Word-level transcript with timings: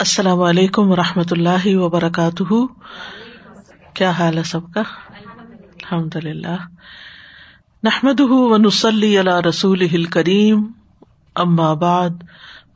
السلام 0.00 0.40
علیکم 0.40 0.90
و 0.90 0.96
رحمۃ 0.96 1.30
اللہ 1.30 1.66
وبرکاتہ۔ 1.66 2.66
کیا 3.94 4.10
حال 4.10 4.38
ہے 4.38 4.42
سب 4.42 4.60
کا؟ 4.74 4.80
الحمد 4.80 6.16
للہ 6.16 6.56
نحمد 7.82 8.20
و 8.20 8.56
نسلی 8.56 9.18
اللہ 9.18 9.40
رسول 9.40 10.04
کریم 10.04 10.66
ام 11.34 11.60
آباد 11.60 12.10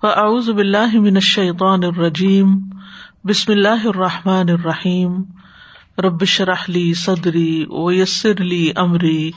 و 0.02 0.06
باللہ 0.52 1.00
من 1.00 1.14
الشیطان 1.14 1.84
الرجیم۔ 1.84 2.58
بسم 3.24 3.52
اللہ 3.52 3.86
الرحمٰن 3.86 4.50
الرحیم۔ 4.50 5.22
ربش 5.98 6.40
رحلی 6.40 6.94
صدری 6.94 7.64
و 7.68 7.92
یسر 7.92 8.40
علی 8.40 8.72
عمری 8.76 9.30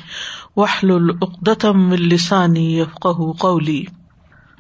وحل 0.56 0.92
العقدم 0.92 1.90
السانی 1.90 2.80
یفق 2.80 3.08
قولی۔ 3.40 3.84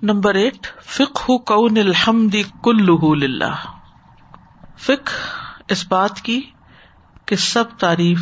نمبر 0.01 0.35
ایٹ 0.35 0.67
فک 0.85 1.31
کون 1.45 1.77
الحمد 1.77 2.35
کل 2.63 3.41
فک 4.77 5.09
اس 5.69 5.87
بات 5.87 6.21
کی 6.21 6.41
کہ 7.25 7.35
سب 7.35 7.63
تعریف 7.79 8.19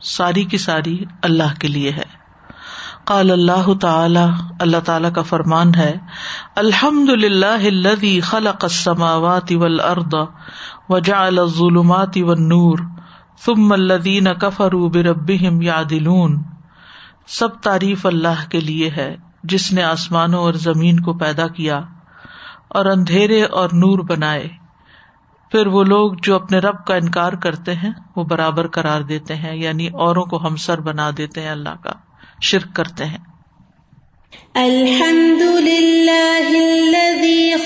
ساری 0.00 0.44
کی 0.44 0.58
ساری 0.58 1.04
اللہ 1.22 1.58
کے 1.60 1.68
لیے 1.68 1.90
ہے۔ 1.90 2.02
قال 3.04 3.30
اللہ 3.30 3.78
تعالی 3.80 4.20
اللہ 4.60 4.76
تعالی 4.84 5.08
کا 5.14 5.22
فرمان 5.22 5.74
ہے، 5.74 5.94
الحمد 6.56 7.08
للہ 7.08 8.20
خلق 8.22 8.64
السماوات 8.64 9.52
والارض 9.52 10.14
وجعل 10.88 11.38
الظلمات 11.38 12.16
والنور 12.16 12.78
ثم 13.44 13.72
الذین 13.72 14.26
کفروا 14.40 14.88
بربهم 14.88 15.62
یعدلون۔ 15.62 16.42
سب 17.26 17.60
تعریف 17.60 18.06
اللہ 18.06 18.50
کے 18.50 18.60
لیے 18.60 18.90
ہے۔ 18.90 19.16
جس 19.48 19.72
نے 19.72 19.82
آسمانوں 19.82 20.40
اور 20.40 20.54
زمین 20.54 21.00
کو 21.00 21.12
پیدا 21.12 21.46
کیا 21.48 21.80
اور 22.68 22.86
اندھیرے 22.86 23.42
اور 23.42 23.68
نور 23.72 23.98
بنائے۔ 23.98 24.48
پھر 25.50 25.66
وہ 25.66 25.84
لوگ 25.84 26.12
جو 26.22 26.34
اپنے 26.34 26.58
رب 26.58 26.84
کا 26.86 26.94
انکار 26.94 27.32
کرتے 27.32 27.74
ہیں، 27.74 27.90
وہ 28.16 28.24
برابر 28.24 28.66
کرار 28.66 29.00
دیتے 29.00 29.34
ہیں 29.34 29.56
یعنی 29.56 29.88
اوروں 29.88 30.24
کو 30.24 30.46
ہمسر 30.46 30.80
بنا 30.80 31.10
دیتے 31.16 31.42
ہیں، 31.42 31.50
اللہ 31.50 31.82
کا 31.82 31.92
شرک 32.42 32.76
کرتے 32.76 33.04
ہیں۔ 33.04 33.18
الحمد 34.54 35.42
للہ 35.60 36.96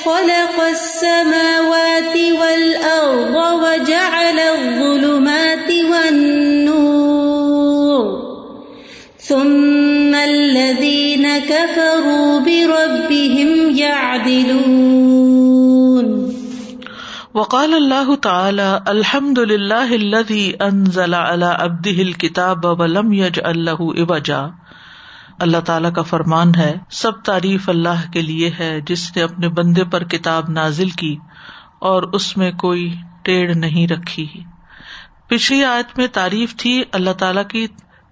خلق 0.05 0.61
السماوات 0.61 2.17
والارض 2.41 3.37
وجعل 3.37 4.39
الظلمات 4.39 5.71
والنور 5.89 6.81
ثم 9.29 9.90
كفروا 11.49 12.39
بربهم 12.39 13.77
يعدلون. 13.77 15.01
وقال 17.35 17.75
الله 17.75 18.15
تعالى 18.23 18.75
الحمد 18.87 19.39
لله 19.39 19.93
الذي 19.93 20.51
انزل 20.61 21.15
على 21.15 21.47
عبده 21.59 21.99
الكتاب 21.99 22.65
ولم 22.65 23.13
يجعل 23.13 23.59
له 23.59 23.91
عوجا. 23.99 24.47
اللہ 25.39 25.57
تعالیٰ 25.65 25.93
کا 25.93 26.03
فرمان 26.03 26.55
ہے، 26.55 26.75
سب 26.91 27.23
تعریف 27.23 27.69
اللہ 27.69 28.13
کے 28.13 28.23
لیے 28.23 28.51
ہے، 28.61 28.81
جس 28.81 29.17
نے 29.17 29.23
اپنے 29.23 29.49
بندے 29.49 29.85
پر 29.85 30.05
کتاب 30.05 30.45
نازل 30.49 30.91
کی 30.91 31.17
اور 31.79 32.03
اس 32.03 32.37
میں 32.37 32.53
کوئی 32.53 32.95
ٹیڑھ 33.23 33.57
نہیں 33.57 33.93
رکھی۔ 33.93 34.27
پچھلی 35.29 35.65
آیت 35.65 35.99
میں 35.99 36.07
تعریف 36.13 36.57
تھی 36.57 36.83
اللہ 36.93 37.11
تعالیٰ 37.11 37.47
کی 37.49 37.67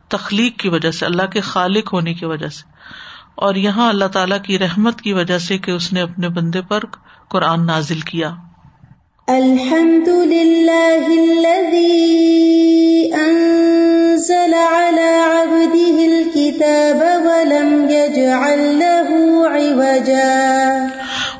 تخلیق 0.09 0.59
کی 0.59 0.69
وجہ 0.69 0.91
سے، 0.91 1.06
اللہ 1.06 1.23
کے 1.23 1.41
خالق 1.41 1.93
ہونے 1.93 2.15
کی 2.15 2.25
وجہ 2.25 2.47
سے۔ 2.47 2.79
اور 3.39 3.55
یہاں 3.55 3.89
اللہ 3.89 4.05
تعالیٰ 4.05 4.42
کی 4.42 4.58
رحمت 4.58 5.00
کی 5.00 5.12
وجہ 5.12 5.39
سے 5.39 5.58
کہ 5.58 5.70
اس 5.70 5.92
نے 5.92 6.00
اپنے 6.00 6.28
بندے 6.28 6.61
پر 6.61 6.81
قرآن 7.28 7.67
نازل 7.67 8.00
کیا۔ 8.00 8.31
الحمد 9.27 10.08
للہ 10.08 11.05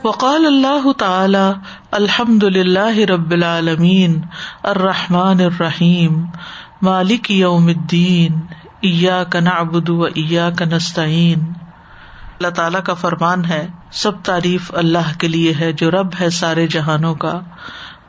وقال 0.04 0.47
اللہ 0.47 0.92
تعالی 0.92 1.53
الحمد 1.91 2.44
للہ 2.44 2.98
رب 2.98 3.31
العالمین 3.31 4.20
الرحمٰن 4.62 5.41
الرحیم 5.41 6.25
مالک 6.82 7.31
یوم 7.31 7.66
الدین 7.66 8.32
ایا 8.81 9.25
کا 9.25 9.41
نعبد 9.41 9.88
و 9.88 10.04
ایا 10.04 10.50
کا 10.58 10.64
نستعین۔ 10.64 11.38
اللہ 12.41 12.54
تعالیٰ 12.54 12.82
کا 12.82 12.94
فرمان 12.94 13.44
ہے، 13.44 13.69
سب 13.93 14.22
تعریف 14.22 14.75
اللہ 14.75 15.19
کے 15.19 15.28
لیے 15.28 15.54
ہے، 15.60 15.72
جو 15.72 15.91
رب 15.91 16.09
ہے 16.21 16.31
سارے 16.31 16.66
جہانوں 16.66 17.15
کا۔ 17.15 17.41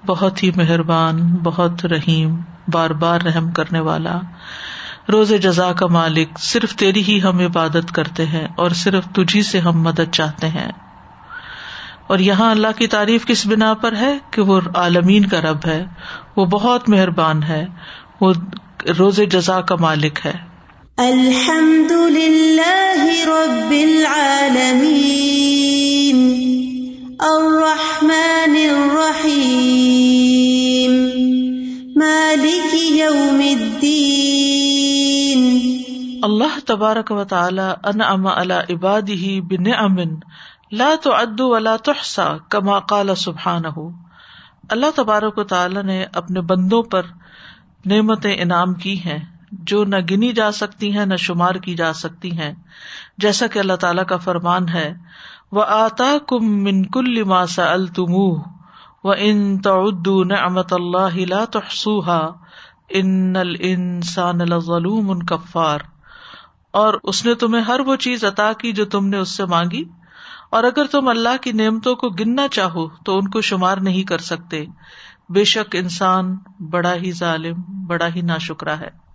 بہت 0.06 0.44
ہی 0.44 0.52
مہربان، 0.56 1.36
بہت 1.36 1.86
رحیم، 1.86 2.36
بار 2.68 2.90
بار 2.90 3.22
رحم 3.22 3.52
کرنے 3.52 3.80
والا۔ 3.80 4.20
روز 5.12 5.34
جزا 5.42 5.72
کا 5.74 5.88
مالک، 5.88 6.40
صرف 6.40 6.76
تیری 6.76 7.04
ہی 7.04 7.22
ہم 7.22 7.40
عبادت 7.40 7.92
کرتے 7.92 8.26
ہیں 8.26 8.48
اور 8.58 8.70
صرف 8.70 9.06
تجھی 9.06 9.42
سے 9.42 9.60
ہم 9.60 9.82
مدد 9.82 10.14
چاہتے 10.14 10.48
ہیں۔ 10.48 10.72
اور 12.08 12.20
یہاں 12.20 12.52
اللہ 12.52 12.68
کی 12.78 12.88
تعریف 12.88 13.26
کس 13.26 13.48
بنا 13.48 13.74
پر 13.74 13.96
ہے 13.96 14.18
کہ 14.32 14.42
وہ 14.42 14.62
عالمین 14.76 15.26
کا 15.26 15.42
رب 15.42 15.68
ہے۔ 15.68 15.86
وہ 16.36 16.46
بہت 16.46 16.90
مہربان 16.90 17.44
ہے۔ 17.44 17.66
وہ 18.22 18.34
روز 19.00 19.20
جزا 19.32 19.62
کا 19.62 19.76
مالک 19.80 20.26
ہے۔ 20.26 20.49
الحمد 21.02 21.92
للہ 21.92 23.26
رب 23.26 23.72
العالمین 23.72 24.98
الرحمن 27.20 28.56
الرحیم 28.56 30.92
مالک 31.96 32.74
یوم 32.74 33.40
الدین 33.40 35.48
اللہ 36.24 36.60
تبارک 36.66 37.12
و 37.12 37.24
تعالی 37.24 37.72
انعم 37.84 38.28
علی 38.28 38.60
عباده 38.70 39.42
بنعم 39.48 39.98
لا 40.72 40.96
تعد 41.04 41.40
ولا 41.40 41.76
تحصى 41.76 42.28
كما 42.50 42.80
قال 42.80 43.16
سبحانہ 43.16 43.80
اللہ 44.70 44.86
تبارک 44.96 45.38
و 45.38 45.44
تعالی 45.44 45.82
نے 45.82 46.06
اپنے 46.14 46.42
بندوں 46.42 46.84
پر 46.84 47.02
نعمتیں 47.86 48.36
انعام 48.36 48.74
کی 48.74 49.06
ہیں۔ 49.06 49.39
جو 49.52 49.84
نہ 49.84 49.96
گنی 50.12 50.32
جا 50.32 50.52
سکتی 50.52 50.98
ہیں، 50.98 51.06
نہ 51.06 51.16
شمار 51.16 51.56
کی 51.56 51.76
جا 51.76 51.94
سکتی 51.94 52.38
ہیں۔ 52.38 52.54
جیسا 53.18 53.48
کہ 53.48 53.60
اللہ 53.60 53.74
تعالیٰ 53.74 54.06
کا 54.06 54.18
فرمان 54.18 54.70
ہے 54.70 54.94
وہ 55.52 55.64
آتا 55.68 56.18
کم 56.28 56.64
من 56.64 56.86
کل 56.86 57.24
ماسا 57.24 57.72
التم 57.72 58.14
و 59.04 59.12
ان 59.18 59.62
تعدو 59.62 60.24
نعمت 60.24 60.74
اللہ 60.74 61.16
لا 61.16 61.46
تحسوہا 61.46 62.32
ان 62.90 63.36
الانسان 63.36 64.38
لظلوم 64.38 65.20
کفار 65.20 65.80
اور 66.72 66.94
اس 67.04 67.26
نے 67.26 67.34
تمہیں 67.36 67.64
ہر 67.64 67.80
وہ 67.80 67.96
چیز 67.96 68.26
عطا 68.26 68.54
کی 68.54 68.72
جو 68.72 68.86
تم 68.86 69.08
نے 69.08 69.18
اس 69.18 69.38
سے 69.38 69.46
مانگی۔ 69.46 69.84
اور 70.50 70.64
اگر 70.64 70.86
تم 70.86 71.08
اللہ 71.08 71.38
کی 71.42 71.52
نعمتوں 71.52 71.96
کو 71.96 72.10
گننا 72.10 72.48
چاہو، 72.48 72.90
تو 72.90 73.18
ان 73.18 73.28
کو 73.28 73.42
شمار 73.42 73.78
نہیں 73.78 74.04
کر 74.04 74.18
سکتے۔ 74.18 74.66
بے 75.30 75.44
شک 75.44 75.76
انسان 75.76 76.38
بڑا 76.60 76.94
ہی 76.96 77.12
ظالم، 77.12 77.86
بڑا 77.86 78.08
ہی 78.16 78.22
نا 78.22 78.38
شکرا 78.38 78.80
ہے۔ 78.80 79.09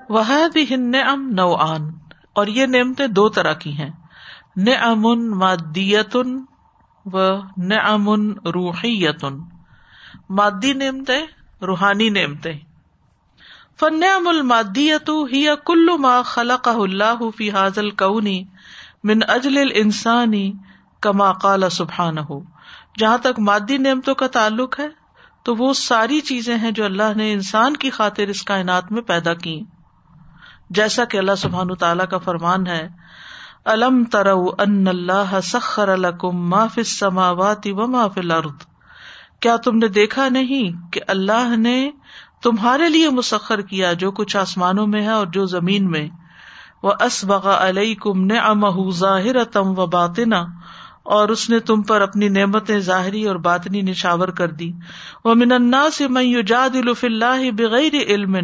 وَهَذِهِ 0.10 0.70
النِّعَمْ 0.72 1.31
نَوْعَانِ 1.31 1.84
اور 2.34 2.48
یہ 2.48 2.66
نعمتیں 2.66 3.07
دو 3.07 3.30
طرح 3.30 3.54
کی 3.54 3.72
ہیں۔ 3.72 3.92
نعم 4.57 5.01
مادیت 5.39 6.18
و 7.05 7.41
نعم 7.57 8.09
روحیت 8.50 9.25
مادی 10.29 10.73
نعمتیں، 10.73 11.21
روحانی 11.61 12.09
نعمتیں۔ 12.09 12.57
فنعم 13.79 14.27
المادیت 14.27 15.09
ہی 15.31 15.45
کل 15.65 15.89
ما 16.00 16.21
خلق 16.21 16.67
اللہ 16.67 17.29
فی 17.38 17.50
حاضل 17.51 17.89
کونی 17.91 18.44
من 19.03 19.19
اجل 19.27 19.57
انسانی 19.73 20.51
کما 21.00 21.31
قال 21.33 21.69
سبحان 21.69 22.17
ہو 22.17 22.39
جہاں 23.00 23.17
تک 23.17 23.39
مادی 23.39 23.77
نعمتوں 23.77 24.15
کا 24.15 24.27
تعلق 24.27 24.79
ہے، 24.79 24.88
تو 25.44 25.55
وہ 25.55 25.73
ساری 25.73 26.19
چیزیں 26.21 26.57
ہیں 26.57 26.71
جو 26.71 26.85
اللہ 26.85 27.15
نے 27.15 27.31
انسان 27.33 27.77
کی 27.77 27.89
خاطر 27.89 28.27
اس 28.27 28.44
کائنات 28.44 28.91
میں 28.91 29.01
پیدا 29.01 29.33
کی 29.33 29.61
جیسا 30.69 31.05
کہ 31.05 31.17
اللہ 31.17 31.35
سبحان 31.38 31.73
تعالیٰ 31.75 32.07
کا 32.07 32.17
فرمان 32.17 32.67
ہے 32.67 32.88
الم 33.65 34.04
ترو 34.04 34.48
ان 34.60 34.88
اللہ 34.88 35.39
سخر 35.44 35.89
الکم 35.89 36.50
ما 36.50 36.68
فی 36.68 36.81
السماوات 36.81 37.68
و 37.71 37.88
ما 37.88 38.07
فی 38.07 38.19
الارض؟ 38.19 38.65
کیا 39.39 39.56
تم 39.56 39.77
نے 39.77 39.88
دیکھا 39.88 40.30
نہیں 40.30 40.92
کہ 40.92 41.01
اللہ 41.07 41.56
نے 41.57 41.92
تمہارے 42.44 42.89
لیے 42.89 43.10
مسخر 43.10 43.62
کیا 43.62 43.94
جو 43.94 44.12
کچھ 44.12 44.38
آسمانوں 44.38 44.88
میں 44.88 45.01
ہے 45.01 45.12
اور 45.12 45.27
جو 45.27 45.45
زمین 45.45 45.92
میں؟ 45.92 46.07
وہ 46.83 46.94
اسبغ 47.00 47.50
علیہ 47.50 47.95
کم 47.95 48.25
نے 48.25 48.39
امہ 48.39 48.92
ظاہر 48.92 49.44
تم 49.44 49.80
و 49.80 49.86
باطنا 49.88 50.44
اور 51.04 51.30
اس 51.30 51.50
نے 51.50 51.60
تم 51.60 51.81
پر 51.81 52.01
اپنی 52.01 52.30
نعمتیں 52.30 52.80
ظاہری 52.80 53.27
اور 53.27 53.36
باطنی 53.36 53.81
نشاور 53.81 54.27
کر 54.27 54.51
دی۔ 54.51 54.71
وہ 55.25 55.36
من 55.36 55.51
الناس 55.51 56.01
من 56.01 56.24
يجادل 56.24 56.94
في 56.94 57.07
الله 57.07 57.50
بغیر 57.51 57.95
علم 58.07 58.36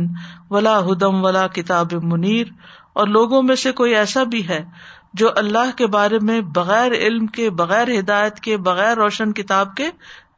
ولا 0.50 0.80
ہدم 0.80 1.24
ولا 1.24 1.48
کتاب 1.48 1.94
منیر۔ 2.04 2.48
اور 2.94 3.08
لوگوں 3.08 3.44
میں 3.44 3.56
سے 3.56 3.72
کوئی 3.72 3.96
ایسا 3.96 4.24
بھی 4.24 4.48
ہے 4.48 4.66
جو 5.14 5.30
اللہ 5.36 5.78
کے 5.78 5.88
بارے 5.88 6.20
میں 6.20 6.42
بغیر 6.42 6.92
علم 6.92 7.28
کے، 7.28 7.50
بغیر 7.50 8.00
ہدایت 8.00 8.40
کے، 8.40 8.58
بغیر 8.58 8.98
روشن 8.98 9.34
کتاب 9.34 9.76
کے 9.76 9.90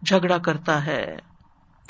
جھگڑا 0.05 0.37
کرتا 0.37 0.85
ہے۔ 0.85 1.17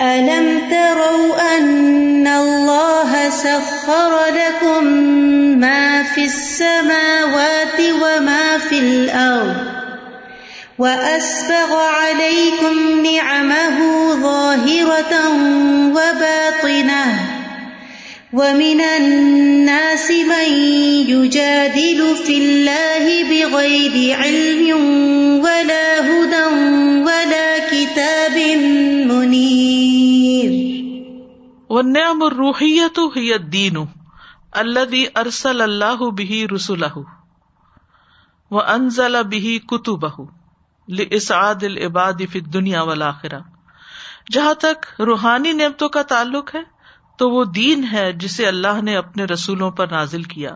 أَلَمْ 0.00 0.70
تَرَوْا 0.70 1.56
أَنَّ 1.56 2.28
اللَّهَ 2.28 3.28
سَخَّرَ 3.32 4.32
لَكُم 4.34 4.86
مَّا 5.60 6.02
فِي 6.14 6.24
السَّمَاوَاتِ 6.24 7.90
وَمَا 8.00 8.56
فِي 8.68 8.78
الْأَرْضِ 8.78 9.56
وَأَسْبَغَ 10.78 11.76
عَلَيْكُمْ 11.76 13.00
نِعَمَهُ 13.00 13.76
ظَاهِرَةً 14.22 15.12
وَبَاطِنَةً 15.94 17.31
وَمِنَ 18.32 18.80
النَّاسِ 18.80 20.10
مَن 20.10 20.52
يُجَادِلُ 21.08 22.14
فِي 22.26 22.36
اللَّهِ 22.38 23.24
بِغَيْرِ 23.30 24.14
عِلْمٍ 24.18 24.62
وَلَا 25.44 26.00
هُدًى 26.00 26.44
وَلَا 27.04 27.58
كِتَابٍ 27.70 28.38
مُنِيرٍ. 29.10 30.56
والنعم 31.68 32.22
الروحیت 32.22 32.98
ہی 33.16 33.34
الدین 33.34 33.76
الذي 34.52 35.04
ارسل 35.14 35.60
اللہ 35.60 36.08
به 36.22 36.42
رسله 36.54 37.04
وانزل 38.50 39.22
به 39.22 39.58
كتبه 39.68 40.26
لاسعاد 40.88 41.62
العباد 41.62 42.28
فی 42.32 42.38
الدنیا 42.38 42.82
والآخرہ 42.82 43.46
جہاں 44.32 44.54
تک 44.54 45.02
روحانی 45.02 45.52
نعمتوں 45.52 45.88
کا 45.88 46.02
تعلق 46.02 46.54
ہے 46.54 46.71
تو 47.22 47.30
وہ 47.30 47.44
دین 47.44 47.84
ہے 47.92 48.12
جسے 48.12 48.46
اللہ 48.46 48.82
نے 48.82 48.96
اپنے 48.96 49.24
رسولوں 49.24 49.70
پر 49.70 49.86
نازل 49.90 50.22
کیا 50.22 50.54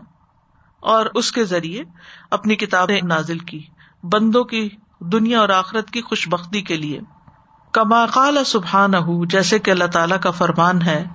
اور 0.79 1.05
اس 1.15 1.31
کے 1.31 1.43
ذریعے 1.43 1.83
اپنی 2.31 2.55
کتابیں 2.55 3.01
نازل 3.03 3.37
کی 3.37 3.63
بندوں 4.03 4.43
کی 4.43 4.69
دنیا 4.99 5.39
اور 5.39 5.49
آخرت 5.49 5.91
کی 5.91 6.01
خوش 6.01 6.29
بختی 6.29 6.61
کے 6.61 6.77
لیے۔ 6.77 6.99
کما 7.71 8.05
قال 8.05 8.37
سبحان 8.45 8.91
جیسے 9.27 9.59
کہ 9.59 9.71
اللہ 9.71 9.85
تعالیٰ 9.85 10.19
کا 10.19 10.31
فرمان 10.31 10.81
ہے 10.81 11.05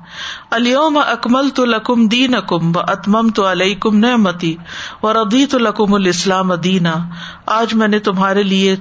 الوم 0.51 0.99
اکمل 1.07 1.49
تو 1.49 1.65
لکم 1.65 2.07
دین 2.07 2.35
اکم 2.35 2.77
و 2.77 2.81
اتمم 2.81 3.29
تو 3.29 3.51
علیہ 3.51 3.75
نعمتی 3.93 4.57
و 5.03 5.13
ردی 5.13 5.47
تو 5.47 5.59
لکم 5.59 5.95
الاسلام 5.95 6.55
دینا۔ 6.55 6.95
آج 7.47 7.75
میں 7.75 7.89
نے 7.89 7.99
تمہارے 7.99 8.43
لیے 8.43 8.77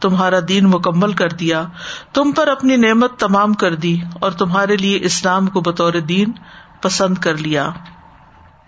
تمہارا 0.00 0.38
دین 0.48 0.64
مکمل 0.64 1.12
کر 1.12 1.28
دیا 1.28 1.64
تم 2.12 2.32
پر 2.32 2.48
اپنی 2.48 2.76
نعمت 2.76 3.18
تمام 3.18 3.54
کر 3.54 3.74
دی 3.74 3.96
اور 4.20 4.30
تمہارے 4.30 4.76
لیے 4.76 4.98
اسلام 5.02 5.46
کو 5.46 5.60
بطور 5.60 5.92
دین 5.92 6.32
پسند 6.82 7.18
کر 7.18 7.36
لیا۔ 7.36 7.70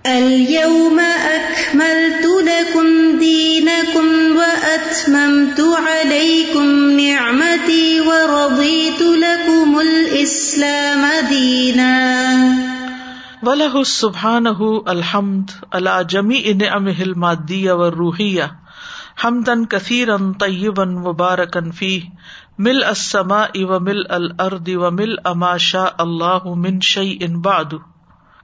اليوم 0.05 1.01
أكملت 1.25 2.27
لكم 2.27 3.17
دينكم 3.21 4.39
وأتممت 4.39 5.61
عليكم 5.61 6.91
نعمتي 6.91 8.01
ورضيت 8.01 9.03
لكم 9.03 9.77
الإسلام 9.77 11.07
دينا۔ 11.29 12.11
وله 13.43 13.83
سبحانه 13.87 14.79
الحمد 14.87 15.51
على 15.73 16.05
جميع 16.09 16.53
نعمه 16.55 17.01
المادية 17.01 17.73
والروحية۔ 17.73 18.62
حمدن 19.25 19.67
کثیرن 19.67 20.33
طیبن 20.33 20.95
مبارکن 20.95 21.73
فی 21.73 22.01
مل 22.59 22.85
السماء 22.85 23.47
و 23.55 23.81
مل 23.81 24.03
الارض 24.09 24.69
و 24.69 24.91
مل 24.91 25.15
اما 25.25 25.57
شاء 25.57 25.89
اللہ 25.99 26.45
من 26.45 26.81
شیء 26.81 27.17
ان 27.21 27.41
بعد۔ 27.41 27.75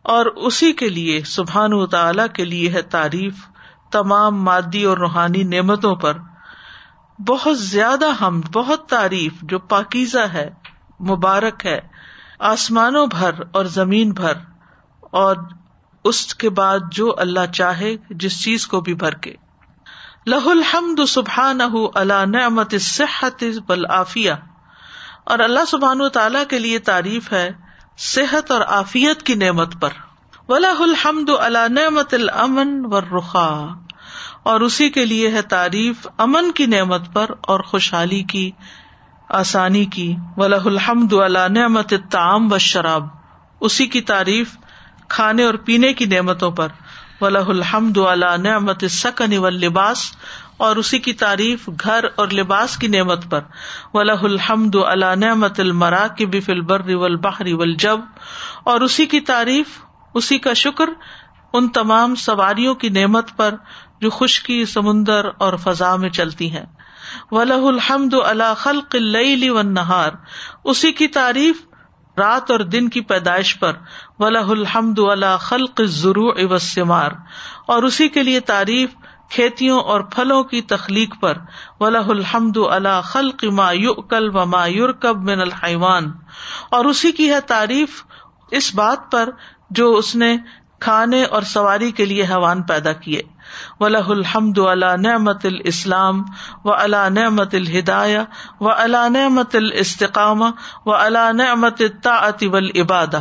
اور 0.02 0.26
اسی 0.26 0.72
کے 0.72 0.88
لیے 0.88 1.20
سبحان 1.20 1.72
و 1.72 1.86
تعالی 1.86 2.22
کے 2.34 2.44
لیے 2.44 2.70
ہے 2.70 2.82
تعریف 2.82 3.34
تمام 3.92 4.42
مادی 4.42 4.84
اور 4.84 4.98
روحانی 4.98 5.42
نعمتوں 5.42 5.96
پر۔ 5.96 6.16
بہت 7.26 7.58
زیادہ 7.58 8.24
حمد، 8.24 8.50
بہت 8.52 8.86
تعریف 8.86 9.32
جو 9.42 9.58
پاکیزہ 9.58 10.26
ہے، 10.32 10.50
مبارک 11.00 11.66
ہے، 11.66 11.80
آسمانوں 12.38 13.06
بھر 13.06 13.30
اور 13.52 13.64
زمین 13.64 14.12
بھر۔ 14.12 14.32
اور 15.00 15.36
اس 16.04 16.34
کے 16.34 16.50
بعد 16.50 16.78
جو 16.92 17.14
اللہ 17.18 17.52
چاہے، 17.52 17.96
جس 18.10 18.42
چیز 18.44 18.66
کو 18.66 18.80
بھی 18.80 18.94
بھر 18.94 19.12
کے۔ 19.12 19.34
لہ 20.28 20.48
الحمد 20.48 21.00
سبحان 21.08 21.60
اللہ 21.94 22.26
نعمت 22.26 22.75
صحت 22.80 23.44
بالعافیہ 23.66 24.32
اور 25.25 25.38
اللہ 25.38 25.64
سبحان 25.69 26.08
تعالیٰ 26.08 26.42
کے 26.48 26.58
لیے 26.58 26.78
تعریف 26.78 27.32
ہے 27.32 27.50
صحت 27.98 28.50
اور 28.50 28.60
عافیت 28.60 29.22
کی 29.22 29.34
نعمت 29.34 29.80
پر۔ 29.80 29.88
ولہ 30.48 30.66
الحمد 30.66 31.30
اللہ 31.38 31.69
نعمت 31.69 32.14
الامن 32.14 32.82
و 32.84 33.00
رخا 33.00 33.66
اور 34.42 34.60
اسی 34.60 34.90
کے 34.90 35.04
لیے 35.04 35.30
ہے 35.30 35.42
تعریف 35.42 36.08
امن 36.19 36.52
کی 36.52 36.66
نعمت 36.66 37.12
پر 37.12 37.26
اور 37.40 37.60
خوشحالی 37.60 38.22
کی، 38.22 38.50
آسانی 39.28 39.84
کی۔ 39.84 40.16
ولہ 40.36 40.64
الحمد 40.64 41.12
اللہ 41.12 41.48
نعمت 41.48 41.94
تعام 42.10 42.52
و 42.52 42.58
شراب 42.58 43.06
اسی 43.60 43.86
کی 43.86 44.00
تعریف 44.00 44.56
کھانے 45.08 45.44
اور 45.44 45.54
پینے 45.54 45.92
کی 45.92 46.04
نعمتوں 46.04 46.50
پر۔ 46.50 46.69
ولہ 47.20 47.38
الحمد 47.38 47.96
اللہ 47.96 48.36
نعمت 48.36 48.84
سکن 48.90 49.38
و 49.38 49.48
لباس 49.48 49.98
اور 50.56 50.76
اسی 50.76 50.98
کی 50.98 51.12
تعریف 51.12 51.68
گھر 51.84 52.04
اور 52.14 52.28
لباس 52.28 52.76
کی 52.76 52.86
نعمت 52.86 53.30
پر۔ 53.30 53.40
ولہ 53.94 54.20
الحمد 54.22 54.74
اللہ 54.74 55.14
نعمت 55.16 55.60
المرا 55.60 56.06
کی 56.06 56.26
بفل 56.26 56.60
بر 56.60 56.80
بحری 57.16 57.52
ول 57.52 57.74
جب 57.74 58.00
اور 58.64 58.80
اسی 58.80 59.06
کی 59.06 59.20
تعریف، 59.20 59.66
اسی 60.14 60.38
کا 60.38 60.52
شکر 60.52 60.90
ان 61.52 61.68
تمام 61.68 62.14
سواریوں 62.14 62.74
کی 62.74 62.88
نعمت 62.88 63.36
پر 63.36 63.54
جو 64.00 64.10
خشکی، 64.10 64.64
سمندر 64.64 65.26
اور 65.38 65.52
فضا 65.56 65.96
میں 65.96 66.10
چلتی 66.10 66.50
ہیں۔ 66.50 66.66
ولہ 67.30 67.54
الحمد 67.54 68.14
اللہ 68.26 68.54
خلق 68.56 68.96
و 69.50 69.62
نہار 69.62 70.10
اسی 70.64 70.92
کی 70.92 71.06
تعریف 71.06 71.56
رات 72.18 72.50
اور 72.50 72.60
دن 72.60 72.88
کی 72.88 73.00
پیدائش 73.00 73.58
پر 73.58 73.72
ولہ 74.18 74.46
الحمد 74.48 74.98
اللہ 74.98 75.36
خلق 75.40 75.80
ضرو 75.82 76.28
اوسمار 76.28 77.10
اور 77.66 77.82
اسی 77.82 78.08
کے 78.08 78.22
لیے 78.22 78.40
تعریف 78.40 78.94
کھیتیوں 79.30 79.80
اور 79.80 80.00
پھلوں 80.00 80.42
کی 80.44 80.60
تخلیق 80.62 81.14
پر 81.20 81.38
ولہ 81.80 82.06
الحمد 82.08 82.56
اللہ 82.70 83.00
خلق 83.04 83.44
ما 83.44 83.72
یؤکل 83.72 84.28
و 84.37 84.46
ما 84.46 84.66
یورکب 84.66 85.22
من 85.22 85.40
الحیوان 85.40 86.12
اور 86.70 86.84
اسی 86.84 87.12
کی 87.12 87.30
ہے 87.30 87.40
تعریف 87.40 88.02
اس 88.50 88.75
بات 88.75 89.10
پر 89.12 89.30
جو 89.70 89.90
اس 89.96 90.14
نے 90.16 90.37
کھانے 90.80 91.22
اور 91.25 91.42
سواری 91.42 91.90
کے 91.90 92.04
لیے 92.04 92.22
حیوان 92.22 92.62
پیدا 92.62 92.92
کیے۔ 92.92 93.22
ولہ 93.81 94.09
الحمد 94.09 94.59
اللہ 94.59 94.97
نعمت 94.97 95.47
الاسلام 95.47 96.23
و 96.64 96.75
اللہ 96.75 97.09
نعمت 97.09 97.55
الہدایہ 97.55 98.19
و 98.61 98.71
اللہ 98.71 99.09
نعمت 99.09 99.55
الاستقام 99.55 100.43
و 100.87 100.95
اللہ 100.95 101.33
نعمت 101.33 101.81
الطاعت 101.81 102.45
والعبادہ 102.52 103.21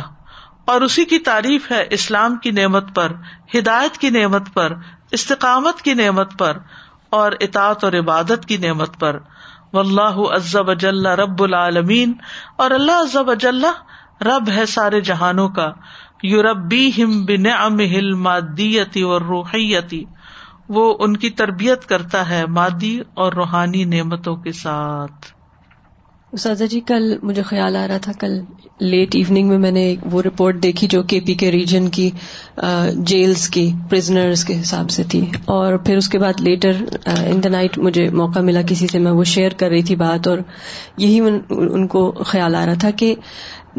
اور 0.64 0.80
اسی 0.80 1.04
کی 1.04 1.18
تعریف 1.18 1.70
ہے 1.72 1.86
اسلام 1.90 2.36
کی 2.36 2.50
نعمت 2.50 2.94
پر، 2.94 3.12
ہدایت 3.54 3.98
کی 3.98 4.10
نعمت 4.10 4.42
پر، 4.54 4.72
استقامت 5.10 5.82
کی 5.82 5.94
نعمت 5.94 6.38
پر 6.38 6.56
اور 7.10 7.32
اطاعت 7.40 7.84
اور 7.84 7.92
عبادت 7.92 8.46
کی 8.48 8.56
نعمت 8.56 9.00
پر۔ 9.00 9.18
و 9.72 9.78
اللہ 9.78 10.34
عزب 10.34 10.70
اجل 10.70 11.06
رب 11.06 11.42
العالمین 11.42 12.12
اور 12.56 12.70
اللہ 12.70 12.92
عزب 12.92 13.30
اجل 13.30 13.64
رب 14.20 14.48
ہے 14.48 14.66
سارے 14.66 15.00
جہانوں 15.00 15.48
کا۔ 15.48 15.72
یوربی 16.22 16.90
ہم 16.98 17.24
بن 17.24 17.46
ہل 17.80 18.12
مادیتی 18.14 19.02
اور 19.02 19.20
روحیتی 19.20 20.04
وہ 20.68 20.94
ان 20.98 21.16
کی 21.16 21.30
تربیت 21.30 21.86
کرتا 21.86 22.28
ہے 22.30 22.44
مادی 22.46 22.98
اور 23.14 23.32
روحانی 23.32 23.84
نعمتوں 23.84 24.36
کے 24.36 24.52
ساتھ۔ 24.52 25.26
اساتذہ 26.32 26.64
جی 26.64 26.80
کل 26.80 27.18
مجھے 27.22 27.42
خیال 27.42 27.76
آ 27.76 27.86
رہا 27.88 27.96
تھا، 27.96 28.12
کل 28.12 28.40
لیٹ 28.80 29.14
ایوننگ 29.14 29.48
میں 29.48 29.58
میں 29.58 29.70
نے 29.70 29.94
وہ 30.12 30.22
رپورٹ 30.22 30.62
دیکھی 30.62 30.86
جو 30.86 31.02
کے 31.02 31.20
پی 31.20 31.34
کے 31.34 31.50
ریجن 31.52 31.88
کی 31.88 32.10
جیلز 32.96 33.48
کی 33.48 33.70
پرزنرز 33.90 34.44
کے 34.44 34.60
حساب 34.60 34.90
سے 34.90 35.02
تھی۔ 35.02 35.24
اور 35.44 35.76
پھر 35.76 35.96
اس 35.96 36.08
کے 36.08 36.18
بعد 36.18 36.40
لیٹر 36.40 36.72
ان 37.04 37.42
دا 37.44 37.48
نائٹ 37.48 37.78
مجھے 37.78 38.08
موقع 38.10 38.40
ملا 38.40 38.62
کسی 38.62 38.86
سے، 38.86 38.98
میں 38.98 39.12
وہ 39.12 39.24
شیئر 39.24 39.50
کر 39.50 39.68
رہی 39.68 39.82
تھی 39.82 39.96
بات 39.96 40.28
اور 40.28 40.38
یہی 40.96 41.20
ان 41.50 41.86
کو 41.86 42.10
خیال 42.26 42.54
آ 42.54 42.66
رہا 42.66 42.74
تھا 42.74 42.90
کہ 42.90 43.14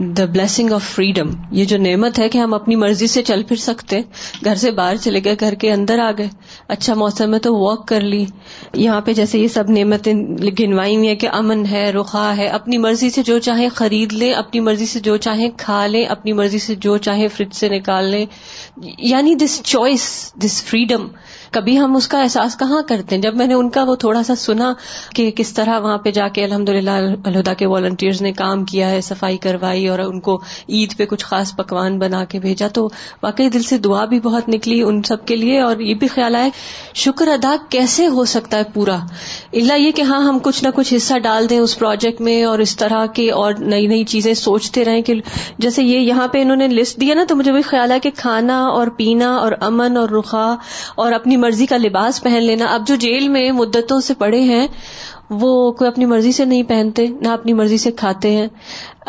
دا 0.01 0.25
بلیسنگ 0.25 0.72
آف 0.72 0.84
فریڈم 0.84 1.29
یہ 1.51 1.65
جو 1.65 1.77
نعمت 1.77 2.20
ہے 2.20 2.29
کہ 2.29 2.38
ہم 2.38 2.53
اپنی 2.53 2.75
مرضی 2.75 3.08
سے 3.08 3.24
چل 3.24 3.44
پھر 3.44 3.56
سکتے. 3.56 4.01
گھر 4.46 4.56
سے 4.56 4.72
باہر 4.72 4.96
چلے 4.96 5.20
گئے، 5.24 5.36
گھر 5.39 5.53
کے 5.53 5.72
اندر 5.72 6.00
آ 6.00 6.12
گئے. 6.18 6.27
اچھا 6.68 6.94
موسم 6.94 7.34
ہے 7.34 7.39
تو 7.39 7.58
واک 7.58 7.88
کر 7.88 8.01
لی. 8.01 8.25
یہاں 8.74 9.01
پہ 9.01 9.13
جیسے 9.13 9.39
یہ 9.39 9.48
سب 9.48 9.70
نعمتیں 9.70 10.13
گنوائی 10.60 10.96
ہوئی 10.96 11.08
ہیں 11.08 11.15
کہ 11.15 11.29
امن 11.32 11.65
ہے، 11.65 11.91
رخا 11.91 12.38
ہے. 12.38 12.48
اپنی 12.48 12.77
مرضی 12.77 13.10
سے 13.10 13.24
جو 13.24 13.39
چاہیں 13.39 13.70
خرید 13.70 14.13
لیں، 14.13 14.34
اپنی 14.34 14.60
مرضی 14.60 14.86
سے 14.86 15.00
جو 15.00 15.18
چاہیں 15.18 15.50
کھا 15.58 15.86
لیں، 15.86 16.06
اپنی 16.06 16.34
مرضی 16.34 16.60
سے 16.60 16.75
جو 16.75 16.98
چاہیں 16.98 17.27
فریج 17.27 17.53
سے 17.53 17.70
نکال 17.70 18.06
لیں. 18.06 18.25
یعنی 18.98 19.36
دس 19.36 19.62
چوائس 19.63 20.34
دس 20.36 20.63
فریڈم 20.63 21.08
کبھی 21.51 21.77
ہم 21.79 21.96
اس 21.96 22.08
کا 22.08 22.22
احساس 22.22 22.58
کہاں 22.58 22.82
کرتے 22.88 23.15
ہیں؟ 23.15 23.22
جب 23.22 23.36
میں 23.36 23.48
نے 23.48 23.53
ان 23.53 23.70
کا 23.70 23.84
وہ 23.84 23.96
تھوڑا 23.96 24.24
سا 24.24 24.36
سنا 24.36 24.74
کہ 25.15 25.29
کس 25.32 25.53
طرح 25.53 25.79
وہاں 25.79 25.98
پہ 25.98 26.12
جا 26.12 26.27
کے 26.27 26.44
الحمد 26.44 26.70
للہ 26.70 26.98
الہدا 27.24 27.53
کے 27.53 27.65
والنٹیئرز 27.65 28.22
نے 28.22 28.32
کام 28.34 28.63
کیا 28.65 28.89
ہے، 28.89 29.01
صفائی 29.01 29.38
کروائی 29.38 29.88
اور 29.88 30.00
ان 30.00 30.20
کو 30.20 30.39
عید 30.70 30.96
پہ 30.98 31.06
کچھ 31.06 31.25
خاص 31.25 31.56
پکوان 31.56 31.98
بنا 32.00 32.24
کے 32.25 32.39
بھیجا، 32.39 32.68
تو 32.68 32.88
واقعی 33.24 33.50
دل 33.50 33.63
سے 33.63 33.77
دعا 33.77 34.06
بھی 34.06 34.20
بہت 34.20 34.50
نکلی 34.50 34.82
ان 34.82 35.01
سب 35.03 35.25
کے 35.25 35.36
لیے 35.36 35.60
اور 35.62 35.79
یہ 35.79 35.94
بھی 35.94 36.08
خیال 36.08 36.36
آئے 36.36 36.50
شکر 36.96 37.27
ادا 37.27 37.56
کیسے 37.70 38.08
ہو 38.08 38.25
سکتا 38.25 38.58
ہے 38.58 38.63
پورا؟ 38.74 38.98
اللہ 39.53 39.74
یہ 39.74 39.91
کہ 39.91 40.01
ہاں 40.01 40.22
ہم 40.24 40.39
کچھ 40.41 40.63
نہ 40.63 40.70
کچھ 40.75 40.94
حصہ 40.94 41.18
ڈال 41.20 41.50
دیں 41.50 41.60
اس 41.60 41.77
پروجیکٹ 41.79 42.22
میں 42.22 42.44
اور 42.44 42.60
اس 42.60 42.75
طرح 42.77 43.06
کے 43.06 43.29
اور 43.32 43.53
نئی 43.60 43.88
نئی 43.88 44.03
چیزیں 44.06 44.34
سوچتے 44.34 44.86
رہیں 44.86 45.01
کہ 45.01 45.13
جیسے 45.58 45.84
یہ 45.84 46.00
یہاں 46.00 46.27
پہ 46.27 46.41
انہوں 46.41 46.56
نے 46.56 46.68
لسٹ 46.68 47.00
دیا 47.01 47.15
نا، 47.15 47.24
تو 47.27 47.36
مجھے 47.36 47.51
بھی 47.51 47.62
خیال 47.62 47.91
ہے 47.91 48.00
کہ 48.00 48.10
کھانا 48.18 48.60
اور 48.68 48.88
پینا 48.98 49.36
اور 49.36 49.51
امن 49.62 49.98
اور 49.98 50.10
رخا 50.10 50.48
اور 50.96 51.12
اپنی 51.12 51.38
مرضی 51.39 51.65
کا 51.65 51.77
لباس 51.77 52.24
پہن 52.24 52.43
لینا۔ 52.43 52.65
اب 52.65 52.88
جو 52.88 52.96
جیل 52.96 53.29
میں 53.29 53.51
مدتوں 53.51 54.00
سے 54.00 54.13
پڑے 54.13 54.41
ہیں، 54.41 54.67
وہ 55.29 55.72
کوئی 55.72 55.88
اپنی 55.88 56.05
مرضی 56.05 56.31
سے 56.31 56.46
نہیں 56.46 56.63
پہنتے، 56.63 57.08
نہ 57.08 57.27
اپنی 57.27 57.53
مرضی 57.53 57.77
سے 57.77 57.91
کھاتے 57.91 58.31
ہیں۔ 58.31 58.48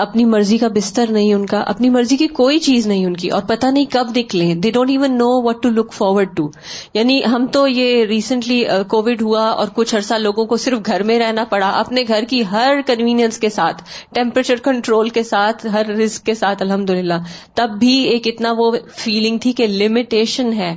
اپنی 0.01 0.25
مرضی 0.25 0.59
کا 0.59 0.69
بستر 0.69 1.11
نہیں 1.11 1.33
ان 1.35 1.47
کا، 1.47 1.61
اپنی 1.67 1.91
مرضی 1.91 2.17
کی 2.17 2.27
کوئی 2.35 2.59
چیز 2.59 2.87
نہیں 2.87 3.07
ان 3.07 3.17
کی، 3.17 3.29
اور 3.29 3.43
پتہ 3.43 3.67
نہیں 3.67 3.85
کب 3.91 4.11
نکلے 4.17 4.55
they 4.55 4.71
don't 4.71 4.91
even 4.91 5.17
know 5.19 5.31
what 5.43 5.63
to 5.63 5.71
look 5.71 5.93
forward 5.93 6.37
to 6.37 6.49
یعنی 6.95 7.21
ہم 7.27 7.47
تو 7.47 7.67
یہ 7.69 8.05
ریسنٹلی 8.05 8.63
کووڈ 8.89 9.09
uh, 9.13 9.27
ہوا 9.27 9.47
اور 9.51 9.69
کچھ 9.75 9.95
عرصہ 9.95 10.15
لوگوں 10.15 10.45
کو 10.47 10.57
صرف 10.57 10.87
گھر 10.87 11.03
میں 11.03 11.19
رہنا 11.19 11.45
پڑا، 11.45 11.71
اپنے 11.71 12.05
گھر 12.09 12.25
کی 12.25 12.43
ہر 12.53 12.81
کنوینئنس 12.87 13.39
کے 13.39 13.49
ساتھ 13.49 13.83
ٹیمپریچر 14.15 14.57
کنٹرول 14.63 15.09
کے 15.09 15.23
ساتھ، 15.23 15.67
ہر 15.73 15.91
رسک 15.97 16.27
کے 16.27 16.35
ساتھ 16.35 16.63
الحمد 16.63 16.91
للہ 16.91 17.15
تب 17.55 17.79
بھی 17.81 17.97
ایک 18.05 18.27
اتنا 18.27 18.53
وہ 18.59 18.71
فیلنگ 18.95 19.39
تھی 19.39 19.53
کہ 19.53 19.67
لمیٹیشن 19.67 20.53
ہے۔ 20.53 20.75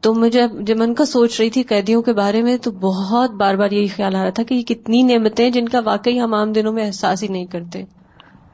تو 0.00 0.12
مجھے 0.14 0.42
جب 0.60 0.76
من 0.76 0.94
کا 0.94 1.04
سوچ 1.04 1.38
رہی 1.40 1.50
تھی 1.50 1.62
قیدیوں 1.62 2.02
کے 2.02 2.12
بارے 2.12 2.42
میں، 2.42 2.56
تو 2.56 2.70
بہت 2.70 3.30
بار 3.30 3.54
بار 3.54 3.70
یہی 3.70 3.86
خیال 3.86 4.16
آ 4.16 4.22
رہا 4.22 4.30
تھا 4.30 4.42
کہ 4.42 4.54
یہ 4.54 4.62
کتنی 4.62 5.02
نعمتیں 5.02 5.48
جن 5.50 5.68
کا 5.68 5.80
واقعی 5.84 6.20
ہم 6.20 6.34
عام 6.34 6.52
دنوں 6.52 6.72
میں 6.72 6.86
احساس 6.86 7.22
ہی 7.22 7.28
نہیں 7.28 7.46
کرتے۔ 7.46 7.82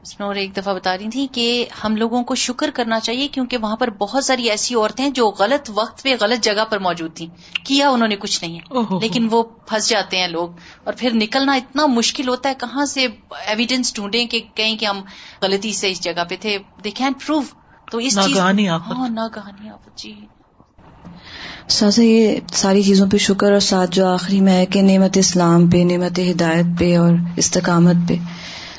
اس 0.05 0.19
میں 0.19 0.27
اور 0.27 0.35
ایک 0.35 0.57
دفعہ 0.57 0.73
بتا 0.73 0.97
رہی 0.97 1.09
تھی 1.09 1.27
کہ 1.31 1.65
ہم 1.83 1.95
لوگوں 1.95 2.23
کو 2.23 2.35
شکر 2.35 2.69
کرنا 2.73 2.99
چاہیے 2.99 3.27
کیونکہ 3.27 3.57
وہاں 3.57 3.75
پر 3.75 3.89
بہت 3.89 4.25
ساری 4.25 4.49
ایسی 4.49 4.75
عورتیں 4.75 5.09
جو 5.09 5.31
غلط 5.39 5.71
وقت 5.75 6.03
پہ 6.03 6.15
غلط 6.21 6.43
جگہ 6.43 6.65
پر 6.69 6.79
موجود 6.79 7.13
تھیں۔ 7.13 7.27
کیا 7.65 7.89
انہوں 7.89 8.07
نے 8.07 8.15
کچھ 8.15 8.43
نہیں 8.43 8.59
ہے۔ 8.59 8.97
لیکن 9.01 9.27
وہ 9.31 9.43
پھنس 9.43 9.89
جاتے 9.89 10.17
ہیں 10.17 10.27
لوگ۔ 10.27 10.49
اور 10.83 10.93
پھر 10.97 11.09
نکلنا 11.13 11.53
اتنا 11.53 11.85
مشکل 11.85 12.27
ہوتا 12.27 12.49
ہے 12.49 12.53
کہاں 12.59 12.85
سے 12.85 13.07
ایویڈینس 13.47 13.95
ڈھونڈیں 13.95 14.25
کہ 14.25 14.39
کہیں 14.55 14.77
کہ 14.77 14.85
ہم 14.85 15.01
غلطی 15.41 15.73
سے 15.73 15.91
اس 15.91 16.01
جگہ 16.01 16.23
پہ 16.29 16.35
تھے۔ 16.39 16.57
دے 16.83 16.91
کین 16.91 17.13
پروو 17.13 17.41
تو 17.91 17.97
اس 17.97 18.19
چیز 18.25 18.39
ہاں 18.39 19.09
نہ 19.09 19.27
کہانی 19.33 19.69
آپ 19.69 19.79
جی۔ 19.95 20.13
سازا 21.67 22.03
یہ 22.03 22.39
ساری 22.53 22.83
چیزوں 22.83 23.07
پہ 23.09 23.17
شکر 23.17 23.51
اور 23.51 23.59
ساتھ 23.59 23.91
جو 23.91 24.07
آخری 24.07 24.41
میں 24.41 24.53
ہے 24.53 24.65
کہ 24.65 24.81
نعمت 24.81 25.17
اسلام 25.17 25.69
پہ 25.69 25.77
نعمت 25.77 26.19
ہدایت 26.19 26.65
پہ 26.79 26.97
اور 26.97 27.13
استقامت 27.37 27.95
پہ۔ 28.07 28.15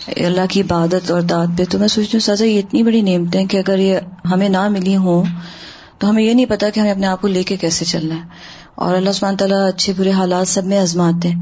اللہ 0.07 0.41
کی 0.51 0.61
عبادت 0.61 1.11
اور 1.11 1.21
داد 1.21 1.47
پہ، 1.59 1.65
تو 1.71 1.79
میں 1.79 1.89
سوچتی 1.89 2.11
ہوں، 2.15 2.21
سازا، 2.21 2.45
یہ 2.45 2.59
اتنی 2.59 2.83
بڑی 2.83 3.01
نعمتیں 3.01 3.47
کہ 3.47 3.57
اگر 3.57 3.79
یہ 3.79 3.99
ہمیں 4.31 4.49
نہ 4.49 4.69
ملی 4.69 4.97
ہوں، 4.97 5.25
تو 5.99 6.11
ہمیں 6.11 6.25
یہ 6.25 6.35
نہیں 6.35 6.47
پتا 6.47 6.71
کہ 6.71 6.81
ہمیں 6.81 6.91
اپنے 6.91 7.07
آپ 7.07 7.21
کو 7.21 7.29
لے 7.29 7.43
کے 7.43 7.57
کیسے 7.57 7.85
چلنا 7.85 8.15
ہے۔ 8.15 8.21
اور 8.75 8.95
اللہ 8.95 9.11
سبحانہ 9.11 9.37
تعالیٰ 9.37 9.69
اچھے 9.69 9.93
برے 9.97 10.11
حالات 10.11 10.49
سب 10.49 10.65
میں 10.65 10.79
آزماتے 10.79 11.29
ہیں۔ 11.29 11.41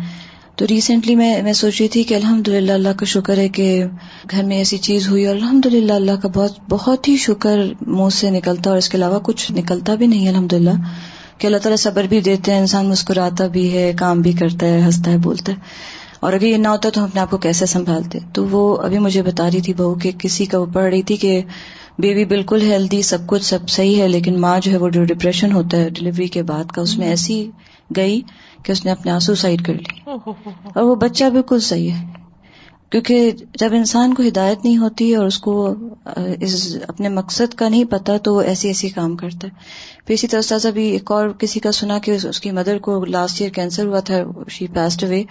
تو 0.57 0.67
ریسنٹلی 0.67 1.15
میں 1.15 1.43
میں 1.43 1.53
سوچ 1.53 1.81
رہی 1.81 1.89
تھی 1.89 2.03
کہ 2.03 2.15
الحمد 2.15 2.49
للہ 2.49 2.73
اللہ 2.73 2.89
کا 2.97 3.05
شکر 3.05 3.39
ہے 3.39 3.49
کہ 3.49 3.85
گھر 4.31 4.43
میں 4.43 4.57
ایسی 4.57 4.79
چیز 4.79 5.09
ہوئی 5.09 5.27
اور 5.27 5.37
الحمد 5.37 5.67
للہ 5.67 5.93
اللہ 5.93 6.13
کا 6.13 6.29
بہت 6.29 6.53
بہت 6.69 7.09
ہی 7.09 7.17
شکر 7.17 7.59
منہ 7.87 8.09
سے 8.09 8.31
نکلتا 8.31 8.71
اور 8.71 8.79
اس 8.79 8.89
کے 8.89 8.99
علاوہ 8.99 9.21
کچھ 9.23 9.53
نکلتا 9.53 9.95
بھی 9.95 10.07
نہیں 10.07 10.29
الحمد 10.29 10.53
للہ 10.53 10.71
کہ 11.39 11.47
اللہ 11.47 11.59
تعالیٰ 11.59 11.77
صبر 11.77 12.05
بھی 12.05 12.21
دیتے 12.21 12.53
ہیں، 12.53 12.59
انسان 12.59 12.87
مسکراتا 12.87 13.47
بھی 13.47 13.79
ہے، 13.79 13.93
کام 13.99 14.21
بھی 14.21 14.33
کرتا 14.33 14.67
ہے، 14.67 14.81
ہنستا 14.81 15.11
ہے، 15.11 15.17
بولتا 15.17 15.53
ہے۔ 15.53 15.57
اور 16.25 16.33
اگر 16.33 16.43
یہ 16.43 16.57
نہ 16.57 16.69
ہوتا 16.69 16.91
تو 16.91 17.01
ہم 17.01 17.07
اپنے 17.07 17.21
آپ 17.21 17.31
کو 17.31 17.37
کیسے 17.37 17.67
سنبھالتے؟ 17.67 18.19
تو 18.35 18.47
وہ 18.47 18.77
ابھی 18.77 18.99
مجھے 18.99 19.23
بتا 19.23 19.51
رہی 19.51 19.61
تھی 19.61 19.75
بہو 19.75 19.95
کہ 19.95 20.11
کسی 20.19 20.45
کا 20.45 20.59
وہ 20.59 20.67
پڑھ 20.67 20.85
رہی 20.85 21.03
تھی 21.03 21.17
کہ 21.17 21.41
بیبی 21.99 22.25
بالکل 22.25 22.63
ہیلدی 22.63 23.03
سب 23.03 23.27
کچھ 23.27 23.45
سب 23.45 23.69
صحیح 23.69 24.03
ہے 24.03 24.09
لیکن 24.09 24.41
ماں 24.41 24.59
جو 24.61 24.71
ہے 24.73 24.77
وہ 24.77 24.89
جو 24.89 25.05
ڈپریشن 25.05 25.53
ہوتا 25.53 25.77
ہے 25.77 25.91
ڈلیوری 25.91 26.27
کے 26.27 26.43
بعد 26.43 26.65
کا 26.65 26.83
اس 26.83 26.99
میں 26.99 27.07
ایسی 27.07 27.51
گئی 27.97 28.21
کہ 28.63 28.73
اس 28.73 28.85
نے 28.85 28.91
اپنے 28.91 29.13
آپ 29.13 29.21
سوسائڈ 29.21 29.65
کر 29.67 29.75
لی 29.75 30.01
اور 30.07 30.83
وہ 30.83 30.95
بچہ 30.95 31.25
بالکل 31.25 31.61
صحیح 31.61 31.91
ہے۔ 31.91 32.05
کیونکہ 32.91 33.31
جب 33.61 33.73
انسان 33.73 34.15
کو 34.15 34.23
ہدایت 34.23 34.65
نہیں 34.65 34.79
ہوتی 34.79 35.15
اور 35.15 35.27
اس 35.27 35.39
کو 35.39 35.75
اپنے 36.89 37.09
مقصد 37.09 37.55
کا 37.55 37.69
نہیں 37.69 37.85
پتا 37.85 38.17
تو 38.17 38.35
وہ 38.35 38.43
ایسی 38.43 38.69
ایسی 38.69 38.89
کام 38.89 39.17
کرتا 39.17 39.49
ہے۔ 39.49 39.53
پھر 40.07 40.15
اسی 40.15 40.27
طرح 40.27 40.41
سے 40.41 40.69
ابھی 40.69 40.89
ایک 40.89 41.11
اور 41.11 41.29
کسی 41.29 41.61
کا 41.61 41.73
سنا 41.73 41.99
کہ 41.99 42.11
اس 42.11 42.41
کی 42.41 42.51
مدر 42.51 42.79
کو 42.79 43.05
لاسٹ 43.05 43.41
ایئر 43.41 43.53
کینسر 43.53 43.87
ہوا 43.87 44.01
تھا 44.01 44.23
شی 44.49 44.67
پیسڈ 44.67 45.05
اوے 45.05 45.23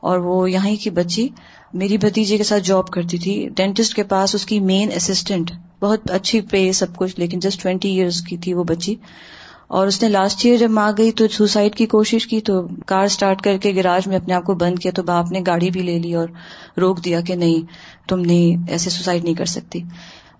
اور 0.00 0.18
وہ 0.18 0.50
یہاں 0.50 0.70
کی 0.80 0.90
بچی 0.90 1.28
میری 1.74 1.98
بھتیجے 1.98 2.36
کے 2.36 2.42
ساتھ 2.42 2.64
جاب 2.64 2.88
کرتی 2.88 3.18
تھی۔ 3.18 3.48
ڈینٹسٹ 3.56 3.94
کے 3.94 4.02
پاس 4.02 4.34
اس 4.34 4.46
کی 4.46 4.60
مین 4.60 4.90
اسسٹنٹ 4.94 5.50
بہت 5.80 6.10
اچھی 6.10 6.40
پے 6.40 6.72
سب 6.72 6.96
کچھ، 6.96 7.20
لیکن 7.20 7.38
جسٹ 7.38 7.62
ٹوینٹی 7.62 7.88
ایئرس 7.88 8.20
کی 8.20 8.36
تھی 8.36 8.54
وہ 8.54 8.64
بچی۔ 8.64 8.94
اور 9.68 9.86
اس 9.86 10.02
نے 10.02 10.08
لاسٹ 10.08 10.46
ایئر 10.46 10.58
جب 10.58 10.70
ماں 10.70 10.92
گئی 10.98 11.12
تو 11.12 11.28
سوسائڈ 11.28 11.74
کی 11.74 11.86
کوشش 11.86 12.26
کی 12.26 12.40
تو 12.40 12.62
کار 12.86 13.04
اسٹارٹ 13.04 13.42
کر 13.42 13.56
کے 13.56 13.74
گراج 13.74 14.06
میں 14.06 14.16
اپنے 14.16 14.34
آپ 14.34 14.44
کو 14.44 14.54
بند 14.54 14.78
کیا 14.78 14.92
تو 14.94 15.02
باپ 15.02 15.32
نے 15.32 15.40
گاڑی 15.46 15.70
بھی 15.70 15.82
لے 15.82 15.98
لی 15.98 16.14
اور 16.14 16.28
روک 16.80 17.04
دیا 17.04 17.20
کہ 17.20 17.34
نہیں، 17.34 17.62
تم 18.08 18.20
نہیں 18.20 18.70
ایسے 18.70 18.90
سوسائڈ 18.90 19.24
نہیں 19.24 19.34
کر 19.34 19.44
سکتی۔ 19.44 19.80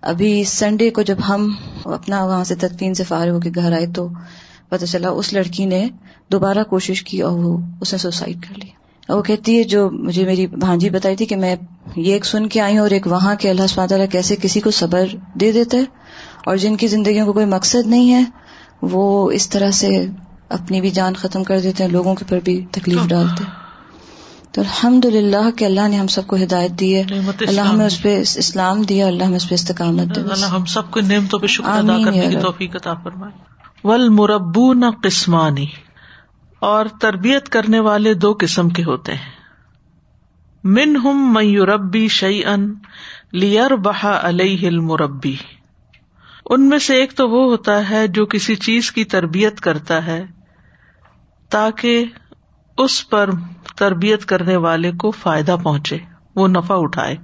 ابھی 0.01 0.43
سنڈے 0.43 0.89
کو 0.89 1.01
جب 1.01 1.15
ہم 1.29 1.51
اپنا 1.85 2.25
وہاں 2.25 2.43
سے 2.43 2.55
تدفین 2.55 2.93
سے 2.93 3.03
فارغ 3.03 3.31
ہو 3.31 3.39
کے 3.39 3.49
گھر 3.55 3.71
آئے 3.71 3.87
تو 3.87 4.09
پتہ 4.69 4.85
چلا 4.85 5.09
اس 5.09 5.33
لڑکی 5.33 5.65
نے 5.65 5.87
دوبارہ 6.31 6.63
کوشش 6.63 7.03
کی 7.03 7.21
اور 7.21 7.39
وہ 7.39 7.57
اس 7.81 7.93
نے 7.93 7.97
سوسائڈ 7.97 8.41
کر 8.41 8.59
لی۔ 8.59 8.78
وہ 9.09 9.21
کہتی 9.21 9.57
ہے 9.57 9.63
جو 9.63 9.89
مجھے 9.89 10.25
میری 10.25 10.47
بھانجی 10.47 10.89
بتائی 10.89 11.15
تھی 11.15 11.25
کہ 11.25 11.35
میں 11.35 11.55
یہ 11.95 12.13
ایک 12.13 12.25
سن 12.25 12.47
کے 12.47 12.61
آئی 12.61 12.73
ہوں 12.73 12.81
اور 12.81 12.91
ایک 12.91 13.07
وہاں 13.07 13.35
کے 13.35 13.49
اللہ 13.49 13.75
تعالیٰ 13.75 14.09
کیسے 14.11 14.35
کسی 14.41 14.59
کو 14.59 14.71
صبر 14.71 15.05
دے 15.33 15.51
دیتا 15.51 15.77
ہے 15.77 15.83
اور 16.45 16.57
جن 16.57 16.75
کی 16.75 16.87
زندگیوں 16.87 17.25
کو 17.25 17.33
کوئی 17.33 17.45
مقصد 17.45 17.87
نہیں 17.87 18.13
ہے 18.13 18.23
وہ 18.81 19.31
اس 19.31 19.49
طرح 19.49 19.71
سے 19.71 20.05
اپنی 20.49 20.81
بھی 20.81 20.89
جان 20.89 21.13
ختم 21.13 21.43
کر 21.43 21.59
دیتے 21.59 21.83
ہیں 21.83 21.91
لوگوں 21.91 22.15
کے 22.15 22.25
پر 22.29 22.39
بھی 22.43 22.65
تکلیف 22.71 23.07
ڈالتے 23.07 23.43
ہیں۔ 23.43 23.51
تو 24.51 24.61
الحمد 24.61 25.05
للہ 25.05 25.49
کہ 25.55 25.65
اللہ 25.65 25.87
نے 25.87 25.97
ہم 25.97 26.07
سب 26.07 26.27
کو 26.27 26.35
ہدایت 26.35 26.71
دی 26.71 26.95
ہے۔ 26.95 27.03
اللہ 27.47 27.61
ہمیں 27.61 27.85
اس 27.85 28.01
پہ 28.01 28.19
اسلام 28.19 28.81
دیا 28.81 29.07
اللہ 29.07 29.23
ہمیں 29.23 29.35
اس 29.35 29.49
پہ 29.49 29.55
استقامت 29.55 30.17
اللہ 30.17 30.45
ہم 30.45 30.65
سب 30.65 30.91
کو 30.91 30.99
نعمتوں 30.99 31.39
پہ 31.39 31.47
شکر 31.47 31.69
ادا 31.69 31.97
کرنے 32.05 32.27
کی 32.29 32.35
توفیق 32.35 32.75
عطا 32.75 32.93
فرمائے۔ 32.93 33.31
ول 33.83 34.09
مربو 34.09 34.73
نہ 34.73 34.85
قسمانی 35.03 35.65
اور 36.59 36.85
تربیت 37.01 37.49
کرنے 37.49 37.79
والے 37.79 38.13
دو 38.13 38.35
قسم 38.39 38.69
کے 38.69 38.83
ہوتے 38.83 39.13
ہیں۔ 39.13 39.39
من 40.63 40.95
ہم 40.95 41.33
میوربی 41.33 42.07
شعی 42.07 42.45
ان 42.45 42.73
لیئر 43.31 43.75
بہا 43.75 44.19
علیہ 44.23 44.69
مربی 44.69 45.35
ان 46.45 46.69
میں 46.69 46.79
سے 46.79 46.95
ایک 46.95 47.13
تو 47.13 47.29
وہ 47.29 47.51
ہوتا 47.51 47.89
ہے 47.89 48.07
جو 48.07 48.25
کسی 48.25 48.55
چیز 48.55 48.91
کی 48.91 49.03
تربیت 49.03 49.61
کرتا 49.61 50.05
ہے 50.05 50.25
تاکہ 51.49 52.05
اس 52.77 53.09
پر 53.09 53.29
تربیت 53.77 54.25
کرنے 54.25 54.57
والے 54.57 54.91
کو 54.91 55.11
فائدہ 55.11 55.55
پہنچے، 55.63 55.97
وہ 56.35 56.47
نفع 56.47 56.75
اٹھائے۔ 56.77 57.15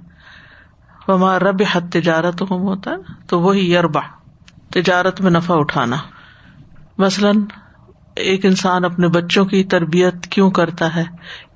ہمارا 1.08 1.50
رب 1.50 1.62
حد 1.72 1.80
تجارت 1.92 2.42
ہم 2.42 2.56
ہوتا، 2.56 2.90
تو 3.28 3.40
وہی 3.40 3.74
یربا 3.74 4.00
تجارت 4.70 5.20
میں 5.20 5.30
نفع 5.30 5.54
اٹھانا۔ 5.56 5.96
مثلاً 6.98 7.44
ایک 8.16 8.46
انسان 8.46 8.84
اپنے 8.84 9.08
بچوں 9.08 9.44
کی 9.44 9.64
تربیت 9.64 10.26
کیوں 10.26 10.50
کرتا 10.50 10.96
ہے؟ 10.96 11.04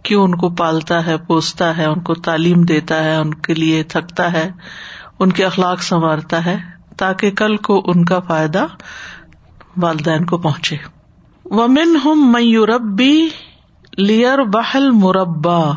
کیوں 0.02 0.24
ان 0.24 0.34
کو 0.34 0.50
پالتا 0.50 1.06
ہے، 1.06 1.16
پوستا 1.18 1.76
ہے، 1.76 1.84
ان 1.84 2.00
کو 2.00 2.14
تعلیم 2.14 2.62
دیتا 2.62 3.04
ہے، 3.04 3.16
ان 3.16 3.34
کے 3.34 3.54
لیے 3.54 3.82
تھکتا 3.82 4.32
ہے، 4.32 4.50
ان 5.18 5.32
کے 5.32 5.44
اخلاق 5.44 5.82
سنوارتا 5.82 6.44
ہے 6.44 6.56
تاکہ 6.96 7.30
کل 7.30 7.56
کو 7.56 7.82
ان 7.86 8.04
کا 8.04 8.20
فائدہ 8.20 8.66
والدین 9.76 10.24
کو 10.24 10.38
پہنچے۔ 10.38 10.76
ومن 11.44 11.96
ہم 12.04 12.32
میوربی 12.32 13.28
لیئر 13.98 14.38
بہل 14.38 14.90
مربع 14.90 15.72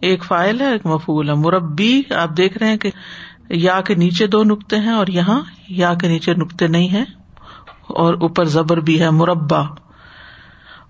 ایک 0.00 0.24
فائل 0.24 0.60
ہے، 0.60 0.72
ایک 0.72 0.86
مفول 0.86 1.28
ہے۔ 1.28 1.34
مربی، 1.34 2.02
آپ 2.16 2.36
دیکھ 2.36 2.58
رہے 2.58 2.68
ہیں 2.68 2.76
کہ 2.76 2.90
یا 3.50 3.80
کے 3.80 3.94
نیچے 3.94 4.26
دو 4.26 4.44
نقطے 4.44 4.76
ہیں 4.76 4.92
اور 4.92 5.06
یہاں 5.06 5.40
یا 5.68 5.94
کے 5.94 6.08
نیچے 6.08 6.34
نقطے 6.34 6.66
نہیں 6.66 6.88
ہیں۔ 6.88 7.04
اور 7.96 8.14
اوپر 8.14 8.44
زبر 8.44 8.76
بھی 8.76 9.00
ہے 9.00 9.10
مربع۔ 9.10 9.62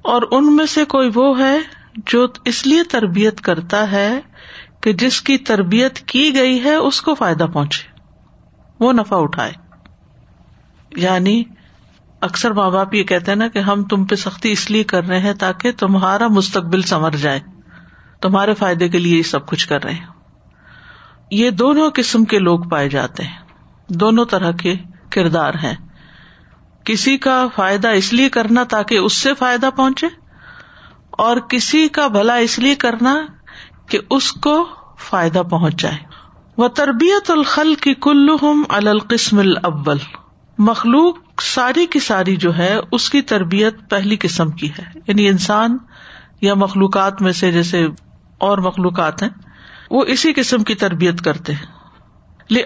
اور 0.02 0.22
ان 0.30 0.56
میں 0.56 0.66
سے 0.66 0.84
کوئی 0.84 1.10
وہ 1.14 1.38
ہے 1.38 1.58
جو 2.06 2.26
اس 2.44 2.66
لیے 2.66 2.82
تربیت 2.82 3.40
کرتا 3.40 3.90
ہے 3.90 4.20
کہ 4.80 4.92
جس 4.92 5.20
کی 5.20 5.38
تربیت 5.38 5.98
کی 5.98 6.34
گئی 6.34 6.64
ہے، 6.64 6.74
اس 6.74 7.02
کو 7.02 7.14
فائدہ 7.14 7.46
پہنچے، 7.54 7.88
وہ 8.80 8.92
نفع 8.92 9.16
اٹھائے۔ 9.16 9.52
یعنی 10.96 11.42
اکثر 12.20 12.50
ماں 12.50 12.70
باپ 12.70 12.94
یہ 12.94 13.02
کہتے 13.02 13.30
ہیں 13.30 13.38
نا 13.38 13.48
کہ 13.48 13.58
ہم 13.58 13.84
تم 13.84 14.04
پہ 14.04 14.14
سختی 14.14 14.52
اس 14.52 14.70
لیے 14.70 14.84
کر 14.84 15.04
رہے 15.04 15.18
ہیں 15.18 15.34
تاکہ 15.34 15.72
تمہارا 15.72 16.28
مستقبل 16.28 16.82
سنور 16.82 17.10
جائے، 17.10 17.40
تمہارے 18.20 18.54
فائدے 18.54 18.88
کے 18.88 18.98
لیے 18.98 19.16
یہ 19.16 19.22
سب 19.22 19.46
کچھ 19.46 19.68
کر 19.68 19.84
رہے 19.84 19.92
ہیں۔ 19.92 20.06
یہ 21.30 21.50
دونوں 21.50 21.90
قسم 21.94 22.24
کے 22.24 22.38
لوگ 22.38 22.60
پائے 22.60 22.88
جاتے 22.88 23.22
ہیں، 23.22 23.38
دونوں 23.88 24.24
طرح 24.24 24.50
کے 24.50 24.74
کردار 25.10 25.54
ہیں۔ 25.54 25.89
کسی 26.84 27.18
کا 27.18 27.46
فائدہ 27.54 27.88
اس 27.88 28.12
لیے 28.12 28.28
کرنا 28.28 28.64
تاکہ 28.64 28.98
اس 28.98 29.12
سے 29.12 29.34
فائدہ 29.34 29.70
پہنچے 29.76 30.06
اور 31.10 31.36
کسی 31.36 31.88
کا 31.88 32.06
بھلا 32.06 32.34
اس 32.34 32.58
لیے 32.58 32.74
کرنا 32.74 33.16
کہ 33.88 33.98
اس 34.10 34.32
کو 34.32 34.68
فائدہ 34.98 35.42
پہنچ 35.50 35.74
جائے۔ 35.82 35.96
وہ 36.56 36.68
تربیت 36.68 37.30
الخل 37.30 37.74
کی 37.74 37.94
کل 37.94 38.26
القسم 38.68 39.38
الاول 39.38 39.98
مخلوق 40.58 41.42
ساری 41.42 41.86
کی 41.86 42.00
ساری 42.00 42.36
جو 42.36 42.58
ہے، 42.58 42.76
اس 42.92 43.10
کی 43.10 43.22
تربیت 43.22 43.90
پہلی 43.90 44.16
قسم 44.20 44.50
کی 44.50 44.70
ہے۔ 44.70 45.00
یعنی 45.06 45.28
انسان 45.28 45.78
یا 46.40 46.54
مخلوقات 46.54 47.22
میں 47.22 47.32
سے 47.32 47.52
جیسے 47.52 47.86
اور 48.38 48.58
مخلوقات 48.58 49.22
ہیں، 49.22 49.30
وہ 49.90 50.04
اسی 50.04 50.32
قسم 50.32 50.58
کی 50.58 50.74
تربیت 50.74 51.20
کرتے 51.20 51.52
ہیں۔ 51.52 51.80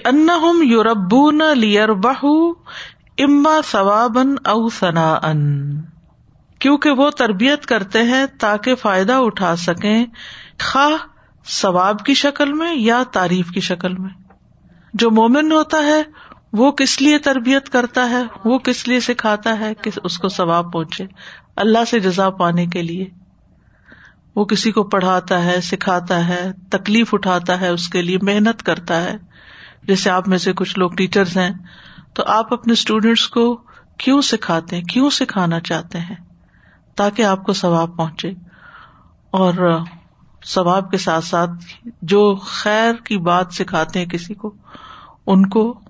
ان 0.05 0.29
یوربون 0.63 1.41
لیربہ 1.57 2.13
اما 3.19 3.61
ثوابن 3.71 4.35
او 4.45 4.69
ثنا 4.69 5.19
ان 5.23 5.81
کیونکہ 6.59 6.91
وہ 6.91 7.11
تربیت 7.11 7.67
کرتے 7.67 8.03
ہیں 8.03 8.27
تاکہ 8.41 8.75
فائدہ 8.75 9.13
اٹھا 9.13 9.57
سکیں 9.57 10.07
خواہ 10.63 11.07
ثواب 11.47 12.05
کی 12.05 12.15
شکل 12.15 12.53
میں 12.53 12.75
یا 12.75 13.03
تعریف 13.13 13.51
کی 13.51 13.61
شکل 13.61 13.97
میں۔ 13.97 14.11
جو 14.95 15.11
مومن 15.11 15.53
ہوتا 15.53 15.79
ہے، 15.79 16.03
وہ 16.53 16.71
کس 16.71 17.03
لیے 17.03 17.19
تربیت 17.19 17.69
کرتا 17.69 18.11
ہے؟ 18.11 18.23
وہ 18.45 18.59
کس 18.59 18.89
لیے 18.89 19.01
سکھاتا 19.01 19.59
ہے 19.61 19.75
کہ 19.75 19.91
اس 20.05 20.19
کو 20.19 20.29
ثواب 20.29 20.73
پہنچے؟ 20.73 21.05
اللہ 21.57 21.85
سے 21.89 22.01
جزا 22.01 22.31
پانے 22.31 22.67
کے 22.67 22.83
لیے۔ 22.83 23.07
وہ 24.37 24.45
کسی 24.45 24.73
کو 24.73 24.83
پڑھاتا 24.83 25.45
ہے، 25.45 25.61
سکھاتا 25.61 26.29
ہے، 26.29 26.51
تکلیف 26.71 27.15
اٹھاتا 27.15 27.61
ہے، 27.61 27.69
اس 27.69 27.89
کے 27.89 28.03
لیے 28.03 28.19
محنت 28.23 28.63
کرتا 28.63 29.03
ہے۔ 29.03 29.17
جیسے 29.83 30.11
آپ 30.11 30.29
میں 30.29 30.39
سے 30.39 30.53
کچھ 30.53 30.79
لوگ 30.79 30.91
ٹیچرس 30.91 31.37
ہیں۔ 31.37 31.51
تو 32.15 32.23
آپ 32.27 32.53
اپنے 32.53 32.73
اسٹوڈینٹس 32.73 33.29
کو 33.29 33.61
کیوں 33.99 34.21
سکھاتے 34.21 34.77
ہیں؟ 34.77 34.85
کیوں 34.85 35.11
سکھانا 35.11 35.61
چاہتے 35.61 35.99
ہیں؟ 35.99 36.17
تاکہ 36.95 37.23
آپ 37.23 37.45
کو 37.45 37.53
ثواب 37.53 37.97
پہنچے 37.97 38.31
اور 39.31 39.79
ثواب 40.45 40.91
کے 40.91 40.99
ساتھ 40.99 41.25
ساتھ 41.25 41.51
جو 42.03 42.35
خیر 42.35 42.95
کی 42.95 43.19
بات 43.19 43.47
سکھاتے 43.51 43.99
ہیں 43.99 44.07
کسی 44.07 44.35
کو، 44.35 44.55
ان 45.27 45.49
کو 45.49 45.81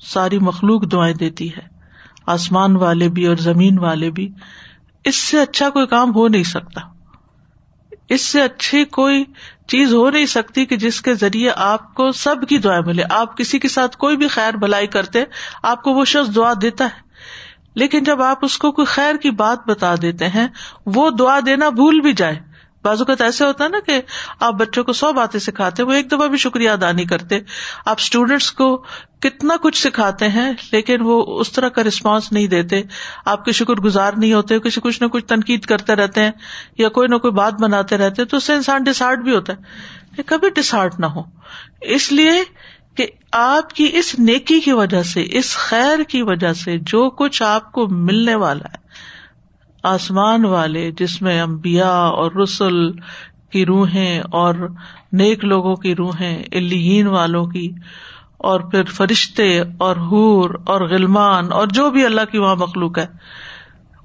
ساری 0.00 0.38
مخلوق 0.38 0.92
دعائیں 0.92 1.14
دیتی 1.14 1.48
ہے۔ 1.48 1.66
آسمان 2.26 2.76
والے 2.76 3.08
بھی 3.08 3.26
اور 3.26 3.36
زمین 3.36 3.78
والے 3.78 4.10
بھی۔ 4.10 4.32
اس 5.04 5.16
سے 5.16 5.40
اچھا 5.40 5.70
کوئی 5.70 5.86
کام 5.86 6.14
ہو 6.14 6.28
نہیں 6.28 6.42
سکتا۔ 6.42 6.80
اس 8.08 8.20
سے 8.20 8.42
اچھی 8.42 8.84
کوئی 8.84 9.24
چیز 9.68 9.94
ہو 9.94 10.10
نہیں 10.10 10.26
سکتی 10.26 10.66
کہ 10.66 10.76
جس 10.76 11.00
کے 11.00 11.14
ذریعے 11.14 11.50
آپ 11.56 11.94
کو 11.94 12.12
سب 12.12 12.36
کی 12.48 12.58
دعائیں 12.58 12.82
ملے۔ 12.86 13.02
آپ 13.10 13.36
کسی 13.36 13.58
کے 13.58 13.68
ساتھ 13.68 13.96
کوئی 13.96 14.16
بھی 14.16 14.28
خیر 14.28 14.54
بھلائی 14.54 14.86
کرتے، 14.86 15.24
آپ 15.62 15.82
کو 15.82 15.90
وہ 15.90 16.04
شخص 16.04 16.34
دعا 16.34 16.52
دیتا 16.62 16.84
ہے۔ 16.84 17.12
لیکن 17.74 18.04
جب 18.04 18.22
آپ 18.22 18.44
اس 18.44 18.58
کو 18.58 18.72
کوئی 18.72 18.86
خیر 18.86 19.14
کی 19.14 19.30
بات 19.30 19.58
بتا 19.66 19.94
دیتے 20.02 20.28
ہیں، 20.28 20.48
وہ 20.86 21.10
دعا 21.10 21.40
دینا 21.46 21.68
بھول 21.68 22.00
بھی 22.00 22.12
جائے۔ 22.12 22.51
بازو 22.84 23.04
کا 23.04 23.14
ایسے 23.20 23.44
ہوتا 23.44 23.64
ہے 23.64 23.68
نا 23.68 23.78
کہ 23.86 24.00
آپ 24.40 24.52
بچوں 24.52 24.84
کو 24.84 24.92
سو 24.92 25.12
باتیں 25.12 25.40
سکھاتے، 25.40 25.82
وہ 25.82 25.92
ایک 25.92 26.12
دفعہ 26.12 26.28
بھی 26.28 26.38
شکریہ 26.38 26.70
ادا 26.70 26.92
نہیں 26.92 27.06
کرتے۔ 27.06 27.38
آپ 27.86 27.96
اسٹوڈینٹس 27.98 28.52
کو 28.52 28.76
کتنا 29.20 29.56
کچھ 29.62 29.88
سکھاتے 29.88 30.28
ہیں، 30.28 30.52
لیکن 30.72 30.96
وہ 31.00 31.40
اس 31.40 31.52
طرح 31.52 31.68
کا 31.68 31.82
رسپانس 31.82 32.32
نہیں 32.32 32.46
دیتے۔ 32.46 32.82
آپ 33.24 33.44
کے 33.44 33.52
شکر 33.52 33.74
گزار 33.74 34.12
نہیں 34.16 34.32
ہوتے، 34.32 34.58
کسی 34.58 34.80
کچھ 34.80 35.02
نہ 35.02 35.08
کچھ 35.08 35.24
تنقید 35.24 35.64
کرتے 35.64 35.94
رہتے 35.94 36.20
ہیں 36.22 36.30
یا 36.78 36.88
کوئی 36.88 37.08
نہ 37.08 37.16
کوئی 37.16 37.32
بات 37.32 37.54
بناتے 37.54 37.96
رہتے 37.96 38.24
تو 38.24 38.36
اس 38.36 38.44
سے 38.44 38.54
انسان 38.54 38.82
ڈسارٹ 38.82 39.18
بھی 39.18 39.34
ہوتا 39.34 39.52
ہے۔ 39.52 39.58
کہ 40.16 40.22
کبھی 40.26 40.50
ڈسارٹ 40.50 41.00
نہ 41.00 41.06
ہو۔ 41.06 41.22
اس 41.80 42.12
لیے 42.12 42.30
کہ 42.96 43.06
آپ 43.32 43.74
کی 43.74 43.90
اس 43.92 44.18
نیکی 44.18 44.60
کی 44.60 44.72
وجہ 44.72 45.02
سے، 45.02 45.24
اس 45.30 45.56
خیر 45.56 46.02
کی 46.02 46.22
وجہ 46.22 46.52
سے 46.52 46.78
جو 46.78 47.10
کچھ 47.10 47.42
آپ 47.42 47.72
کو 47.72 47.88
ملنے 47.88 48.34
والا 48.34 48.64
ہے 48.64 48.81
آسمان 49.82 50.44
والے 50.44 50.90
جس 50.92 51.22
میں 51.22 51.40
امبیا 51.40 51.90
اور 51.90 52.32
رسول 52.32 52.92
کی 53.50 53.66
روحیں 53.66 54.20
اور 54.20 54.54
نیک 55.12 55.44
لوگوں 55.44 55.74
کی 55.76 55.94
روحیں 55.96 56.42
الین 56.52 57.06
والوں 57.06 57.46
کی 57.46 57.70
اور 58.38 58.60
پھر 58.60 58.84
فرشتے 58.84 59.60
اور 59.60 59.96
حور 59.96 60.50
اور 60.66 60.80
غلمان 60.80 61.52
اور 61.52 61.66
جو 61.66 61.90
بھی 61.90 62.04
اللہ 62.04 62.20
کی 62.30 62.38
وہاں 62.38 62.56
مخلوق 62.56 62.98
ہے، 62.98 63.06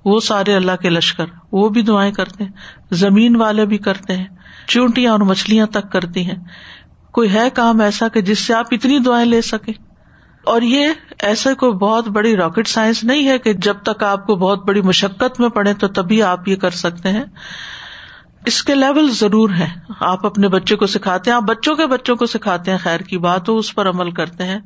وہ 0.06 0.20
سارے 0.20 0.56
اللہ 0.56 0.76
کے 0.82 0.90
لشکر، 0.90 1.26
وہ 1.52 1.70
بھی 1.70 1.82
دعائیں 1.82 2.12
کرتے 2.12 2.44
ہیں، 2.44 2.52
زمین 2.92 3.36
والے 3.36 3.66
بھی 3.66 3.78
کرتے 3.78 4.18
ہیں، 4.18 4.28
چونٹیاں 4.68 5.12
اور 5.12 5.20
مچھلیاں 5.20 5.66
تک 5.66 5.92
کرتی 5.92 6.26
ہیں۔ 6.26 6.44
کوئی 7.12 7.34
ہے 7.34 7.50
کام 7.50 7.82
ایسا 7.82 8.08
کہ 8.08 8.22
جس 8.22 8.40
سے 8.40 8.54
آپ 8.54 8.66
اتنی 8.72 9.00
دعائیں 9.00 9.26
لے 9.26 9.42
سکیں؟ 9.42 9.74
اور 10.48 10.62
یہ 10.62 10.88
ایسے 11.20 11.54
کوئی 11.54 11.72
بہت 11.72 12.08
بڑی 12.08 12.36
راکٹ 12.36 12.68
سائنس 12.68 13.04
نہیں 13.04 13.28
ہے 13.28 13.40
کہ 13.40 13.54
جب 13.54 13.78
تک 13.84 14.04
آپ 14.04 14.28
کو 14.28 14.36
بہت 14.36 14.66
بڑی 14.66 14.82
مشقت 14.82 15.40
میں 15.40 15.50
پڑے 15.50 15.74
تو 15.74 15.88
تبھی 15.88 16.24
آپ 16.24 16.48
یہ 16.48 16.56
کر 16.56 16.70
سکتے 16.70 17.10
ہیں۔ 17.10 17.24
اس 18.46 18.64
کے 18.64 18.76
لیول 18.76 19.12
ضرور 19.12 19.50
ہے 19.50 19.70
آپ 20.00 20.26
اپنے 20.26 20.48
بچے 20.48 20.76
کو 20.76 20.88
سکھاتے 20.88 21.30
ہیں۔ 21.30 21.36
آپ 21.36 21.44
بچوں 21.44 21.76
کے 21.76 21.88
بچوں 21.88 22.16
کو 22.16 22.26
سکھاتے 22.26 22.72
ہیں۔ 22.72 22.78
خیر 22.78 23.00
کی 23.00 23.18
بات 23.18 23.50
ہو، 23.50 23.58
اس 23.58 23.76
پر 23.76 23.90
عمل 23.90 24.12
کرتے 24.12 24.44
ہیں۔ 24.44 24.60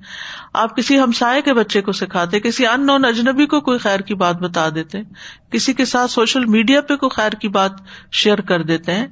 آپ 0.54 0.78
کسی 0.78 1.00
ہمسائے 1.00 1.42
کے 1.42 1.54
بچے 1.54 1.82
کو 1.82 1.92
سکھاتے 1.92 2.40
کسی 2.40 2.68
ان 2.68 2.86
نون 2.86 3.06
اجنبی 3.06 3.46
کو 3.46 3.62
کوئی 3.62 3.78
خیر 3.78 4.00
کی 4.00 4.16
بات 4.16 4.36
بتا 4.36 4.70
دیتے 4.76 4.98
ہیں۔ 4.98 5.06
کسی 5.52 5.74
کے 5.74 5.86
ساتھ 5.86 6.12
سوشل 6.12 6.46
میڈیا 6.46 6.82
پہ 6.82 6.96
کوئی 6.96 7.10
خیر 7.10 7.32
کی 7.32 7.48
بات 7.48 7.72
شیئر 8.12 8.42
کر 8.42 8.64
دیتے 8.64 8.94
ہیں۔ 8.94 9.08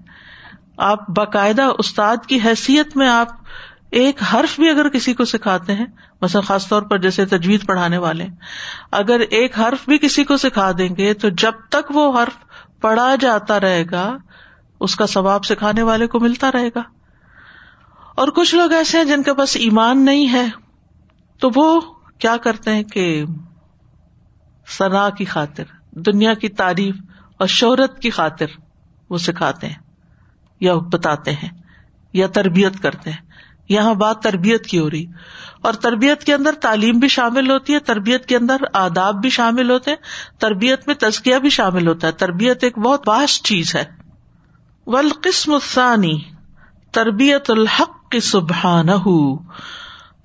آپ 0.78 1.10
باقاعدہ 1.10 1.72
استاد 1.80 2.18
کی 2.28 2.40
حیثیت 2.46 2.98
میں 2.98 3.10
آپ 3.10 3.28
ایک 3.92 4.24
حرف 4.34 4.60
بھی 4.60 4.70
اگر 4.70 4.90
کسی 4.90 5.14
کو 5.14 5.26
سکھاتے 5.26 5.74
ہیں، 5.74 5.86
مثلاً 6.22 6.44
خاص 6.44 6.68
طور 6.68 6.82
پر 6.82 6.98
جیسے 6.98 7.26
تجویز 7.26 7.60
پڑھانے 7.66 7.98
والے، 7.98 8.28
اگر 8.92 9.20
ایک 9.20 9.60
حرف 9.60 9.90
بھی 9.90 9.98
کسی 9.98 10.24
کو 10.24 10.38
سکھا 10.38 10.72
دیں 10.78 10.96
گے 10.98 11.14
تو 11.14 11.30
جب 11.30 11.52
تک 11.70 11.96
وہ 11.96 12.24
حرف 12.24 12.46
پڑھا 12.82 13.16
جاتا 13.20 13.60
رہے 13.60 13.84
گا، 13.92 14.18
اس 14.80 14.96
کا 14.96 15.08
ثواب 15.08 15.46
سکھانے 15.46 15.82
والے 15.82 16.08
کو 16.08 16.20
ملتا 16.20 16.52
رہے 16.52 16.70
گا۔ 16.76 16.84
اور 18.16 18.28
کچھ 18.28 18.56
لوگ 18.56 18.72
ایسے 18.72 18.98
ہیں 18.98 19.06
جن 19.06 19.24
کے 19.24 19.34
پاس 19.34 19.56
ایمان 19.56 20.06
نہیں 20.06 20.34
ہے، 20.34 20.48
تو 21.40 21.50
وہ 21.56 21.82
کیا 22.20 22.38
کرتے 22.38 22.72
ہیں 22.72 22.84
کہ 22.84 23.26
سنا 24.68 25.10
کی 25.10 25.26
خاطر، 25.26 25.64
دنیا 25.92 26.34
کی 26.34 26.50
تعریف 26.50 26.96
اور 27.38 27.48
شہرت 27.48 28.00
کی 28.00 28.10
خاطر 28.10 28.46
وہ 29.10 29.18
سکھاتے 29.18 29.68
ہیں 29.68 29.76
یا 30.60 30.76
بتاتے 30.76 31.32
ہیں 31.32 31.50
یا 32.14 32.28
تربیت 32.28 32.80
کرتے 32.82 33.12
ہیں۔ 33.12 33.29
یہاں 33.70 33.94
بات 33.94 34.22
تربیت 34.22 34.66
کی 34.66 34.80
ہو 34.80 34.90
رہی۔ 34.90 35.06
اور 35.62 35.74
تربیت 35.74 36.24
کے 36.24 36.34
اندر 36.34 36.52
تعلیم 36.62 37.00
بھی 37.00 37.08
شامل 37.08 37.52
ہوتی 37.52 37.74
ہے، 37.74 37.80
تربیت 37.80 38.26
کے 38.26 38.38
اندر 38.38 38.56
آداب 38.74 39.22
بھی 39.22 39.30
شامل 39.30 39.72
ہوتے 39.72 39.92
ہیں، 39.92 39.98
تربیت 40.40 40.88
میں 40.88 40.96
تزکیہ 40.96 41.36
بھی 41.36 41.50
شامل 41.50 41.88
ہوتا 41.88 42.08
ہے۔ 42.08 42.12
تربیت 42.12 42.64
ایک 42.64 42.78
بہت 42.78 43.10
واسٹ 43.10 43.46
چیز 43.46 43.76
ہے۔ 43.76 43.84
ولقسم 44.86 45.54
الثانی، 45.54 46.20
تربیت 46.92 47.52
الحق 47.52 48.12
کی 48.12 48.20
سبحان 48.20 48.88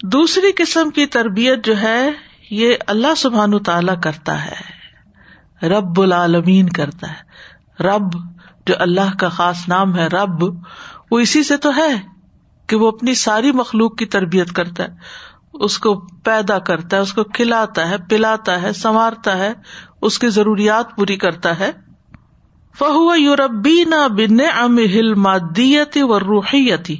دوسری 0.02 0.52
قسم 0.56 0.90
کی 0.90 1.06
تربیت 1.06 1.64
جو 1.64 1.80
ہے، 1.80 2.10
یہ 2.50 2.74
اللہ 2.86 3.14
سبحان 3.16 3.58
تعالی 3.62 3.92
کرتا 4.02 4.46
ہے۔ 4.46 4.74
رب 5.68 6.00
العالمین 6.00 6.68
کرتا 6.68 7.12
ہے۔ 7.12 7.24
رب 7.82 8.12
جو 8.66 8.74
اللہ 8.78 9.16
کا 9.18 9.28
خاص 9.28 9.68
نام 9.68 9.98
ہے، 9.98 10.06
رب، 10.06 10.42
وہ 11.10 11.18
اسی 11.18 11.42
سے 11.42 11.56
تو 11.56 11.76
ہے۔ 11.76 12.13
کہ 12.66 12.76
وہ 12.76 12.88
اپنی 12.88 13.14
ساری 13.14 13.52
مخلوق 13.52 13.96
کی 13.96 14.06
تربیت 14.06 14.52
کرتا 14.52 14.82
ہے، 14.82 14.88
اس 15.52 15.78
کو 15.78 15.94
پیدا 16.24 16.58
کرتا 16.58 16.96
ہے، 16.96 17.02
اس 17.02 17.12
کو 17.12 17.24
کھلاتا 17.24 17.88
ہے، 17.88 17.96
پلاتا 18.08 18.62
ہے، 18.62 18.72
سنوارتا 18.72 19.38
ہے، 19.38 19.52
اس 20.02 20.18
کی 20.18 20.28
ضروریات 20.28 20.96
پوری 20.96 21.16
کرتا 21.16 21.58
ہے۔ 21.58 21.72
فہو 22.78 23.16
یوربی 23.16 23.84
نہ 23.84 24.08
بن 24.08 24.40
ام 24.56 24.78
ہل 24.78 25.14
مادیتی 25.14 26.02
و 26.02 26.20
روحیتی 26.20 26.96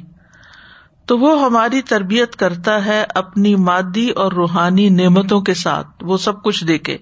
تو 1.05 1.17
وہ 1.17 1.45
ہماری 1.45 1.81
تربیت 1.81 2.35
کرتا 2.35 2.85
ہے 2.85 3.05
اپنی 3.15 3.55
مادی 3.55 4.09
اور 4.09 4.31
روحانی 4.31 4.89
نعمتوں 4.89 5.41
کے 5.41 5.53
ساتھ، 5.53 5.87
وہ 6.01 6.17
سب 6.17 6.43
کچھ 6.43 6.65
دے 6.65 6.77
کے 6.77 6.97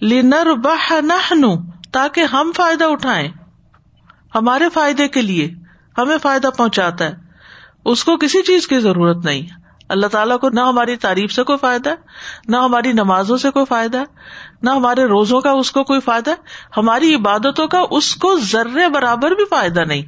لینر 0.00 0.54
بہ 0.54 0.92
نہ 1.00 1.46
تاکہ 1.92 2.20
ہم 2.20 2.52
فائدہ 2.56 2.84
اٹھائیں۔ 2.84 3.28
ہمارے 4.34 4.68
فائدے 4.68 5.08
کے 5.08 5.22
لیے 5.22 5.50
ہمیں 5.98 6.18
فائدہ 6.22 6.48
پہنچاتا 6.56 7.04
ہے۔ 7.04 7.27
اس 7.88 8.04
کو 8.04 8.16
کسی 8.16 8.42
چیز 8.42 8.68
کی 8.68 8.78
ضرورت 8.78 9.24
نہیں۔ 9.24 9.42
ہے 9.42 9.68
اللہ 9.88 10.06
تعالیٰ 10.06 10.38
کو 10.38 10.48
نہ 10.48 10.60
ہماری 10.60 10.96
تعریف 10.96 11.32
سے 11.32 11.42
کوئی 11.42 11.58
فائدہ 11.58 11.90
ہے 11.90 11.94
نہ 12.48 12.56
ہماری 12.56 12.92
نمازوں 12.92 13.36
سے 13.36 13.50
کوئی 13.50 13.64
فائدہ 13.68 13.98
ہے 13.98 14.04
نہ 14.62 14.70
ہمارے 14.70 15.04
روزوں 15.04 15.40
کا 15.40 15.50
اس 15.50 15.72
کو 15.72 15.84
کوئی 15.84 16.00
فائدہ 16.00 16.30
ہے 16.30 16.36
ہماری 16.76 17.14
عبادتوں 17.14 17.68
کا 17.68 17.84
اس 17.90 18.14
کو 18.14 18.38
ذرے 18.38 18.88
برابر 18.88 19.30
بھی 19.30 19.44
فائدہ 19.50 19.80
نہیں۔ 19.80 20.02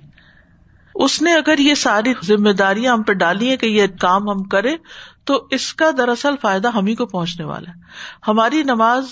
اس 0.95 1.23
نے 1.23 1.35
اگر 1.35 1.59
یہ 1.59 1.75
ساری 1.75 2.13
ذمہ 2.25 2.51
داریاں 2.51 2.93
ہم 2.93 3.03
پہ 3.03 3.13
ڈالی 3.13 3.49
ہیں 3.49 3.57
کہ 3.57 3.67
یہ 3.67 3.87
کام 4.01 4.31
ہم 4.31 4.43
کریں، 4.43 4.77
تو 5.25 5.47
اس 5.51 5.75
کا 5.75 5.91
دراصل 5.99 6.35
فائدہ 6.41 6.69
ہم 6.69 6.87
ہی 6.87 6.95
کو 6.95 7.07
پہنچنے 7.07 7.47
والا 7.47 7.71
ہے۔ 7.71 7.81
ہماری 8.29 8.63
نماز 8.63 9.05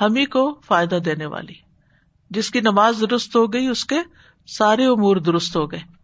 ہم 0.00 0.16
ہی 0.16 0.26
کو 0.26 0.60
فائدہ 0.66 0.94
دینے 0.94 1.26
والی۔ 1.26 1.54
جس 2.30 2.50
کی 2.50 2.60
نماز 2.60 3.00
درست 3.00 3.36
ہو 3.36 3.52
گئی، 3.52 3.66
اس 3.66 3.84
کے 3.84 3.96
سارے 4.46 4.86
امور 4.86 5.16
درست 5.16 5.56
ہو 5.56 5.70
گئے۔ 5.70 5.95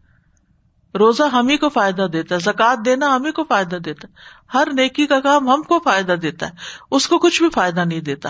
روزہ 0.98 1.22
ہم 1.22 1.48
ہی 1.48 1.57
کو 1.57 1.68
فائدہ 1.68 2.07
دیتا 2.12 2.35
ہے 2.35 2.40
زکات 2.40 2.78
دینا 2.85 3.16
ہم 3.16 3.24
ہی 3.24 3.33
کو 3.33 3.44
فائدہ 3.44 3.76
دیتا 3.76 4.09
ہے۔ 4.09 4.12
ہر 4.55 4.68
نیکی 4.72 5.07
کا 5.07 5.20
کام 5.20 5.48
ہم 5.48 5.62
کو 5.62 5.78
فائدہ 5.78 6.12
دیتا 6.12 6.46
ہے، 6.46 6.50
اس 6.90 7.09
کو 7.09 7.18
کچھ 7.18 7.42
بھی 7.42 7.50
فائدہ 7.50 7.81
نہیں 7.81 8.00
دیتا۔ 8.00 8.28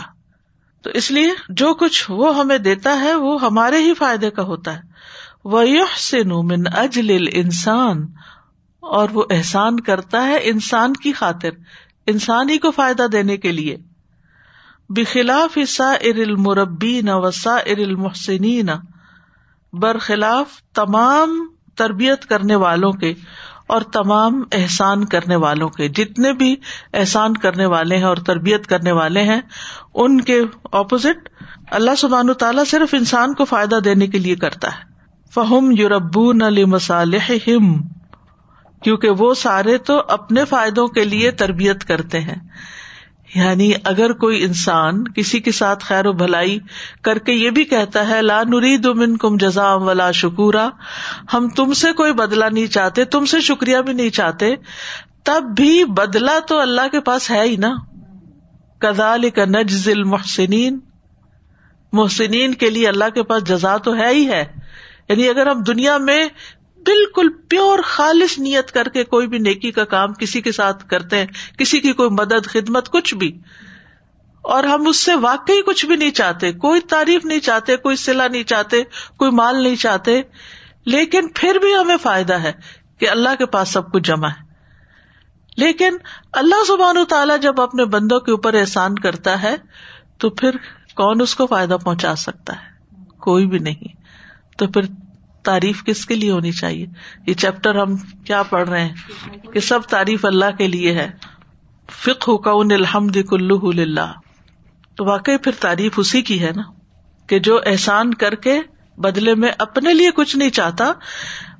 تو 0.82 0.90
اس 0.90 1.10
لیے 1.10 1.30
جو 1.48 1.74
کچھ 1.74 2.10
وہ 2.10 2.38
ہمیں 2.38 2.58
دیتا 2.58 3.00
ہے، 3.00 3.14
وہ 3.14 3.40
ہمارے 3.40 3.76
ہی 3.76 3.94
فائدے 3.94 4.30
کا 4.30 4.42
ہوتا 4.42 4.76
ہے۔ 4.76 4.80
وہ 5.44 5.64
سے 5.98 6.22
من 6.24 6.62
اجل 6.76 7.28
انسان 7.32 8.06
اور 8.80 9.08
وہ 9.12 9.24
احسان 9.30 9.80
کرتا 9.80 10.26
ہے 10.26 10.38
انسان 10.42 10.92
کی 10.92 11.12
خاطر، 11.12 11.50
انسان 12.06 12.48
ہی 12.48 12.58
کو 12.58 12.70
فائدہ 12.70 13.02
دینے 13.02 13.36
کے 13.36 13.52
لیے۔ 13.52 13.76
بخلاف 14.88 15.58
سا 15.68 15.92
ار 15.92 16.18
المربی 16.18 17.00
نہ 17.00 17.10
وسا 17.14 17.54
ار 17.54 17.78
المحسنین 17.78 18.68
برخلاف 19.72 20.62
تمام 20.74 21.48
تربیت 21.82 22.26
کرنے 22.26 22.54
والوں 22.54 22.92
کے 22.92 23.14
اور 23.66 23.82
تمام 23.82 24.42
احسان 24.52 25.04
کرنے 25.04 25.36
والوں 25.36 25.68
کے 25.68 25.88
جتنے 25.88 26.32
بھی 26.32 26.56
احسان 26.94 27.36
کرنے 27.36 27.66
والے 27.66 27.96
ہیں 27.96 28.04
اور 28.04 28.16
تربیت 28.16 28.66
کرنے 28.66 28.92
والے 28.92 29.22
ہیں، 29.22 29.40
ان 29.94 30.20
کے 30.20 30.40
اپوزٹ 30.72 31.28
اللہ 31.70 31.94
سبحان 31.98 32.32
تعالیٰ 32.32 32.64
صرف 32.66 32.94
انسان 32.94 33.34
کو 33.34 33.44
فائدہ 33.44 33.76
دینے 33.84 34.06
کے 34.06 34.18
لیے 34.18 34.34
کرتا 34.34 34.68
ہے۔ 34.68 34.82
فہم 35.34 35.70
یوربون 35.70 36.42
علی 36.42 36.64
مسالح 36.64 37.32
کیونکہ 38.82 39.10
وہ 39.10 39.34
سارے 39.34 39.78
تو 39.78 40.02
اپنے 40.08 40.44
فائدوں 40.44 40.86
کے 40.86 41.04
لیے 41.04 41.30
تربیت 41.30 41.84
کرتے 41.84 42.20
ہیں۔ 42.20 42.48
یعنی 43.34 43.72
اگر 43.84 44.12
کوئی 44.12 44.44
انسان 44.44 45.04
کسی 45.08 45.40
کے 45.40 45.52
ساتھ 45.52 45.84
خیر 45.84 46.06
و 46.06 46.12
بھلائی 46.12 46.58
کر 47.02 47.18
کے 47.18 47.32
یہ 47.32 47.50
بھی 47.50 47.64
کہتا 47.64 48.08
ہے، 48.08 48.22
لا 48.22 48.42
نرید 48.42 48.86
من 48.86 49.16
کم 49.16 49.36
جزا 49.36 49.74
ولا 49.74 50.10
شکورا، 50.10 50.68
ہم 51.34 51.48
تم 51.48 51.72
سے 51.72 51.92
کوئی 51.92 52.12
بدلا 52.12 52.48
نہیں 52.48 52.66
چاہتے، 52.66 53.04
تم 53.04 53.24
سے 53.24 53.40
شکریہ 53.40 53.78
بھی 53.78 53.92
نہیں 53.92 54.10
چاہتے، 54.10 54.54
تب 55.24 55.42
بھی 55.56 55.84
بدلا 55.84 56.38
تو 56.48 56.60
اللہ 56.60 56.88
کے 56.92 57.00
پاس 57.00 57.30
ہے 57.30 57.42
ہی 57.42 57.56
نا۔ 57.56 57.74
کزال 58.78 59.30
کا 59.30 59.44
نجز 59.44 59.88
المحسنین، 59.88 60.78
محسنین 61.92 62.54
کے 62.54 62.70
لیے 62.70 62.88
اللہ 62.88 63.08
کے 63.14 63.22
پاس 63.22 63.44
جزا 63.44 63.76
تو 63.76 63.96
ہے 63.96 64.08
ہی 64.08 64.28
ہے۔ 64.28 64.44
یعنی 65.08 65.28
اگر 65.28 65.46
ہم 65.46 65.62
دنیا 65.62 65.98
میں 65.98 66.28
بالکل 66.84 67.28
پیور 67.48 67.78
خالص 67.84 68.38
نیت 68.38 68.72
کر 68.72 68.88
کے 68.88 69.04
کوئی 69.04 69.26
بھی 69.26 69.38
نیکی 69.38 69.70
کا 69.70 69.84
کام 69.84 70.14
کسی 70.14 70.40
کے 70.40 70.52
ساتھ 70.52 70.88
کرتے 70.88 71.18
ہیں، 71.18 71.26
کسی 71.58 71.80
کی 71.80 71.92
کوئی 71.92 72.10
مدد، 72.10 72.46
خدمت، 72.46 72.88
کچھ 72.88 73.14
بھی۔ 73.14 73.38
اور 74.42 74.64
ہم 74.64 74.86
اس 74.86 74.96
سے 74.96 75.14
واقعی 75.14 75.62
کچھ 75.62 75.86
بھی 75.86 75.96
نہیں 75.96 76.10
چاہتے، 76.10 76.52
کوئی 76.52 76.80
تعریف 76.80 77.24
نہیں 77.24 77.40
چاہتے، 77.40 77.76
کوئی 77.76 77.96
سلا 77.96 78.28
نہیں 78.28 78.42
چاہتے، 78.42 78.82
کوئی 79.16 79.30
مال 79.30 79.62
نہیں 79.62 79.76
چاہتے۔ 79.76 80.22
لیکن 80.86 81.28
پھر 81.34 81.54
بھی 81.54 81.74
ہمیں 81.74 81.96
فائدہ 82.02 82.34
ہے 82.34 82.52
کہ 82.98 83.10
اللہ 83.10 83.28
کے 83.38 83.46
پاس 83.46 83.68
سب 83.68 83.92
کچھ 83.92 84.02
جمع 84.02 84.28
ہے۔ 84.28 84.52
لیکن 85.56 85.96
اللہ 86.32 86.64
سبحان 86.66 86.96
و 86.96 87.04
تعالیٰ 87.04 87.40
جب 87.40 87.60
اپنے 87.60 87.84
بندوں 87.84 88.20
کے 88.20 88.30
اوپر 88.30 88.54
احسان 88.54 88.94
کرتا 88.94 89.42
ہے، 89.42 89.56
تو 90.18 90.30
پھر 90.30 90.50
کون 90.94 91.20
اس 91.20 91.34
کو 91.34 91.46
فائدہ 91.46 91.76
پہنچا 91.84 92.14
سکتا 92.14 92.52
ہے؟ 92.56 92.72
کوئی 93.20 93.46
بھی 93.46 93.58
نہیں۔ 93.58 94.02
تو 94.58 94.66
پھر 94.66 94.82
تعریف 95.42 95.84
کس 95.84 96.06
کے 96.06 96.14
لیے 96.14 96.30
ہونی 96.30 96.52
چاہیے؟ 96.52 96.86
یہ 97.26 97.34
چیپٹر 97.34 97.74
ہم 97.74 97.96
کیا 97.96 98.42
پڑھ 98.42 98.68
رہے 98.68 98.84
ہیں؟ 98.84 98.94
کہ 99.52 99.60
سب 99.60 99.82
تعریف 99.82 100.24
اللہ 100.24 100.56
کے 100.58 100.68
لیے 100.68 100.92
ہے۔ 100.92 101.10
فک 101.90 102.24
ہو 102.28 102.38
کا 102.38 102.50
الحمد 102.50 103.16
کلو 103.30 103.72
للہ۔ 103.72 104.12
تو 104.96 105.04
واقعی 105.04 105.36
پھر 105.36 105.52
تعریف 105.60 105.92
اسی 105.96 106.22
کی 106.22 106.42
ہے 106.42 106.50
نا؟ 106.56 106.62
کہ 107.26 107.38
جو 107.38 107.60
احسان 107.66 108.14
کر 108.14 108.34
کے 108.34 108.60
بدلے 108.98 109.34
میں 109.34 109.48
اپنے 109.58 109.92
لیے 109.92 110.10
کچھ 110.10 110.36
نہیں 110.36 110.50
چاہتا، 110.50 110.92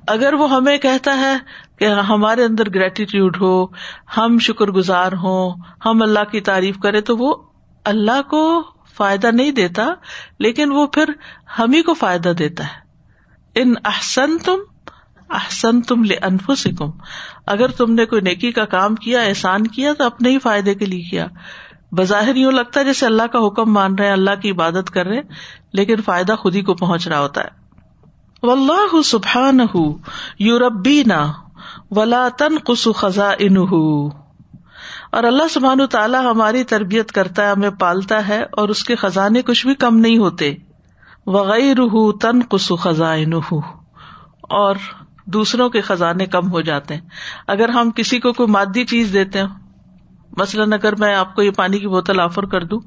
اگر 0.07 0.33
وہ 0.33 0.49
ہمیں 0.51 0.77
کہتا 0.77 1.17
ہے 1.17 1.33
کہ 1.79 1.85
ہمارے 1.85 2.43
اندر 2.43 2.69
گریٹیٹیوڈ 2.69 3.37
ہو، 3.41 3.65
ہم 4.17 4.39
شکر 4.39 4.65
گزار 4.65 5.11
ہوں، 5.11 5.55
ہم 5.85 6.01
اللہ 6.01 6.23
کی 6.31 6.41
تعریف 6.41 6.77
کرے 6.77 7.01
تو 7.01 7.17
وہ 7.17 7.35
اللہ 7.85 8.21
کو 8.29 8.63
فائدہ 8.97 9.27
نہیں 9.27 9.51
دیتا، 9.51 9.87
لیکن 10.39 10.71
وہ 10.71 10.87
پھر 10.87 11.09
ہم 11.59 11.73
ہی 11.73 11.81
کو 11.81 11.93
فائدہ 11.93 12.29
دیتا 12.29 12.63
ہے۔ 12.63 12.82
ان 13.55 13.73
احسن 13.85 14.37
تم 14.37 14.59
احسن 15.29 15.81
تم 15.81 16.03
لے 16.03 16.15
انفو 16.15 16.55
سکم 16.55 16.89
اگر 17.45 17.67
تم 17.67 17.93
نے 17.93 18.05
کوئی 18.05 18.21
نیکی 18.21 18.51
کا 18.51 18.65
کام 18.65 18.95
کیا، 18.95 19.21
احسان 19.21 19.67
کیا، 19.67 19.93
تو 19.93 20.03
اپنے 20.03 20.29
ہی 20.29 20.39
فائدے 20.39 20.73
کے 20.75 20.85
لیے 20.85 21.01
کیا۔ 21.01 21.27
بظاہر 21.91 22.35
یوں 22.35 22.51
لگتا 22.51 22.79
ہے 22.79 22.85
جیسے 22.85 23.05
اللہ 23.05 23.27
کا 23.31 23.39
حکم 23.47 23.73
مان 23.73 23.95
رہے 23.95 24.11
اللہ 24.11 24.39
کی 24.41 24.51
عبادت 24.51 24.89
کر 24.89 25.05
رہے 25.05 25.21
لیکن 25.73 26.01
فائدہ 26.01 26.35
خود 26.35 26.55
ہی 26.55 26.61
کو 26.61 26.73
پہنچ 26.73 27.07
رہا 27.07 27.19
ہوتا 27.19 27.41
ہے۔ 27.41 27.61
اللہ 28.43 29.01
سبحان 29.01 29.59
یوربینا 30.39 31.31
ولا 31.91 32.27
تن 32.37 32.57
قسو 32.63 32.91
اور 35.11 35.23
اللہ 35.23 35.47
سبحان 35.49 35.85
تعالیٰ 35.87 36.21
ہماری 36.31 36.63
تربیت 36.63 37.11
کرتا 37.11 37.45
ہے، 37.45 37.51
ہمیں 37.51 37.69
پالتا 37.69 38.27
ہے، 38.27 38.43
اور 38.51 38.69
اس 38.69 38.83
کے 38.83 38.95
خزانے 38.95 39.41
کچھ 39.41 39.67
بھی 39.67 39.75
کم 39.75 39.97
نہیں 39.97 40.17
ہوتے۔ 40.17 40.53
وغیر 41.27 41.77
تن 42.21 42.39
قسو 42.49 42.75
خزائن 42.75 43.33
اور 44.41 44.75
دوسروں 45.25 45.69
کے 45.69 45.81
خزانے 45.81 46.25
کم 46.25 46.51
ہو 46.51 46.61
جاتے 46.61 46.93
ہیں۔ 46.93 47.01
اگر 47.47 47.69
ہم 47.69 47.91
کسی 47.91 48.19
کو 48.19 48.33
کوئی 48.33 48.51
مادی 48.51 48.85
چیز 48.85 49.13
دیتے 49.13 49.39
ہیں، 49.39 49.47
مثلاً 50.37 50.73
اگر 50.73 50.95
میں 50.95 51.15
آپ 51.15 51.35
کو 51.35 51.41
یہ 51.41 51.51
پانی 51.51 51.79
کی 51.79 51.87
بوتل 51.87 52.19
آفر 52.19 52.45
کر 52.45 52.63
دوں، 52.63 52.79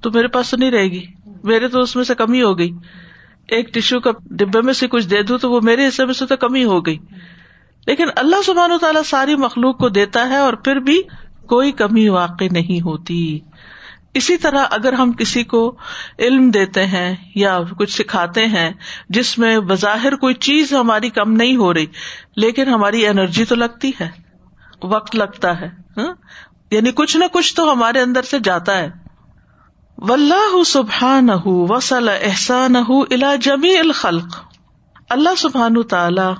تو 0.00 0.10
میرے 0.10 0.28
پاس 0.28 0.50
تو 0.50 0.56
نہیں 0.56 0.70
رہے 0.70 0.88
گی۔ 0.88 1.04
میرے 1.44 1.68
تو 1.68 1.80
اس 1.80 1.96
میں 1.96 2.04
سے 2.04 2.14
کمی 2.14 2.42
ہو 2.42 2.58
گئی۔ 2.58 2.70
ایک 3.48 3.74
ٹشو 3.74 4.00
کا 4.00 4.10
ڈبے 4.30 4.60
میں 4.60 4.72
سے 4.72 4.88
کچھ 4.88 5.08
دے 5.08 5.22
دوں 5.22 5.38
تو 5.38 5.50
وہ 5.50 5.60
میرے 5.62 5.88
حصے 5.88 6.04
میں 6.04 6.14
سے 6.14 6.26
تو 6.26 6.36
کمی 6.36 6.64
ہو 6.64 6.86
گئی۔ 6.86 6.98
لیکن 7.86 8.04
اللہ 8.16 8.42
سبحان 8.42 8.72
و 8.72 8.78
تعالیٰ 8.78 9.02
ساری 9.02 9.34
مخلوق 9.34 9.78
کو 9.78 9.88
دیتا 9.88 10.28
ہے 10.28 10.36
اور 10.36 10.52
پھر 10.52 10.76
بھی 10.76 11.02
کوئی 11.46 11.72
کمی 11.72 12.08
واقع 12.08 12.44
نہیں 12.50 12.84
ہوتی۔ 12.84 13.38
اسی 14.18 14.36
طرح 14.36 14.64
اگر 14.70 14.92
ہم 14.92 15.12
کسی 15.12 15.44
کو 15.44 15.76
علم 16.18 16.50
دیتے 16.50 16.86
ہیں 16.86 17.16
یا 17.34 17.58
کچھ 17.78 18.02
سکھاتے 18.02 18.46
ہیں 18.46 18.70
جس 19.08 19.38
میں 19.38 19.58
بظاہر 19.58 20.16
کوئی 20.16 20.34
چیز 20.34 20.72
ہماری 20.72 21.10
کم 21.10 21.32
نہیں 21.32 21.56
ہو 21.56 21.74
رہی، 21.74 21.86
لیکن 22.36 22.68
ہماری 22.68 23.06
انرجی 23.06 23.44
تو 23.44 23.54
لگتی 23.54 23.92
ہے، 24.00 24.08
وقت 24.82 25.16
لگتا 25.16 25.60
ہے 25.60 25.68
ہاں؟ 25.96 26.14
یعنی 26.70 26.90
کچھ 26.94 27.16
نہ 27.16 27.24
کچھ 27.32 27.54
تو 27.54 27.72
ہمارے 27.72 28.00
اندر 28.00 28.22
سے 28.22 28.38
جاتا 28.38 28.78
ہے۔ 28.78 28.90
ولہ 29.98 30.62
سبحان 30.66 31.28
وسل 31.44 32.08
احسان 32.08 32.76
الا 32.88 33.34
جمی 33.36 33.76
الخلق۔ 33.76 34.36
اللہ 35.10 35.34
سبحان 35.38 35.82
تعالی 35.82 36.30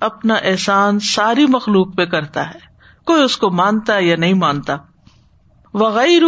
اپنا 0.00 0.34
احسان 0.34 0.98
ساری 0.98 1.46
مخلوق 1.46 1.96
پہ 1.96 2.04
کرتا 2.04 2.50
ہے۔ 2.50 2.68
کوئی 3.06 3.22
اس 3.22 3.36
کو 3.36 3.50
مانتا 3.50 3.94
ہے 3.94 4.04
یا 4.04 4.16
نہیں 4.16 4.34
مانتا۔ 4.34 4.76
وغیر 5.74 6.22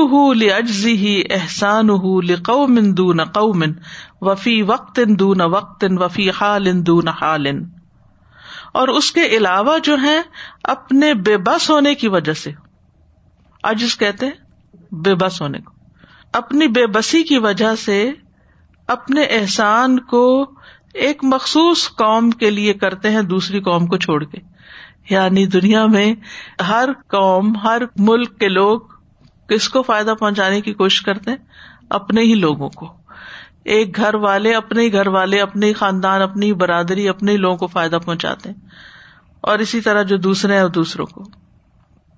اجزی 0.55 0.96
ہی 0.96 1.22
احسان 1.31 1.88
لقوم 2.26 2.79
دون 2.94 3.24
قوم 3.24 3.62
وفی 4.20 4.62
وقت 4.62 5.00
دون 5.18 5.40
وقت 5.40 5.85
وفی 5.90 6.31
حال 6.31 6.87
دون 6.87 7.09
حال 7.09 7.46
اور 8.72 8.88
اس 8.88 9.11
کے 9.12 9.24
علاوہ 9.26 9.79
جو 9.79 9.96
ہے 10.03 10.16
اپنے 10.64 11.14
بے 11.14 11.37
بس 11.37 11.70
ہونے 11.70 11.94
کی 11.94 12.09
وجہ 12.09 12.33
سے 12.33 12.50
عجز 13.62 13.96
کہتے 13.98 14.26
ہیں 14.26 14.94
بے 15.05 15.14
بس 15.14 15.42
ہونے 15.42 15.59
کو 15.59 15.72
اپنی 16.33 16.66
بے 16.68 16.87
بسی 16.87 17.22
کی 17.22 17.38
وجہ 17.38 17.74
سے 17.74 18.11
اپنے 18.88 19.22
احسان 19.22 19.98
کو 20.00 20.24
ایک 20.94 21.24
مخصوص 21.24 21.88
قوم 21.88 22.31
کے 22.31 22.50
لیے 22.50 22.72
کرتے 22.74 23.11
ہیں 23.11 23.22
دوسری 23.22 23.61
قوم 23.61 23.87
کو 23.87 23.96
چھوڑ 23.96 24.24
کے 24.24 24.38
یعنی 25.11 25.46
دنیا 25.46 25.87
میں 25.87 26.14
ہر 26.68 26.88
قوم 27.09 27.57
ہر 27.57 27.83
ملک 27.98 28.38
کے 28.38 28.48
لوگ 28.48 28.81
کس 29.50 29.68
کو 29.68 29.82
فائدہ 29.82 30.14
پہنچانے 30.20 30.60
کی 30.60 30.74
کوشش 30.74 31.02
کرتے 31.02 31.30
ہیں؟ 31.30 31.38
اپنے 31.90 32.20
ہی 32.20 32.34
لوگوں 32.34 32.70
کو۔ 32.70 32.96
ایک 33.64 33.96
گھر 33.96 34.14
والے 34.14 34.54
اپنے 34.54 34.82
ہی 34.82 34.92
گھر 34.92 35.06
والے، 35.06 35.40
اپنے 35.40 35.72
خاندان، 35.72 36.22
اپنی 36.22 36.52
برادری، 36.52 37.08
اپنے 37.08 37.32
ہی 37.32 37.36
لوگوں 37.36 37.56
کو 37.56 37.66
فائدہ 37.66 37.98
پہنچاتے 38.04 38.50
اور 39.40 39.58
اسی 39.58 39.80
طرح 39.80 40.02
جو 40.02 40.16
دوسرے 40.16 40.58
ہیں 40.58 40.68
دوسروں 40.68 41.06
کو۔ 41.06 41.24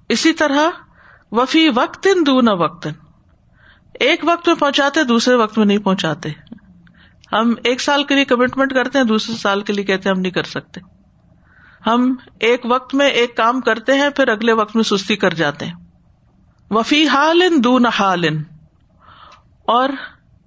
اسی 0.08 0.32
طرح، 0.32 0.70
وفی 1.32 1.68
وقت 1.74 2.08
دون 2.26 2.48
وقت 2.48 2.86
ایک 4.00 4.20
وقت 4.22 4.48
میں 4.48 4.56
پہنچاتے، 4.56 5.04
دوسرے 5.04 5.34
وقت 5.34 5.58
میں 5.58 5.66
نہیں 5.66 5.78
پہنچاتے۔ 5.78 6.28
ہم 7.32 7.54
ایک 7.64 7.80
سال 7.80 8.04
کے 8.04 8.14
لیے 8.14 8.24
کمٹمنٹ 8.24 8.74
کرتے 8.74 8.98
ہیں، 8.98 9.04
دوسرے 9.04 9.36
سال 9.36 9.60
کے 9.60 9.72
لیے 9.72 9.84
کہتے 9.84 10.08
ہیں، 10.08 10.16
ہم 10.16 10.20
نہیں 10.20 10.32
کر 10.32 10.42
سکتے۔ 10.42 10.80
ہم 11.86 12.14
ایک 12.40 12.60
وقت 12.64 12.94
میں 12.94 13.08
ایک 13.08 13.36
کام 13.36 13.60
کرتے 13.60 13.94
ہیں، 13.94 14.10
پھر 14.10 14.28
اگلے 14.28 14.52
وقت 14.52 14.76
میں 14.76 14.84
سستی 14.84 15.16
کر 15.16 15.34
جاتے 15.34 15.66
ہیں۔ 15.66 15.81
وفی 16.72 17.08
حال 17.08 17.42
دون 17.64 17.86
حال 17.86 18.24
اور 19.64 19.88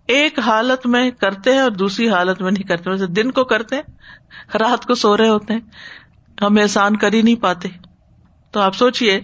ایک 0.08 0.40
حالت 0.40 0.88
میں 0.88 1.12
کرتے 1.12 1.54
ہیں 1.54 1.60
اور 1.60 1.72
دوسری 1.72 2.10
حالت 2.10 2.42
میں 2.42 2.52
نہیں 2.52 2.64
کرتے۔ 2.64 2.90
ویسے 2.90 3.08
دن 3.08 3.32
کو 3.32 3.44
کرتے 3.44 3.76
ہیں، 3.76 3.84
رات 4.58 4.86
کو 4.86 4.96
سو 4.96 5.18
رہے 5.18 5.30
ہوتے 5.30 5.54
ہیں۔ 5.54 5.60
ہم 6.42 6.58
احسان 6.62 6.98
کر 6.98 7.14
ہی 7.14 7.22
نہیں 7.22 7.36
پاتے۔ 7.36 7.70
تو 8.52 8.60
آپ 8.60 8.76
سوچیے 8.76 9.22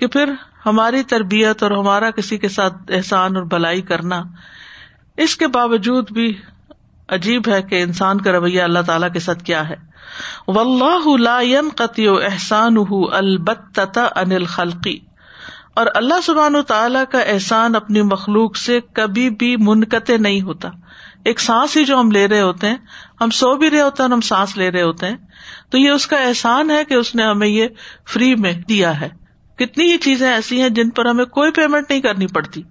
کہ 0.00 0.06
پھر 0.06 0.32
ہماری 0.66 1.02
تربیت 1.02 1.62
اور 1.62 1.70
ہمارا 1.70 2.10
کسی 2.10 2.38
کے 2.38 2.48
ساتھ 2.48 2.74
احسان 2.88 3.36
اور 3.36 3.44
بلائی 3.44 3.82
کرنا، 3.82 4.22
اس 5.16 5.36
کے 5.36 5.46
باوجود 5.46 6.12
بھی 6.12 6.40
عجیب 7.08 7.42
ہے 7.48 7.62
کہ 7.62 7.82
انسان 7.82 8.20
کا 8.20 8.32
رویہ 8.32 8.62
اللہ 8.62 8.78
تعالیٰ 8.86 9.12
کے 9.12 9.18
ساتھ 9.18 9.44
کیا 9.44 9.68
ہے۔ 9.68 9.76
و 10.48 10.60
اللہ 10.60 11.60
قطع 11.74 12.10
احسان 12.24 12.76
البت 13.12 13.80
انل 14.16 14.44
خلقی 14.44 15.07
اور 15.78 15.86
اللہ 15.94 16.20
سبحان 16.24 16.56
و 16.56 16.62
تعالیٰ 16.62 17.04
کا 17.12 17.20
احسان 17.20 17.76
اپنی 17.76 18.02
مخلوق 18.02 18.56
سے 18.56 18.80
کبھی 18.92 19.30
بھی 19.30 19.56
منقطع 19.56 20.16
نہیں 20.20 20.40
ہوتا۔ 20.40 20.68
ایک 21.24 21.40
سانس 21.40 21.76
ہی 21.76 21.84
جو 21.84 22.00
ہم 22.00 22.10
لے 22.10 22.28
رہے 22.28 22.40
ہوتے 22.40 22.68
ہیں، 22.68 22.76
ہم 23.20 23.30
سو 23.30 23.56
بھی 23.56 23.70
رہے 23.70 23.80
ہوتے 23.80 24.02
ہیں 24.02 24.08
اور 24.08 24.14
ہم 24.14 24.20
سانس 24.20 24.56
لے 24.56 24.70
رہے 24.70 24.82
ہوتے 24.82 25.06
ہیں۔ 25.06 25.16
تو 25.70 25.78
یہ 25.78 25.90
اس 25.90 26.06
کا 26.06 26.16
احسان 26.16 26.70
ہے 26.70 26.84
کہ 26.84 26.94
اس 26.94 27.14
نے 27.14 27.22
ہمیں 27.22 27.48
یہ 27.48 27.66
فری 28.12 28.34
میں 28.34 28.52
دیا 28.52 29.00
ہے۔ 29.00 29.08
کتنی 29.58 29.92
ہی 29.92 29.98
چیزیں 29.98 30.30
ایسی 30.30 30.62
ہیں 30.62 30.68
جن 30.68 30.90
پر 30.90 31.06
ہمیں 31.06 31.24
کوئی 31.24 31.50
پیمنٹ 31.50 31.90
نہیں 31.90 32.00
کرنی 32.00 32.26
پڑتی۔ 32.26 32.62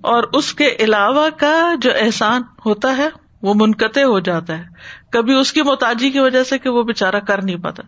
اور 0.00 0.22
اس 0.22 0.54
کے 0.54 0.76
علاوہ 0.80 1.28
کا 1.38 1.74
جو 1.80 1.90
احسان 2.00 2.42
ہوتا 2.66 2.96
ہے، 2.96 3.08
وہ 3.42 3.54
منقطع 3.56 4.02
ہو 4.02 4.20
جاتا 4.20 4.58
ہے۔ 4.58 4.64
کبھی 5.10 5.34
اس 5.34 5.52
کی 5.52 5.62
محتاجی 5.62 6.10
کی 6.10 6.18
وجہ 6.18 6.42
سے 6.42 6.58
کہ 6.58 6.68
وہ 6.68 6.82
بےچارا 6.82 7.18
کر 7.18 7.44
نہیں 7.44 7.56
پاتا۔ 7.56 7.82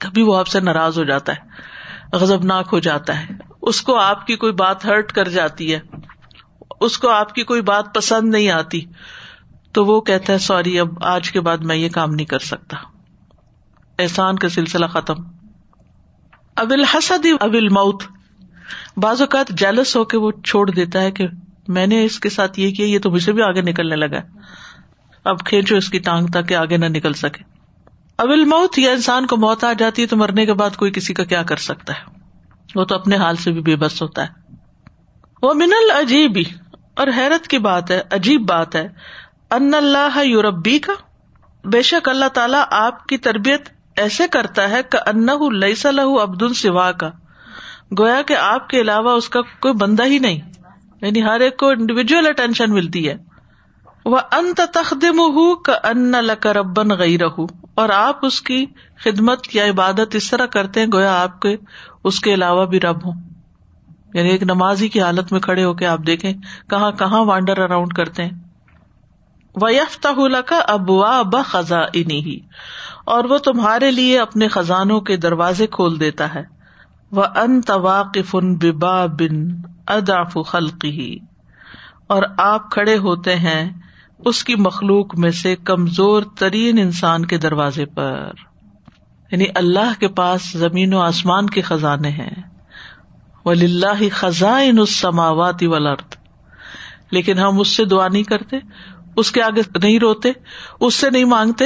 کبھی 0.00 0.22
وہ 0.22 0.36
آپ 0.36 0.48
سے 0.48 0.60
ناراض 0.60 0.98
ہو 0.98 1.04
جاتا 1.04 1.32
ہے 1.32 2.16
غزبناک 2.16 2.68
ہو 2.72 2.78
جاتا 2.78 3.20
ہے۔ 3.20 3.26
اس 3.62 3.80
کو 3.82 3.96
آپ 3.96 4.26
کی 4.26 4.36
کوئی 4.36 4.52
بات 4.52 4.84
ہرٹ 4.84 5.12
کر 5.12 5.28
جاتی 5.28 5.74
ہے، 5.74 5.80
اس 6.80 6.98
کو 6.98 7.08
آپ 7.08 7.34
کی 7.34 7.42
کوئی 7.42 7.62
بات 7.62 7.94
پسند 7.94 8.28
نہیں 8.28 8.50
آتی، 8.50 8.80
تو 9.72 9.84
وہ 9.84 10.00
کہتا 10.00 10.32
ہے 10.32 10.38
سوری 10.38 10.78
اب 10.80 10.88
آج 11.02 11.30
کے 11.30 11.40
بعد 11.40 11.58
میں 11.58 11.76
یہ 11.76 11.88
کام 11.88 12.14
نہیں 12.14 12.26
کر 12.26 12.38
سکتا۔ 12.38 12.76
احسان 13.98 14.36
کا 14.36 14.48
سلسلہ 14.48 14.86
ختم۔ 14.86 15.14
ابل 16.56 16.84
حسد 16.84 17.26
ابل 17.40 17.68
موت 17.68 18.02
بعض 18.96 19.20
اوقات 19.20 19.48
جیلس 19.48 19.96
ہو 19.96 20.04
کے 20.04 20.18
وہ 20.18 20.30
چھوڑ 20.44 20.70
دیتا 20.70 21.00
ہے 21.00 21.10
کہ 21.10 21.26
میں 21.68 21.86
نے 21.86 22.04
اس 22.04 22.20
کے 22.20 22.28
ساتھ 22.28 22.60
یہ 22.60 22.70
کیا، 22.74 22.86
یہ 22.86 22.98
تو 22.98 23.10
مجھے 23.10 23.32
بھی 23.32 23.42
آگے 23.42 23.62
نکلنے 23.62 23.96
لگا 23.96 24.20
اب 25.24 25.44
کھینچو 25.44 25.76
اس 25.76 25.88
کی 25.88 25.98
ٹانگ 25.98 26.26
تاکہ 26.26 26.54
آگے 26.54 26.76
نہ 26.76 26.86
نکل 26.86 27.12
سکے۔ 27.12 27.55
ابل 28.18 28.44
موت 28.44 28.78
یا 28.78 28.92
انسان 28.92 29.26
کو 29.26 29.36
موت 29.36 29.64
آ 29.64 29.72
جاتی 29.72 30.02
ہے 30.02 30.06
تو 30.06 30.16
مرنے 30.16 30.46
کے 30.46 30.52
بعد 30.52 30.76
کوئی 30.76 30.92
کسی 30.92 31.14
کا 31.14 31.24
کیا 31.24 31.42
کر 31.42 31.56
سکتا 31.56 31.92
ہے؟ 31.92 32.20
وہ 32.74 32.84
تو 32.84 32.94
اپنے 32.94 33.16
حال 33.16 33.36
سے 33.36 33.52
بھی 33.52 33.60
بے 33.60 33.76
بس 33.76 34.02
ہوتا 34.02 34.22
ہے۔ 34.22 34.54
وہ 35.42 35.54
من 35.54 35.72
العجیب، 35.80 36.38
اور 36.94 37.06
حیرت 37.16 37.48
کی 37.48 37.58
بات 37.58 37.90
ہے، 37.90 38.02
عجیب 38.10 38.48
بات 38.48 38.76
ہے۔ 38.76 38.88
ان 39.50 39.74
اللہ 39.74 40.24
یوربی 40.24 40.78
کا 40.78 40.92
بے 41.64 41.82
شک 41.82 42.08
اللہ 42.08 42.28
تعالیٰ 42.28 42.64
آپ 42.70 43.06
کی 43.06 43.18
تربیت 43.18 43.68
ایسے 43.96 44.28
کرتا 44.28 44.70
ہے 44.70 44.82
کہ 44.82 45.08
ان 45.08 45.26
لئی 45.60 45.74
لہ 45.84 46.22
عبد 46.22 46.42
السوا 46.42 46.92
کا 46.92 47.10
گویا 47.98 48.22
کہ 48.22 48.36
آپ 48.36 48.68
کے 48.68 48.80
علاوہ 48.80 49.10
اس 49.10 49.28
کا 49.28 49.40
کوئی 49.60 49.74
بندہ 49.74 50.04
ہی 50.04 50.18
نہیں۔ 50.18 50.40
یعنی 51.02 51.22
ہر 51.22 51.40
ایک 51.40 51.56
کو 51.56 51.68
انڈیویجل 51.68 52.26
اٹینشن 52.26 52.72
ملتی 52.72 53.08
ہے۔ 53.08 53.16
وہ 54.06 54.18
انت 54.32 54.60
تخدم 54.74 55.20
ہوں 55.20 55.56
کا 55.56 55.72
ان 55.72 56.12
لکربن 56.12 56.98
گئی 56.98 57.18
رہ 57.18 57.40
اور 57.74 57.88
آپ 57.88 58.26
اس 58.26 58.40
کی 58.42 58.66
خدمت 59.04 59.56
یا 59.56 59.64
عبادت 59.64 60.14
اس 60.14 60.30
طرح 60.30 60.46
کرتے 60.46 60.80
ہیں 60.80 60.86
گویا 60.92 61.22
آپ 61.22 61.40
کے 61.40 61.56
اس 62.04 62.20
کے 62.20 62.34
علاوہ 62.34 62.66
بھی 62.66 62.80
رب 62.80 63.06
ہوں۔ 63.06 63.22
یعنی 64.14 64.28
ایک 64.28 64.42
نمازی 64.42 64.88
کی 64.88 65.00
حالت 65.00 65.32
میں 65.32 65.40
کھڑے 65.40 65.64
ہو 65.64 65.74
کے 65.74 65.86
آپ 65.86 65.98
دیکھیں 66.06 66.32
کہاں 66.70 66.92
کہاں 66.92 67.24
وانڈر 67.24 67.58
اراؤنڈ 67.58 67.92
کرتے 67.92 68.24
ہیں۔ 68.24 68.30
وہ 69.54 69.68
کا 70.46 70.58
ابوا 70.58 71.22
ب 71.22 71.36
خزاں 71.44 71.82
ہی 71.94 72.38
اور 73.04 73.24
وہ 73.24 73.38
تمہارے 73.38 73.90
لیے 73.90 74.20
اپنے 74.20 74.48
خزانوں 74.48 75.00
کے 75.00 75.16
دروازے 75.16 75.66
کھول 75.66 76.00
دیتا 76.00 76.34
ہے۔ 76.34 76.42
وہ 77.12 77.24
ان 77.36 77.60
طواقف 77.60 78.36
ببا 78.60 79.06
بن 79.06 79.62
اداف 79.86 80.36
خلقی 80.46 81.18
اور 82.06 82.22
آپ 82.38 82.70
کھڑے 82.70 82.98
ہوتے 82.98 83.36
ہیں 83.36 83.85
اس 84.18 84.44
کی 84.44 84.54
مخلوق 84.54 85.18
میں 85.18 85.30
سے 85.30 85.56
کمزور 85.56 86.22
ترین 86.38 86.78
انسان 86.78 87.26
کے 87.26 87.38
دروازے 87.38 87.86
پر۔ 87.86 88.30
یعنی 89.30 89.44
اللہ 89.54 90.00
کے 90.00 90.08
پاس 90.08 90.52
زمین 90.52 90.94
و 90.94 90.98
آسمان 90.98 91.46
کے 91.46 91.62
خزانے 91.62 92.08
ہیں۔ 92.08 92.30
ولی 93.44 93.64
اللہ 93.64 94.02
خزائن 94.12 94.78
اس 94.78 95.06
ولرد 95.62 96.14
لیکن 97.10 97.38
ہم 97.38 97.60
اس 97.60 97.68
سے 97.68 97.84
دعا 97.84 98.08
نہیں 98.08 98.22
کرتے، 98.22 98.56
اس 99.16 99.32
کے 99.32 99.42
آگے 99.42 99.78
نہیں 99.82 99.98
روتے، 99.98 100.32
اس 100.80 100.94
سے 100.94 101.10
نہیں 101.10 101.24
مانگتے، 101.24 101.64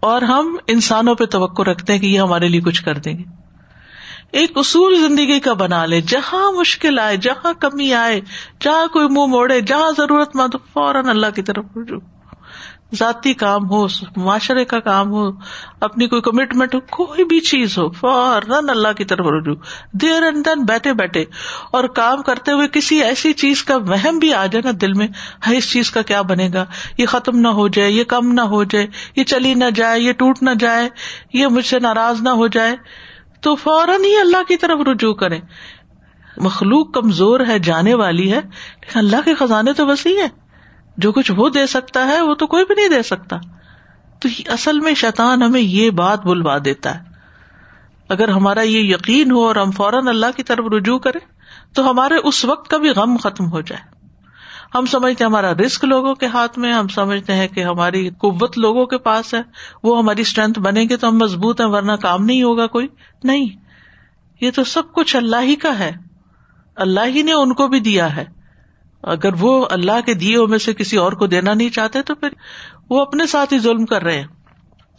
اور 0.00 0.22
ہم 0.22 0.56
انسانوں 0.66 1.14
پہ 1.14 1.24
توقع 1.24 1.62
رکھتے 1.62 1.92
ہیں 1.92 2.00
کہ 2.00 2.06
یہ 2.06 2.20
ہمارے 2.20 2.48
لیے 2.48 2.60
کچھ 2.60 2.84
کر 2.84 2.98
دیں 2.98 3.18
گے۔ 3.18 3.41
ایک 4.32 4.50
اصول 4.54 5.08
زندگی 5.08 5.40
کا 5.40 5.52
بنا 5.52 5.86
لے۔ 5.86 6.00
جہاں 6.00 6.52
مشکل 6.52 6.98
آئے، 6.98 7.16
جہاں 7.16 7.52
کمی 7.52 7.94
آئے، 7.94 8.20
جہاں 8.60 8.86
کوئی 8.86 9.08
منہ 9.08 9.26
موڑے، 9.26 9.60
جہاں 9.60 9.90
ضرورت 9.96 10.36
مند 10.36 10.54
فوراً 10.72 11.08
اللہ 11.08 11.26
کی 11.34 11.42
طرف 11.42 11.64
رجوع۔ 11.76 12.00
ذاتی 12.94 13.34
کام 13.34 13.70
ہو، 13.70 13.86
معاشرے 14.16 14.64
کا 14.64 14.80
کام 14.80 15.10
ہو، 15.10 15.30
اپنی 15.80 16.06
کوئی 16.06 16.22
کمٹمنٹ 16.22 16.74
ہو، 16.74 16.80
کوئی 16.80 17.24
بھی 17.24 17.40
چیز 17.40 17.78
ہو، 17.78 17.90
فوراً 17.90 18.68
اللہ 18.68 18.92
کی 18.96 19.04
طرف 19.04 19.26
رجوع۔ 19.26 19.54
دیر 19.92 20.22
اینڈ 20.22 20.46
دین 20.46 20.62
بیٹھے 20.62 20.92
بیٹھے۔ 20.92 21.24
اور 21.70 21.84
کام 21.84 22.22
کرتے 22.22 22.52
ہوئے 22.52 22.68
کسی 22.68 23.02
ایسی 23.02 23.32
چیز 23.32 23.64
کا 23.64 23.76
وہم 23.76 24.18
بھی 24.18 24.34
آ 24.34 24.46
جائے 24.46 24.62
نا 24.64 24.78
دل 24.80 24.92
میں 24.92 25.08
ہاں 25.46 25.54
اس 25.54 25.72
چیز 25.72 25.90
کا 25.90 26.02
کیا 26.02 26.22
بنے 26.22 26.50
گا؟ 26.54 26.64
یہ 26.98 27.06
ختم 27.06 27.38
نہ 27.38 27.48
ہو 27.48 27.68
جائے، 27.68 27.90
یہ 27.90 28.04
کم 28.04 28.32
نہ 28.32 28.40
ہو 28.40 28.64
جائے، 28.64 28.86
یہ 29.16 29.24
چلی 29.24 29.54
نہ 29.54 29.70
جائے، 29.74 30.00
یہ 30.00 30.12
ٹوٹ 30.12 30.42
نہ 30.42 30.50
جائے، 30.60 30.88
یہ 31.32 31.46
مجھ 31.46 31.66
سے 31.66 31.78
ناراض 31.78 32.22
نہ 32.22 32.28
ہو 32.28 32.46
جائے۔ 32.46 32.76
تو 33.42 33.54
فوراً 33.54 34.04
ہی 34.04 34.20
اللہ 34.20 34.42
کی 34.48 34.56
طرف 34.56 34.78
رجوع 34.86 35.14
کرے 35.14 35.38
مخلوق 36.36 36.94
کمزور 36.94 37.40
ہے، 37.40 37.58
جانے 37.58 37.94
والی 37.94 38.32
ہے، 38.32 38.40
لیکن 38.80 38.98
اللہ 38.98 39.16
کے 39.24 39.34
خزانے 39.34 39.72
تو 39.72 39.86
وسیع 39.86 40.22
ہے 40.22 40.28
جو 40.96 41.12
کچھ 41.12 41.32
وہ 41.36 41.48
دے 41.48 41.66
سکتا 41.66 42.06
ہے، 42.06 42.20
وہ 42.20 42.34
تو 42.34 42.46
کوئی 42.46 42.64
بھی 42.64 42.74
نہیں 42.74 42.88
دے 42.88 43.02
سکتا۔ 43.02 43.36
تو 44.20 44.28
اصل 44.46 44.80
میں 44.80 44.94
شیطان 44.94 45.42
ہمیں 45.42 45.60
یہ 45.60 45.90
بات 45.90 46.24
بلوا 46.24 46.58
دیتا 46.64 46.94
ہے۔ 46.94 47.12
اگر 48.08 48.28
ہمارا 48.28 48.62
یہ 48.62 48.78
یقین 48.78 49.30
ہو 49.30 49.46
اور 49.46 49.56
ہم 49.56 49.70
فوراً 49.70 50.06
اللہ 50.06 50.26
کی 50.36 50.42
طرف 50.42 50.64
رجوع 50.72 50.98
کرے 50.98 51.18
تو 51.74 51.90
ہمارے 51.90 52.14
اس 52.24 52.44
وقت 52.44 52.70
کا 52.70 52.76
بھی 52.76 52.88
غم 52.88 53.16
ختم 53.16 53.50
ہو 53.50 53.60
جائے۔ 53.60 53.91
ہم 54.74 54.86
سمجھتے 54.86 55.24
ہیں 55.24 55.30
ہمارا 55.30 55.52
رسک 55.52 55.84
لوگوں 55.84 56.14
کے 56.14 56.26
ہاتھ 56.26 56.58
میں، 56.58 56.72
ہم 56.72 56.88
سمجھتے 56.88 57.34
ہیں 57.34 57.48
کہ 57.48 57.64
ہماری 57.64 58.10
قوت 58.10 58.58
لوگوں 58.58 58.86
کے 58.86 58.98
پاس 58.98 59.34
ہے، 59.34 59.42
وہ 59.82 59.98
ہماری 59.98 60.20
اسٹرینتھ 60.20 60.60
بنے 60.60 60.80
گی 60.80 60.96
تو 60.96 61.08
ہم 61.08 61.18
مضبوط 61.18 61.60
ہیں، 61.60 61.68
ورنہ 61.68 61.92
کام 61.92 62.24
نہیں 62.24 62.42
ہوگا 62.42 62.66
کوئی۔ 62.66 62.86
نہیں، 63.24 63.48
یہ 64.40 64.50
تو 64.54 64.64
سب 64.64 64.92
کچھ 64.92 65.16
اللہ 65.16 65.36
ہی 65.42 65.56
کا 65.56 65.78
ہے۔ 65.78 65.92
اللہ 66.76 67.00
ہی 67.06 67.22
نے 67.22 67.32
ان 67.32 67.52
کو 67.52 67.68
بھی 67.68 67.80
دیا 67.80 68.16
ہے۔ 68.16 68.24
اگر 69.02 69.30
وہ 69.40 69.66
اللہ 69.70 70.00
کے 70.06 70.14
دیے 70.14 70.46
میں 70.46 70.58
سے 70.58 70.74
کسی 70.74 70.96
اور 70.96 71.12
کو 71.12 71.26
دینا 71.26 71.54
نہیں 71.54 71.70
چاہتے 71.70 72.02
تو 72.02 72.14
پھر 72.14 72.28
وہ 72.90 73.00
اپنے 73.00 73.26
ساتھ 73.26 73.54
ہی 73.54 73.58
ظلم 73.58 73.86
کر 73.86 74.02
رہے 74.02 74.16
ہیں۔ 74.16 74.26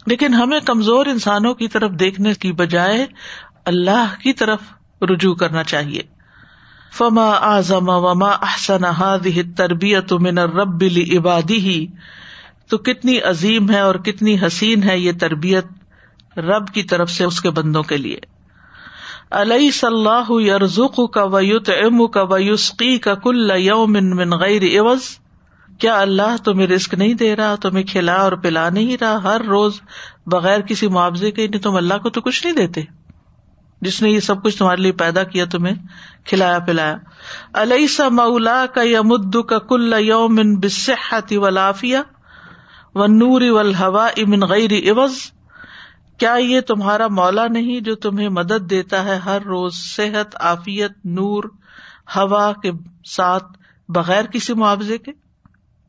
لیکن 0.06 0.34
ہمیں 0.34 0.60
کمزور 0.60 1.06
انسانوں 1.06 1.54
کی 1.54 1.68
طرف 1.68 1.90
دیکھنے 1.90 2.34
کی 2.34 2.52
بجائے 2.52 3.06
اللہ 3.64 4.14
کی 4.22 4.32
طرف 4.32 4.60
رجوع 5.02 5.34
کرنا 5.34 5.64
چاہیے۔ 5.64 6.13
فما 6.98 7.30
اعظم 7.30 7.88
وما 7.88 8.30
احسن 8.30 8.84
هذه 8.84 9.40
التربیت 9.40 10.12
من 10.12 10.38
الرب 10.38 10.82
لعباده؟ 10.82 11.84
تو 12.68 12.78
کتنی 12.78 13.20
عظیم 13.20 13.70
ہے 13.70 13.80
اور 13.80 13.94
کتنی 13.94 14.36
حسین 14.46 14.82
ہے 14.82 14.98
یہ 14.98 15.12
تربیت 15.20 15.66
رب 16.38 16.68
کی 16.68 16.82
طرف 16.82 17.10
سے 17.10 17.24
اس 17.24 17.40
کے 17.40 17.50
بندوں 17.50 17.82
کے 17.82 17.96
لیے۔ 17.96 18.18
علیہ 19.30 19.70
صلاح 19.70 20.30
یرزق 20.30 21.12
کا 21.12 21.24
ویت 21.24 21.70
ام 21.70 22.06
کا 22.06 22.22
ویوسقی 22.22 22.98
کا 22.98 23.14
کل 23.14 23.50
یوم 23.56 23.92
من 23.92 24.32
غیر 24.32 24.80
عوض 24.80 25.00
کیا 25.78 26.00
اللہ 26.00 26.36
تمہیں 26.44 26.66
رسک 26.66 26.94
نہیں 26.94 27.14
دے 27.14 27.36
رہا، 27.36 27.54
تمہیں 27.54 27.84
کھلا 27.84 28.14
اور 28.14 28.32
پلا 28.32 28.68
نہیں 28.68 28.96
رہا؟ 29.00 29.22
ہر 29.22 29.40
روز 29.40 29.80
بغیر 30.26 30.60
کسی 30.60 30.88
معاوضے 30.88 31.30
کے 31.30 31.48
نہیں 31.48 31.62
تم 31.62 31.76
اللہ 31.76 31.94
کو 32.02 32.10
تو 32.10 32.20
کچھ 32.20 32.46
نہیں 32.46 32.56
دیتے۔ 32.56 33.03
جس 33.84 34.02
نے 34.02 34.10
یہ 34.10 34.20
سب 34.20 34.42
کچھ 34.42 34.58
تمہارے 34.58 34.82
لیے 34.82 34.92
پیدا 34.92 35.24
کیا 35.24 35.44
تمہیں، 35.44 35.74
کھلایا، 36.24 36.58
پلایا۔ 36.58 36.96
علیہ 37.54 37.86
سا 37.86 38.08
مولا 38.08 38.66
کا 38.66 38.82
ید 38.84 39.36
کا 39.48 39.58
کل 39.58 39.94
یوم 39.98 40.40
بصحت 40.60 41.32
ولافیہ 41.32 41.98
و 42.94 43.06
نور 43.06 43.42
ولحوا 43.42 44.06
امن 44.06 44.40
غیر 44.40 44.92
عوض۔ 44.92 45.12
کیا 46.18 46.34
یہ 46.34 46.60
تمہارا 46.60 47.06
مولا 47.08 47.46
نہیں 47.46 47.80
جو 47.80 47.94
تمہیں 47.94 48.28
مدد 48.28 48.70
دیتا 48.70 49.04
ہے 49.04 49.16
ہر 49.16 49.42
روز 49.42 49.74
صحت، 49.74 50.36
عافیت، 50.40 50.92
نور، 51.04 51.44
ہوا 52.16 52.52
کے 52.52 52.70
ساتھ 53.04 53.44
بغیر 53.88 54.24
کسی 54.24 54.54
معاوضے 54.54 54.98
کے؟ 54.98 55.12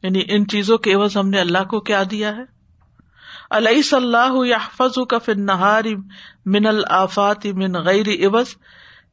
یعنی 0.04 0.22
ان 0.28 0.48
چیزوں 0.48 0.78
کے 0.78 0.94
عوض 0.94 1.18
ہم 1.18 1.30
نے 1.30 1.40
اللہ 1.40 1.64
کو 1.64 1.80
کیا 1.80 2.04
دیا 2.12 2.36
ہے؟ 2.36 2.55
علیہ 3.52 3.82
صلاح 3.82 4.34
یا 4.46 4.58
کا 5.10 5.18
فن 5.18 5.46
نہاری 5.46 5.96
من 6.46 6.66
الآفات 6.66 7.46
من 7.56 7.76
غیر 7.86 8.10
عوض؟ 8.20 8.56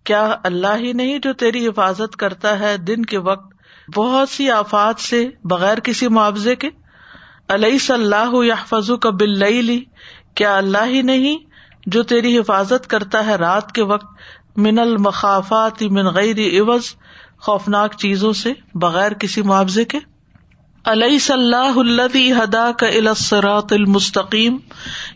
کیا 0.04 0.24
اللہ 0.44 0.76
ہی 0.76 0.92
نہیں 0.92 1.18
جو 1.18 1.32
تیری 1.32 1.66
حفاظت 1.68 2.16
کرتا 2.16 2.58
ہے 2.60 2.76
دن 2.76 3.04
کے 3.04 3.18
وقت 3.18 3.50
بہت 3.88 4.28
سی 4.28 4.50
آفات 4.50 5.00
سے 5.00 5.24
بغیر 5.44 5.80
کسی 5.80 6.08
معاوضے 6.08 6.54
کے؟ 6.56 6.70
علیہ 7.48 7.78
صلاح 7.78 8.34
یا 8.44 8.54
فضو 8.68 8.96
کا 8.96 9.10
بل 9.10 9.42
کیا 10.34 10.56
اللہ 10.56 10.86
ہی 10.86 11.02
نہیں 11.02 11.36
جو 11.86 12.02
تیری 12.02 12.38
حفاظت 12.38 12.86
کرتا 12.86 13.24
ہے 13.26 13.36
رات 13.36 13.72
کے 13.72 13.82
وقت 13.82 14.58
من 14.58 14.78
المخافات 14.78 15.82
من 15.90 16.08
غیر 16.10 16.38
عوض؟ 16.52 16.94
خوفناک 17.38 17.94
چیزوں 17.96 18.32
سے 18.32 18.52
بغیر 18.74 19.12
کسی 19.14 19.42
معاوضے 19.42 19.84
کے؟ 19.84 19.98
علیہ 20.84 21.18
صلاح 21.18 21.76
اللہ 21.76 22.16
ہدا 22.44 22.70
کا 22.72 22.86
الاسرات 22.86 23.72
المستقیم؟ 23.72 24.56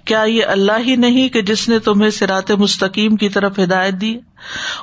کیا 0.05 0.23
یہ 0.23 0.45
اللہ 0.45 0.79
ہی 0.87 0.97
نہیں 0.97 1.29
کہ 1.29 1.43
جس 1.43 1.69
نے 1.69 1.79
تمہیں 1.79 2.11
سرات 2.11 2.51
مستقیم 2.51 3.17
کی 3.17 3.29
طرف 3.29 3.59
ہدایت 3.59 4.01
دی؟ 4.01 4.15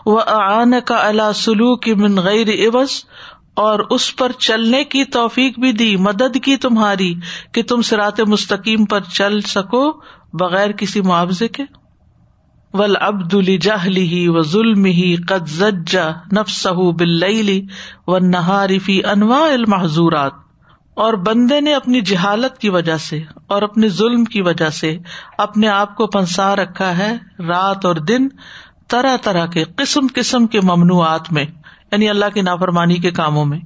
وہ 0.05 0.19
آن 0.27 0.73
کا 0.85 0.97
اللہ 1.07 1.31
سلو 1.35 1.75
کی 1.75 1.93
من 1.93 2.17
غیر 2.17 2.51
عوض، 2.67 2.91
اور 3.55 3.79
اس 3.89 4.15
پر 4.15 4.31
چلنے 4.39 4.83
کی 4.83 5.05
توفیق 5.05 5.59
بھی 5.59 5.71
دی، 5.71 5.95
مدد 5.97 6.37
کی 6.43 6.57
تمہاری 6.57 7.13
کہ 7.51 7.63
تم 7.63 7.81
سرات 7.81 8.19
مستقیم 8.27 8.85
پر 8.85 9.09
چل 9.13 9.41
سکو 9.47 9.85
بغیر 10.33 10.71
کسی 10.71 11.01
معاوضے 11.01 11.47
کے۔ 11.47 11.63
ول 12.73 12.95
ابد 13.01 13.33
الجاہلی 13.33 14.07
ہی 14.07 14.27
و 14.27 14.41
ظلم 14.41 14.85
ہی 14.91 15.15
قد 15.15 15.47
زجا 15.47 16.09
نفس 16.31 16.65
بل 16.97 17.23
و 18.07 18.17
نہاری 18.19 18.79
فی 18.79 19.03
انواع 19.05 19.45
المحضورات 19.51 20.42
اور 20.95 21.13
بندے 21.13 21.61
نے 21.61 21.73
اپنی 21.73 22.01
جہالت 22.01 22.57
کی 22.57 22.69
وجہ 22.69 22.97
سے 22.97 23.21
اور 23.47 23.61
اپنے 23.61 23.89
ظلم 23.89 24.25
کی 24.25 24.41
وجہ 24.41 24.69
سے 24.69 24.97
اپنے 25.37 25.67
آپ 25.67 25.95
کو 25.95 26.07
پنسا 26.07 26.55
رکھا 26.55 26.97
ہے 26.97 27.17
رات 27.39 27.85
اور 27.85 27.95
دن 27.95 28.27
طرح 28.87 29.17
طرح 29.17 29.45
کے 29.45 29.63
قسم 29.63 30.01
قسم 30.13 30.47
کے 30.47 30.61
ممنوعات 30.61 31.33
میں 31.33 31.45
یعنی 31.91 32.09
اللہ 32.09 32.25
کی 32.33 32.41
نافرمانی 32.41 32.95
کے 32.95 33.11
کاموں 33.11 33.45
میں۔ 33.45 33.59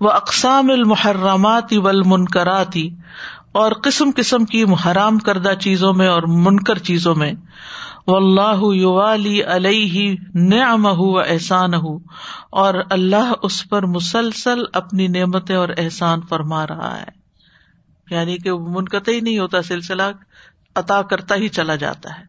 وہ 0.00 0.10
اقسام 0.10 0.70
المحرمات 0.70 1.72
ولمنکراتی 1.72 2.90
اور 3.52 3.72
قسم 3.82 4.10
قسم 4.16 4.44
کی 4.44 4.64
حرام 4.86 5.18
کردہ 5.18 5.52
چیزوں 5.60 5.94
میں 5.94 6.08
اور 6.08 6.22
منکر 6.22 6.78
چیزوں 6.78 7.14
میں۔ 7.14 7.32
و 8.08 8.16
اللہ 8.16 8.74
یوالی 8.74 9.42
علیہ 9.42 10.16
نعم 10.34 10.86
ہُو 10.86 11.18
احسان 11.18 11.74
ہُو 11.74 11.98
اور 12.50 12.74
اللہ 12.90 13.32
اس 13.42 13.68
پر 13.68 13.86
مسلسل 13.86 14.62
اپنی 14.72 15.06
نعمتیں 15.06 15.56
اور 15.56 15.68
احسان 15.76 16.20
فرما 16.20 16.66
رہا 16.66 17.00
ہے۔ 17.00 17.18
یعنی 18.10 18.38
کہ 18.38 18.52
منقطع 18.52 19.12
ہی 19.12 19.20
نہیں 19.20 19.38
ہوتا، 19.38 19.62
سلسلہ 19.62 20.02
عطا 20.76 21.02
کرتا 21.02 21.34
ہی 21.34 21.48
چلا 21.48 21.76
جاتا 21.76 22.18
ہے۔ 22.18 22.24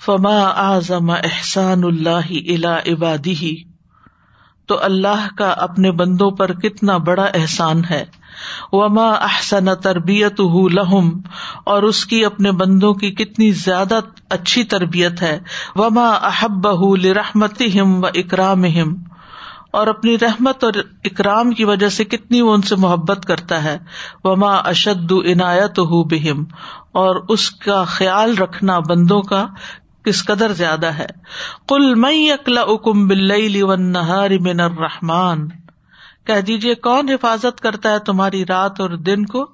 فما 0.00 0.38
اعظم 0.46 1.10
احسان 1.10 1.84
اللہ 1.84 2.30
الا 2.30 2.78
عبادی 2.78 3.62
تو 4.66 4.84
اللہ 4.84 5.28
کا 5.38 5.50
اپنے 5.50 5.92
بندوں 5.92 6.30
پر 6.30 6.52
کتنا 6.52 6.96
بڑا 6.96 7.24
احسان 7.24 7.82
ہے۔ 7.90 8.04
وما 8.72 9.10
احسن 9.10 9.76
تربیت 9.82 10.40
لہم 10.72 11.20
اور 11.66 11.82
اس 11.82 12.06
کی 12.06 12.24
اپنے 12.24 12.52
بندوں 12.52 12.94
کی 12.94 13.10
کتنی 13.10 13.50
زیادہ 13.50 14.00
اچھی 14.30 14.64
تربیت 14.64 15.22
ہے۔ 15.22 15.40
وما 15.76 16.10
احب 16.10 16.94
لرحمت 16.96 17.62
و 17.76 18.06
اکرام 18.06 18.64
اور 19.72 19.86
اپنی 19.86 20.18
رحمت 20.18 20.64
اور 20.64 20.72
اکرام 21.04 21.50
کی 21.50 21.64
وجہ 21.64 21.88
سے 21.88 22.04
کتنی 22.04 22.40
وہ 22.40 22.54
ان 22.54 22.62
سے 22.62 22.76
محبت 22.76 23.24
کرتا 23.26 23.64
ہے۔ 23.64 23.78
وما 24.24 24.56
اشد 24.56 25.12
عنایت 25.12 25.78
ہُو 25.78 26.04
بہم 26.04 26.44
اور 26.92 27.16
اس 27.28 27.50
کا 27.50 27.84
خیال 27.84 28.38
رکھنا 28.38 28.78
بندوں 28.78 29.22
کا 29.22 29.46
کس 30.04 30.24
قدر 30.24 30.52
زیادہ 30.52 30.86
ہے۔ 30.86 31.06
کل 31.68 31.94
مئی 31.94 32.30
اکلا 32.30 32.60
اکم 32.60 33.06
بل 33.06 33.62
و 33.62 33.74
نہار 33.74 34.30
من 34.40 34.60
الرحمان 34.60 35.48
کہہ 36.26 36.40
دیجیے 36.40 36.74
کون 36.74 37.08
حفاظت 37.08 37.60
کرتا 37.60 37.92
ہے 37.92 37.98
تمہاری 37.98 38.44
رات 38.48 38.80
اور 38.80 38.90
دن 38.90 39.26
کو؟ 39.26 39.46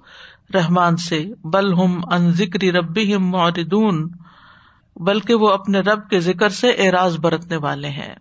رحمان 0.54 0.96
سے، 0.96 1.24
بل 1.44 1.72
ہم 1.72 2.00
ان 2.12 2.32
ذکری 2.32 2.72
ربی 2.72 3.14
ہم 3.14 3.28
موردون 3.28 4.08
بلکہ 4.96 5.34
وہ 5.34 5.48
اپنے 5.48 5.80
رب 5.80 6.08
کے 6.10 6.20
ذکر 6.20 6.48
سے 6.48 6.70
اعراض 6.70 7.18
برتنے 7.18 7.56
والے 7.56 7.88
ہیں۔ 7.88 8.14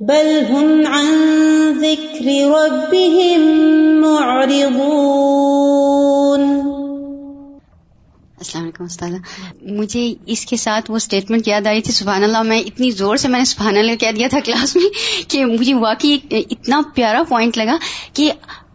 بل 0.00 0.42
ہم 0.50 0.82
عن 0.92 1.32
ذکر 1.80 2.26
ربهم 2.48 3.50
معرضون۔ 4.00 5.91
السلام 8.42 8.64
علیکم 8.64 8.84
استاد 8.84 9.10
مجھے 9.62 10.14
اس 10.26 10.46
کے 10.46 10.56
ساتھ 10.56 10.90
وہ 10.90 10.96
اسٹیٹمنٹ 10.96 11.48
یاد 11.48 11.66
آئی 11.66 11.80
تھی، 11.80 11.92
سبحان 11.92 12.24
اللہ، 12.24 12.42
میں 12.42 12.60
اتنی 12.60 12.90
زور 12.90 13.16
سے 13.16 13.28
میں 13.28 13.38
نے 13.38 13.44
سبحان 13.44 13.76
اللہ 13.76 13.96
کہہ 13.96 14.12
دیا 14.16 14.28
تھا 14.30 14.38
کلاس 14.44 14.76
میں 14.76 14.84
کہ 15.30 15.44
مجھے 15.44 15.74
واقعی 15.74 16.18
اتنا 16.30 16.80
پیارا 16.94 17.22
پوائنٹ 17.28 17.58
لگا 17.58 17.76
کہ 18.12 18.32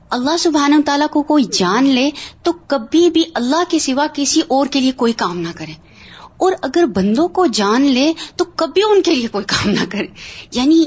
اللہ 0.10 0.38
سبحان 0.38 0.82
تعالیٰ 0.86 1.08
کو 1.08 1.22
کوئی 1.22 1.44
جان 1.44 1.86
لے 1.86 2.10
تو 2.44 2.52
کبھی 2.52 3.10
بھی 3.10 3.24
اللہ 3.34 3.64
کے 3.70 3.80
سوا 3.80 4.08
کسی 4.14 4.42
اور 4.48 4.68
کے 4.68 4.80
لیے 4.80 4.92
کوئی 4.92 5.14
کام 5.14 5.38
نہ 5.38 5.50
کرے۔ 5.56 5.72
اور 6.38 6.52
اگر 6.62 6.84
بندوں 6.86 7.28
کو 7.28 7.46
جان 7.46 7.82
لے 7.82 8.14
تو 8.36 8.46
کبھی 8.46 8.82
ان 8.90 9.02
کے 9.02 9.16
لیے 9.16 9.28
کوئی 9.28 9.46
کام 9.46 9.70
نہ 9.70 9.86
کرے۔ 9.90 10.08
یعنی 10.52 10.86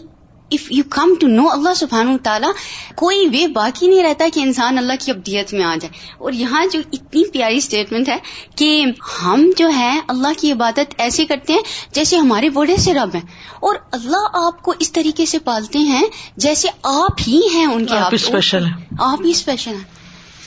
if 0.50 0.72
you 0.72 0.84
come 0.90 1.14
to 1.20 1.26
know 1.26 1.50
اللہ 1.50 1.74
سبحان 1.74 2.18
تعالیٰ 2.18 2.52
کوئی 2.94 3.28
وے 3.32 3.48
باقی 3.48 3.86
نہیں 3.86 4.02
رہتا 4.02 4.24
کہ 4.34 4.40
انسان 4.40 4.78
اللہ 4.78 4.92
کی 5.00 5.10
ابدیت 5.10 5.54
میں 5.54 5.64
آ 5.64 5.76
جائے۔ 5.80 6.14
اور 6.18 6.32
یہاں 6.32 6.66
جو 6.72 6.80
اتنی 6.92 7.30
پیاری 7.30 7.56
اسٹیٹمنٹ 7.56 8.08
ہے 8.08 8.16
کہ 8.56 8.84
ہم 9.22 9.50
جو 9.56 9.68
ہے 9.76 10.00
اللہ 10.08 10.28
کی 10.36 10.52
عبادت 10.52 10.94
ایسے 10.98 11.24
کرتے 11.24 11.52
ہیں 11.52 11.60
جیسے 11.92 12.16
ہمارے 12.16 12.50
بڑے 12.50 12.76
سے 12.76 12.94
رب 12.94 13.14
ہیں۔ 13.14 13.26
اور 13.60 13.74
اللہ 13.92 14.26
آپ 14.32 14.62
کو 14.62 14.74
اس 14.78 14.92
طریقے 14.92 15.26
سے 15.26 15.38
پالتے 15.38 15.78
ہیں 15.78 16.06
جیسے 16.36 16.68
آپ 16.82 17.20
ہی 17.28 17.40
ہیں 17.54 17.66
ان 17.66 17.86
کے 17.86 17.96
آپ 17.96 18.14
اسپیشل 18.14 18.64
آپ 18.98 19.22
ہی 19.24 19.30
اسپیشل 19.30 19.74
ہیں۔ 19.74 20.00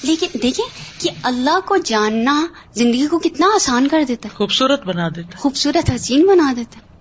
لیکن 0.04 0.28
دیکھیں 0.42 0.66
کہ 1.02 1.10
اللہ 1.24 1.60
کو 1.66 1.78
جاننا 1.78 2.46
زندگی 2.74 3.08
کو 3.08 3.20
کتنا 3.20 3.48
آسان 3.56 3.88
کر 3.88 4.04
دیتا 4.08 4.30
ہے۔ 4.30 4.36
خوبصورت 4.36 4.86
بنا 4.86 5.10
دیتا 5.10 5.38
خوبصورت 5.38 5.92
حسین 5.96 6.26
بنا 6.26 6.54
دیتا 6.58 6.78
ہے۔ 6.78 6.93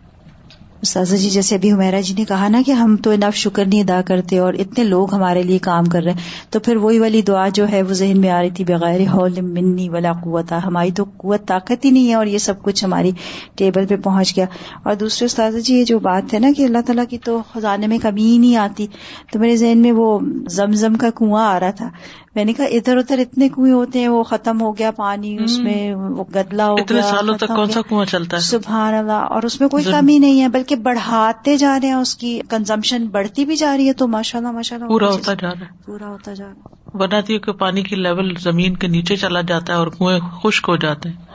استاذہ 0.83 1.17
جی 1.17 1.31
جیسے 1.31 1.55
ابھی 1.55 1.73
حمیرا 1.73 2.01
جی 2.01 2.15
نے 2.19 2.25
کہا 2.25 2.49
نا 2.49 2.63
کہ 2.67 2.73
ہم 2.73 2.97
تو 2.97 3.11
انف 3.11 3.37
شکر 3.37 3.65
نہیں 3.65 3.81
ادا 3.81 4.01
کرتے 4.07 4.39
اور 4.39 4.55
اتنے 4.55 4.85
لوگ 4.85 5.15
ہمارے 5.15 5.43
لیے 5.43 5.59
کام 5.59 5.85
کر 5.85 6.03
رہے 6.03 6.13
ہیں۔ 6.13 6.19
تو 6.51 6.61
پھر 6.61 6.77
وہی 6.77 6.99
والی 6.99 7.23
دعا 7.23 7.49
جو 7.49 7.69
ہے، 7.69 7.83
وہ 7.83 7.93
ذہن 7.93 8.21
میں 8.21 8.31
آ 8.31 8.43
رہی 8.43 8.51
تھی، 8.51 8.65
بغیر 8.65 9.01
ہول 9.01 9.41
منی 9.41 9.89
ولا 9.89 10.13
قوت، 10.13 10.53
ہماری 10.67 10.91
تو 10.91 11.05
قوت 11.17 11.47
طاقت 11.47 11.85
ہی 11.85 11.91
نہیں 11.91 12.09
ہے 12.09 12.15
اور 12.15 12.27
یہ 12.27 12.39
سب 12.39 12.63
کچھ 12.63 12.85
ہماری 12.85 13.11
ٹیبل 13.55 13.87
پہ 13.87 13.97
پہنچ 13.97 14.37
گیا۔ 14.37 14.47
اور 14.83 14.95
دوسرے 14.95 15.27
استاذہ 15.27 15.59
جی 15.59 15.75
یہ 15.75 15.85
جو 15.85 15.99
بات 15.99 16.35
ہے 16.35 16.39
نا 16.39 16.49
کہ 16.57 16.63
اللہ 16.63 16.79
تعالیٰ 16.87 17.05
کی 17.11 17.19
تو 17.19 17.43
خزانے 17.55 17.87
میں 17.87 17.99
کمی 17.99 18.23
ہی 18.23 18.39
نہیں 18.39 18.57
آتی۔ 18.57 18.87
تو 19.33 19.39
میرے 19.39 19.57
ذہن 19.57 19.79
میں 19.79 19.93
وہ 19.93 20.19
زمزم 20.51 20.95
کا 20.95 21.11
کنواں 21.11 21.55
آ 21.55 21.61
رہا 21.61 21.71
تھا۔ 21.71 21.91
میں 22.35 22.45
نے 22.45 22.53
کہا 22.53 22.65
ادھر 22.65 22.97
ادھر 22.97 23.19
اتنے 23.19 23.49
کنویں 23.49 23.73
ہوتے 23.73 24.01
ہیں 24.01 24.09
وہ 24.09 24.23
ختم 24.23 24.61
ہو 24.61 24.79
گیا 24.79 24.91
پانی 24.91 25.39
اس 25.45 25.59
میں 25.59 25.95
وہ 25.95 26.25
گدلا 26.35 26.69
ہو 26.69 26.77
گیا 26.77 27.03
سالوں 27.03 27.37
تک 27.37 27.49
کون 27.49 27.71
سا 27.71 27.83
کنواں 27.83 28.05
چلتا 28.05 28.37
ہے؟ 28.37 28.43
سبحان 28.43 28.95
اللہ 28.95 29.13
اور 29.13 29.43
اس 29.43 29.61
میں 29.61 29.69
کوئی 29.69 29.85
کمی 29.85 30.19
نہیں 30.19 30.43
ہے 30.43 30.49
بلکہ 30.49 30.77
بڑھاتے 30.77 31.57
جا 31.57 31.79
رہے 31.81 31.89
ہیں 31.89 31.95
اس 31.95 32.17
کی 32.17 32.41
کنزمپشن 32.49 33.07
بڑھتی 33.07 33.45
بھی 33.45 33.57
جا 33.57 33.77
رہی 33.77 33.89
ہے 33.89 33.93
تو 33.93 34.09
ماشاء 34.09 34.39
اللہ 34.39 34.51
ماشاء 34.51 34.77
اللہ 34.77 34.89
پورا 34.89 35.07
ہوتا 35.07 35.35
جا 35.35 35.51
رہا 35.51 35.61
ہے۔ 35.61 35.85
پورا 35.87 36.09
ہوتا 36.09 36.33
جا 36.35 36.45
رہا 36.45 36.53
ہے۔ 36.53 36.97
بناتی 36.99 37.39
کہ 37.39 37.53
پانی 37.53 37.83
کی 37.83 37.97
لیول 37.97 38.35
زمین 38.41 38.77
کے 38.77 38.89
نیچے 38.89 39.17
چلا 39.17 39.41
جاتا 39.41 39.73
ہے 39.73 39.79
اور 39.79 39.87
کنویں 39.87 40.19
خشک 40.43 40.69
ہو 40.69 40.77
جاتے 40.77 41.09
ہیں۔ 41.09 41.33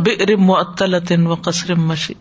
بے 0.00 0.36
معطل 0.36 0.94
و 1.26 1.34
قصر 1.34 1.74
مشی 1.74 2.14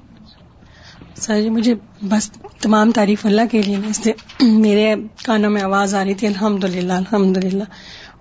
سر 1.15 1.41
جی 1.41 1.49
مجھے 1.49 1.73
بس 2.01 2.31
تمام 2.62 2.91
تعریف 2.91 3.25
اللہ 3.25 3.41
کے 3.51 3.62
لیے۔ 3.62 4.12
میرے 4.41 4.95
کانوں 5.25 5.49
میں 5.49 5.62
آواز 5.62 5.95
آ 5.95 6.03
رہی 6.03 6.13
تھی 6.13 6.27
الحمد 6.27 6.63
للہ 6.63 6.93
الحمد 6.93 7.38
للہ 7.38 7.63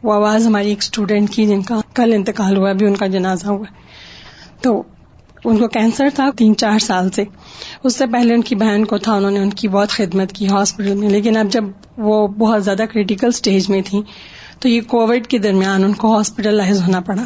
وہ 0.03 0.13
آواز 0.13 0.47
ہماری 0.47 0.69
ایک 0.69 0.79
اسٹوڈینٹ 0.79 1.31
کی 1.31 1.47
جن 1.47 1.63
کا 1.63 1.81
کل 1.95 2.13
انتقال 2.13 2.57
ہوا 2.57 2.71
ابھی 2.71 2.87
ان 2.87 2.97
کا 2.97 3.07
جنازہ 3.07 3.47
ہوا 3.47 3.65
تو 4.61 4.83
ان 5.45 5.59
کو 5.59 5.69
کینسر 5.69 6.05
تھا 6.15 6.31
تین 6.37 6.57
چار 6.57 6.79
سال 6.79 7.11
سے۔ 7.11 7.25
اس 7.85 7.97
سے 7.97 8.07
پہلے 8.07 8.35
ان 8.35 8.43
کی 8.43 8.55
بہن 8.55 8.85
کو 8.85 8.99
تھا، 8.99 9.13
انہوں 9.13 9.31
نے 9.31 9.39
ان 9.39 9.51
کی 9.51 9.69
بہت 9.69 9.91
خدمت 9.91 10.33
کی 10.33 10.49
ہاسپٹل 10.49 10.95
میں۔ 10.95 11.11
لیکن 11.11 11.37
اب 11.37 11.47
جب 11.53 11.65
وہ 11.99 12.29
بہت 12.29 12.65
زیادہ 12.65 12.83
کریٹیکل 12.93 13.27
اسٹیج 13.27 13.71
میں 13.71 13.83
تھی 13.87 14.03
تو 14.61 14.69
یہ 14.69 14.81
کووڈ 14.81 15.27
کے 15.27 15.39
درمیان 15.39 15.85
ان 15.85 15.93
کو 15.93 16.17
ہاسپٹلائز 16.17 16.83
ہونا 16.83 17.01
پڑا 17.01 17.23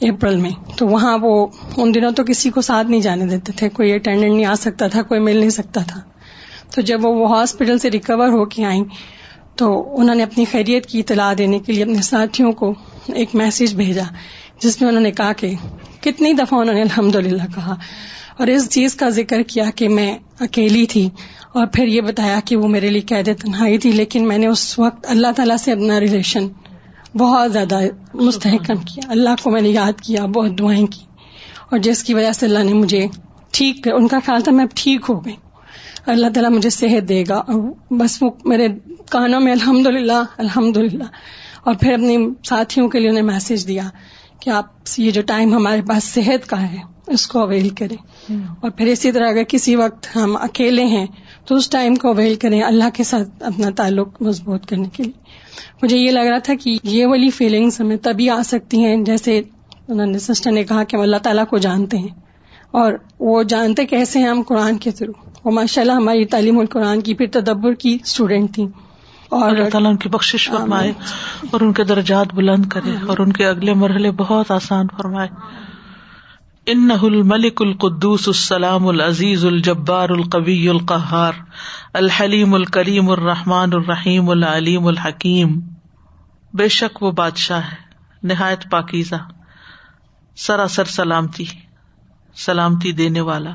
اپریل 0.00 0.36
میں۔ 0.36 0.50
تو 0.76 0.86
وہاں 0.86 1.18
وہ 1.22 1.46
ان 1.76 1.94
دنوں 1.94 2.10
تو 2.10 2.24
کسی 2.24 2.50
کو 2.50 2.60
ساتھ 2.60 2.86
نہیں 2.86 3.00
جانے 3.00 3.26
دیتے 3.26 3.52
تھے۔ 3.52 3.68
کوئی 3.68 3.92
اٹینڈنٹ 3.92 4.32
نہیں 4.32 4.44
آ 4.44 4.54
سکتا 4.54 4.88
تھا، 4.88 5.02
کوئی 5.02 5.20
مل 5.20 5.36
نہیں 5.36 5.50
سکتا 5.50 5.80
تھا۔ 5.80 6.00
تو 6.74 6.80
جب 6.80 7.04
وہ 7.04 7.38
ہاسپٹل 7.38 7.78
سے 7.78 7.90
ریکور 7.90 8.28
ہو 8.28 8.44
کے 8.44 8.64
آئیں 8.64 8.84
تو 9.56 9.68
انہوں 9.98 10.14
نے 10.14 10.22
اپنی 10.22 10.44
خیریت 10.50 10.86
کی 10.86 10.98
اطلاع 11.00 11.32
دینے 11.38 11.58
کے 11.58 11.72
لیے 11.72 11.82
اپنے 11.82 12.02
ساتھیوں 12.02 12.52
کو 12.52 12.72
ایک 13.14 13.34
میسج 13.34 13.74
بھیجا، 13.74 14.02
جس 14.62 14.80
میں 14.80 14.88
انہوں 14.88 15.02
نے 15.02 15.10
کہا 15.10 15.32
کہ 15.32 15.52
کتنی 16.00 16.32
دفعہ 16.32 16.60
انہوں 16.60 16.74
نے 16.74 16.82
الحمد 16.82 17.14
للہ 17.16 17.46
کہا 17.54 17.74
اور 18.38 18.46
اس 18.46 18.68
چیز 18.70 18.94
کا 18.94 19.08
ذکر 19.08 19.42
کیا 19.42 19.64
کہ 19.76 19.88
میں 19.88 20.12
اکیلی 20.40 20.84
تھی 20.86 21.08
اور 21.52 21.66
پھر 21.66 21.86
یہ 21.86 22.00
بتایا 22.00 22.38
کہ 22.44 22.56
وہ 22.56 22.68
میرے 22.68 22.88
لیے 22.88 23.00
قید 23.00 23.28
تنہائی 23.40 23.78
تھی، 23.78 23.90
لیکن 23.92 24.28
میں 24.28 24.38
نے 24.38 24.46
اس 24.46 24.78
وقت 24.78 25.06
اللہ 25.08 25.32
تعالیٰ 25.36 25.56
سے 25.56 25.72
اپنا 25.72 26.00
ریلیشن 26.00 26.48
بہت 27.18 27.52
زیادہ 27.52 27.80
مستحکم 28.14 28.76
کیا۔ 28.84 29.10
اللہ 29.10 29.42
کو 29.42 29.50
میں 29.50 29.60
نے 29.60 29.68
یاد 29.68 30.00
کیا، 30.00 30.24
بہت 30.26 30.58
دعائیں 30.58 30.86
کی 30.86 31.04
اور 31.70 31.78
جس 31.78 32.02
کی 32.04 32.14
وجہ 32.14 32.32
سے 32.32 32.46
اللہ 32.46 32.62
نے 32.64 32.72
مجھے 32.72 33.06
ٹھیک، 33.52 33.88
ان 33.88 34.08
کا 34.08 34.18
خیال 34.26 34.40
تھا 34.40 34.52
میں 34.52 34.64
اب 34.64 34.74
ٹھیک 34.74 35.00
ہو 35.08 35.24
گئی۔ 35.24 35.34
اللہ 36.06 36.26
تعالیٰ 36.26 36.50
مجھے 36.50 36.70
صحت 36.70 37.08
دے 37.08 37.24
گا۔ 37.28 37.34
اور 37.34 37.94
بس 37.94 38.22
وہ 38.22 38.30
میرے 38.44 38.68
کانوں 39.10 39.40
میں 39.40 39.52
الحمد 39.52 39.86
للہ 39.86 40.22
الحمد 40.38 40.76
للہ 40.76 41.04
اور 41.64 41.74
پھر 41.74 41.92
اپنے 41.92 42.18
ساتھیوں 42.48 42.88
کے 42.88 43.00
لیے 43.00 43.08
انہیں 43.08 43.22
میسج 43.22 43.68
دیا 43.68 43.82
کہ 44.40 44.50
آپ 44.50 44.66
یہ 44.98 45.10
جو 45.10 45.22
ٹائم 45.22 45.54
ہمارے 45.54 45.82
پاس 45.82 46.04
صحت 46.04 46.48
کا 46.48 46.72
ہے، 46.72 46.76
اس 47.06 47.26
کو 47.26 47.38
اویل 47.38 47.68
کریں۔ 47.68 47.96
اور 48.60 48.70
پھر 48.70 48.86
اسی 48.86 49.12
طرح 49.12 49.28
اگر 49.28 49.42
کسی 49.42 49.76
وقت 49.76 50.16
ہم 50.16 50.36
اکیلے 50.36 50.84
ہیں، 50.84 51.06
تو 51.46 51.54
اس 51.54 51.70
ٹائم 51.70 51.94
کو 51.94 52.08
اویل 52.08 52.34
کریں 52.34 52.62
اللہ 52.62 52.84
کے 52.94 53.04
ساتھ 53.04 53.42
اپنا 53.42 53.70
تعلق 53.76 54.22
مضبوط 54.22 54.66
کرنے 54.66 54.88
کے 54.92 55.02
لیے۔ 55.02 55.20
مجھے 55.82 55.96
یہ 55.96 56.10
لگ 56.10 56.20
رہا 56.20 56.38
تھا 56.38 56.54
کہ 56.54 56.78
یہ 56.82 57.06
والی 57.06 57.30
فیلنگس 57.30 57.80
ہمیں 57.80 57.96
تبھی 57.96 58.30
آ 58.30 58.42
سکتی 58.44 58.84
ہیں 58.84 58.96
جیسے 58.96 59.42
انہوں 59.88 60.06
نے 60.06 60.18
سسٹر 60.18 60.52
نے 60.52 60.64
کہا 60.64 60.84
کہ 60.84 60.96
ہم 60.96 61.02
اللہ 61.02 61.16
تعالیٰ 61.16 61.46
کو 61.46 61.58
جانتے 61.58 61.98
ہیں۔ 61.98 62.22
اور 62.70 62.92
وہ 63.20 63.42
جانتے 63.42 63.86
کیسے 63.86 64.18
ہیں 64.18 64.28
ہم 64.28 64.42
قرآن 64.42 64.78
کے 64.78 64.90
تھرو 64.90 65.12
وہ 65.44 65.50
ماشاء 65.50 65.82
اللہ 65.82 65.92
ہماری 65.92 66.24
تعلیم 66.24 66.58
القرآن 66.58 67.00
کی 67.00 67.14
پھر 67.14 67.26
تدبر 67.32 67.74
کی 67.74 67.98
اسٹوڈینٹ 68.02 68.54
تھی 68.54 68.66
اور 69.28 69.50
اللہ 69.50 69.68
تعالیٰ 69.68 69.90
ان 69.90 69.96
کی 69.96 70.08
بخش 70.08 70.50
فرمائے 70.50 70.92
اور 71.50 71.60
ان 71.60 71.72
کے 71.72 71.84
درجات 71.84 72.34
بلند 72.34 72.66
کرے 72.66 72.90
اور 73.06 73.18
ان 73.18 73.32
کے 73.32 73.46
اگلے 73.46 73.74
مرحلے 73.74 74.10
بہت 74.10 74.50
آسان 74.50 74.86
فرمائے۔ 74.96 75.28
ان 76.66 76.90
الملک 77.02 77.62
القدوس 77.62 78.28
السلام 78.28 78.86
العزیز 78.86 79.44
الجبار 79.46 80.08
القوی 80.08 80.68
القہار 80.68 81.32
الحلیم 81.92 82.54
الکریم 82.54 83.10
الرحمٰن 83.10 83.72
الرحیم 83.72 84.30
العلیم 84.30 84.86
الحکیم۔ 84.86 85.60
بے 86.54 86.68
شک 86.68 87.02
وہ 87.02 87.10
بادشاہ 87.10 87.60
ہے 87.60 87.76
نہایت 88.22 88.70
پاکیزہ 88.70 89.16
سراسر 90.36 90.84
سلامتی 90.84 91.44
سلامتی 92.36 92.92
دینے 92.92 93.20
والا 93.20 93.50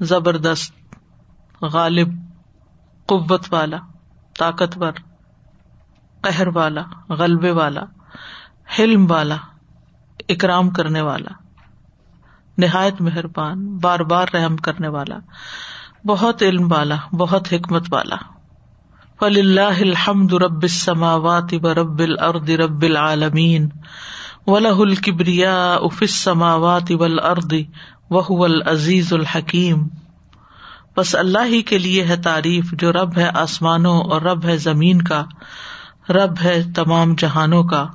زبردست۔ 0.00 0.81
غالب، 1.62 2.08
قوت 3.06 3.52
والا، 3.52 3.76
طاقتور، 4.38 4.92
قہر 6.20 6.46
والا، 6.46 6.82
غلبے 7.08 7.50
والا، 7.50 7.80
حلم 8.78 9.10
والا، 9.10 9.36
اکرام 10.28 10.70
کرنے 10.70 11.00
والا، 11.00 11.30
نہایت 12.58 13.00
مہربان، 13.00 13.78
بار 13.78 14.00
بار 14.00 14.26
رحم 14.34 14.56
کرنے 14.56 14.88
والا، 14.88 15.18
بہت 16.04 16.42
علم 16.42 16.72
والا، 16.72 16.96
بہت 17.12 17.52
حکمت 17.52 17.92
والا۔ 17.92 18.16
فل 19.20 19.38
اللہ 19.38 19.80
الحمد 19.80 20.32
رب 20.32 20.62
السماوات 20.62 21.54
و 21.62 21.74
رب 21.74 21.98
الارض 21.98 22.50
رب 22.50 22.82
العالمین 22.82 23.68
ولہ 24.46 24.78
الکبریا 24.78 25.74
اف 25.74 25.98
السماوات 26.00 26.90
والارض 26.98 27.52
وهو 28.10 28.44
العزیز 28.44 29.12
الحکیم 29.12 29.88
بس 30.96 31.14
اللہ 31.14 31.44
ہی 31.44 31.62
کے 31.62 31.78
لیے 31.78 32.04
ہے 32.04 32.16
تعریف، 32.16 32.64
جو 32.72 32.92
رب 32.92 33.18
ہے 33.18 33.28
آسمانوں 33.34 34.00
اور 34.00 34.22
رب 34.22 34.44
ہے 34.44 34.56
زمین 34.56 35.02
کا، 35.02 35.24
رب 36.08 36.34
ہے 36.44 36.62
تمام 36.76 37.14
جہانوں 37.14 37.62
کا، 37.62 37.86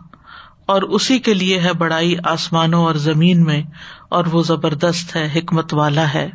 اور 0.67 0.81
اسی 0.81 1.19
کے 1.19 1.33
لیے 1.33 1.59
ہے 1.59 1.73
بڑائی 1.73 2.15
آسمانوں 2.23 2.85
اور 2.85 2.95
زمین 2.95 3.43
میں، 3.43 3.61
اور 4.09 4.25
وہ 4.25 4.43
زبردست 4.43 5.15
ہے، 5.15 5.29
حکمت 5.35 5.73
والا 5.73 6.13
ہے۔ 6.13 6.29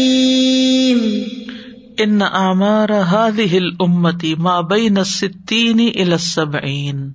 ان 1.98 2.22
آمار 2.22 2.90
هذه 2.92 3.58
الامتی 3.58 4.36
ما 4.36 4.62
بین 4.62 4.98
الستین 4.98 5.80
الى 5.80 6.12
السبعین 6.12 7.12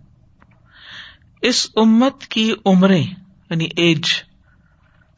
اس 1.42 1.70
امت 1.76 2.26
کی 2.26 2.52
عمریں 2.66 3.04
یعنی 3.50 3.68
ایج 3.76 4.04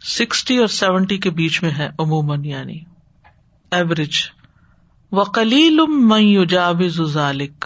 سکسٹی 0.04 0.56
اور 0.56 0.66
سیونٹی 0.66 1.18
کے 1.18 1.30
بیچ 1.30 1.62
میں 1.62 1.70
ہے 1.70 1.88
عموماً 1.98 2.44
یعنی 2.44 2.78
ایوریج 3.70 4.16
وقلیل 5.12 5.80
من 5.88 6.22
یجاوز 6.22 7.00
ذلك 7.14 7.64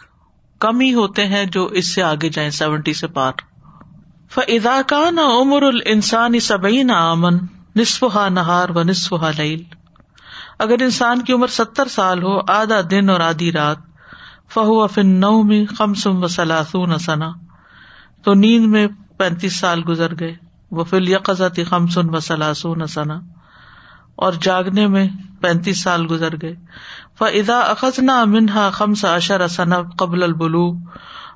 کم 0.59 0.80
ہی 0.80 0.95
ہوتے 0.95 1.26
ہیں 1.26 1.45
جو 1.45 1.64
اس 1.66 1.95
سے 1.95 2.03
آگے 2.03 2.28
جائیں، 2.28 2.51
سیونٹی 2.51 2.93
سے 2.93 3.07
پار. 3.07 3.32
فاذا 4.35 4.82
كان 4.87 5.18
عمر 5.18 5.62
الانسان 5.62 6.41
سبعین 6.41 6.91
آمن 6.91 7.37
نصفها 7.76 8.28
نہار 8.28 8.68
و 8.68 8.82
نصفها 8.82 9.30
لیل 9.37 9.62
اگر 10.59 10.82
انسان 10.82 11.22
کی 11.22 11.32
عمر 11.32 11.47
ستر 11.47 11.89
سال 11.89 12.22
ہو، 12.22 12.39
آدھا 12.49 12.80
دن 12.91 13.11
اور 13.11 13.20
آدھی 13.20 13.53
رات 13.53 13.76
فہو 14.55 14.82
افن 14.82 15.07
نو 15.07 15.43
میں 15.43 15.66
خمسم 15.66 16.24
و 16.24 16.28
سلاسون 16.28 16.99
سنا 16.99 17.32
تو 18.24 18.35
نیند 18.35 18.66
میں 18.66 18.87
پینتیس 19.18 19.57
سال 19.57 19.82
گزر 19.89 20.12
گئے۔ 20.20 20.35
وہ 20.70 20.85
فل 20.85 21.09
یقزتی 21.09 21.64
خمسن 21.64 22.14
و 22.14 22.20
سلاسون 22.20 22.87
سنا 22.87 23.20
اور 24.16 24.32
جاگنے 24.32 24.87
میں 24.87 25.09
پینتیس 25.41 25.82
سال 25.82 26.07
گزر 26.11 26.35
گئے۔ 26.43 26.55
فضا 27.18 27.59
اخذنا 27.61 28.24
منہا 28.24 28.70
خمس 28.70 29.05
اشر 29.05 29.49
ثنا 29.49 29.82
قبل 29.99 30.22
البلو 30.22 30.72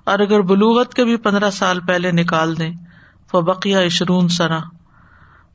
اور 0.04 0.18
اگر 0.18 0.40
بلوغت 0.40 0.94
کے 0.94 1.04
بھی 1.04 1.16
پندرہ 1.16 1.50
سال 1.50 1.80
پہلے 1.80 2.10
نکال 2.10 2.58
دیں 2.58 2.74
فبقیہ 3.32 3.76
اشرون 3.76 4.28
سنا 4.28 4.60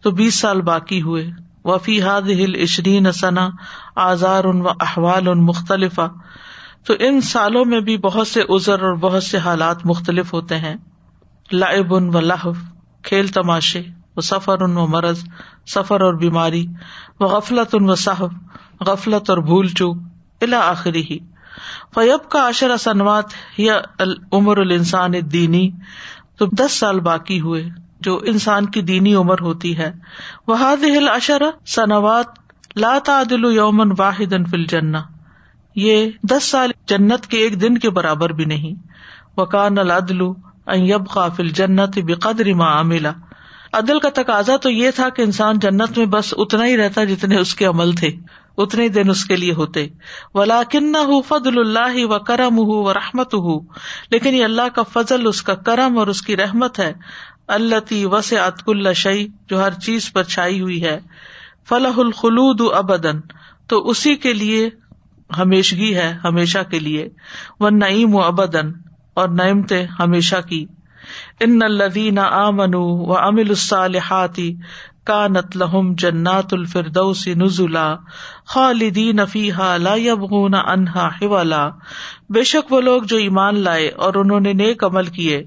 تو 0.01 0.11
بیس 0.11 0.39
سال 0.39 0.61
باقی 0.61 1.01
ہوئے۔ 1.01 1.31
وفی 1.65 2.01
حاد 2.01 2.21
ہل 2.21 2.55
عشرین 2.55 3.11
ثنا 3.11 3.49
آزار 3.95 4.43
ان 4.43 4.61
و 4.61 4.69
احوال 4.69 5.27
ان 5.27 5.45
مختلف 5.45 5.99
تو 6.87 6.93
ان 6.99 7.21
سالوں 7.21 7.65
میں 7.65 7.79
بھی 7.79 7.97
بہت 7.97 8.27
سے 8.27 8.41
ازر 8.49 8.83
اور 8.83 8.93
بہت 8.93 9.23
سے 9.23 9.37
حالات 9.37 9.85
مختلف 9.85 10.33
ہوتے 10.33 10.57
ہیں۔ 10.57 10.75
لائب 11.51 11.95
ان 11.95 12.15
و 12.15 12.19
لہو، 12.19 12.51
کھیل 13.03 13.27
تماشے، 13.27 13.81
و 14.15 14.21
سفر 14.21 14.61
ان 14.61 14.77
و 14.77 14.87
مرض، 14.87 15.23
سفر 15.65 16.01
اور 16.01 16.13
بیماری، 16.13 16.65
و 17.19 17.25
غفلت 17.25 17.75
ان 17.75 17.89
و 17.89 17.95
صحب 17.95 18.31
غفلت 18.81 19.29
اور 19.29 19.37
بھول 19.37 19.67
چوک 19.67 19.97
الا 20.41 20.59
آخری 20.59 21.01
ہی 21.01 21.17
فیب 21.95 22.29
کا 22.29 22.49
عشر 22.49 22.77
سنوات 22.77 23.25
یا 23.57 23.81
عمر 24.31 24.57
الانسان 24.57 25.11
دینی 25.31 25.69
تو 26.37 26.45
دس 26.45 26.71
سال 26.71 26.99
باقی 26.99 27.39
ہوئے 27.41 27.69
جو 27.99 28.19
انسان 28.25 28.65
کی 28.65 28.81
دینی 28.81 29.15
عمر 29.15 29.39
ہوتی 29.41 29.77
ہے۔ 29.77 29.91
وہ 30.47 30.59
ہل 30.61 31.09
اشر 31.09 31.41
سنوات 31.65 32.25
لا 32.75 32.99
تعدل 33.05 33.53
یومن 33.53 33.91
واحد 33.97 34.33
فل 34.51 34.65
جنا 34.65 35.01
یہ 35.75 36.09
دس 36.23 36.43
سال 36.43 36.71
جنت 36.87 37.27
کے 37.27 37.37
ایک 37.37 37.61
دن 37.61 37.77
کے 37.77 37.89
برابر 37.89 38.29
بھی 38.29 38.45
نہیں۔ 38.45 38.87
وکان 39.37 39.77
العدل 39.77 40.21
ایب 40.65 41.09
قافل 41.09 41.49
جنت 41.49 41.99
بقدر 42.05 42.53
ما 42.53 42.79
عملہ 42.79 43.07
عدل 43.73 43.99
کا 43.99 44.09
تقاضا 44.13 44.57
تو 44.57 44.69
یہ 44.69 44.91
تھا 44.91 45.09
کہ 45.09 45.21
انسان 45.21 45.59
جنت 45.59 45.97
میں 45.97 46.05
بس 46.05 46.33
اتنا 46.37 46.65
ہی 46.65 46.77
رہتا 46.77 47.03
جتنے 47.03 47.37
اس 47.37 47.55
کے 47.55 47.65
عمل 47.65 47.91
تھے۔ 47.91 48.09
اتنے 48.57 48.89
دن 48.89 49.09
اس 49.09 49.25
کے 49.25 49.35
لیے 49.35 49.53
ہوتے۔ 49.53 49.87
ولاکن 50.33 50.95
ہُ 50.95 51.21
فضل 51.27 51.59
اللہ 51.59 52.05
و 52.05 52.19
کرم 52.19 52.57
ہُ 52.57 52.65
و 52.67 52.93
رحمت 52.93 53.33
ہُ 53.33 53.61
لیکن 54.11 54.33
یہ 54.33 54.43
اللہ 54.43 54.69
کا 54.75 54.83
فضل، 54.83 55.27
اس 55.27 55.41
کا 55.41 55.53
کرم 55.53 55.97
اور 55.97 56.07
اس 56.07 56.21
کی 56.21 56.37
رحمت 56.37 56.79
ہے۔ 56.79 56.93
اللہ 57.47 57.79
تی 57.79 58.05
وس 58.05 58.33
اطک 58.33 58.63
اللہ 58.67 58.93
شعی 58.93 59.27
جو 59.49 59.63
ہر 59.63 59.73
چیز 59.73 60.13
پر 60.13 60.23
چھائی 60.23 60.61
ہوئی 60.61 60.83
ہے۔ 60.83 60.99
فلاح 61.69 61.97
الخلود 61.97 62.61
ابدن 62.75 63.19
تو 63.67 63.89
اسی 63.89 64.15
کے 64.15 64.33
لیے 64.33 64.69
ہمیشگی 65.37 65.95
ہے، 65.95 66.17
ہمیشہ 66.23 66.59
کے 66.69 66.79
لیے۔ 66.79 67.09
وہ 67.59 67.69
نعیم 67.69 68.15
و 68.15 68.21
ابدن 68.21 68.71
اور 69.13 69.29
نعمتے 69.29 69.85
ہمیشہ 69.99 70.35
کی۔ 70.49 70.65
ان 71.39 71.59
الدین 71.63 72.19
آ 72.19 72.49
منو 72.49 73.05
و 73.05 73.17
امل 73.17 73.49
الصالحاتی 73.49 74.55
کا 75.03 75.27
نت 75.27 75.57
لہم 75.57 75.93
جنات 75.97 76.53
الفردوس 76.53 77.27
نزلا 77.27 77.95
خالدین 78.45 79.25
فیحا 79.25 79.77
لا 79.77 79.95
یبغون 79.95 80.53
انہا 80.53 81.09
حوالا 81.21 81.69
بے 82.29 82.43
شک 82.43 82.71
وہ 82.71 82.81
لوگ 82.81 83.03
جو 83.03 83.17
ایمان 83.17 83.59
لائے 83.59 83.89
اور 83.89 84.13
انہوں 84.13 84.39
نے 84.39 84.53
نیک 84.53 84.83
عمل 84.83 85.05
کیے، 85.05 85.43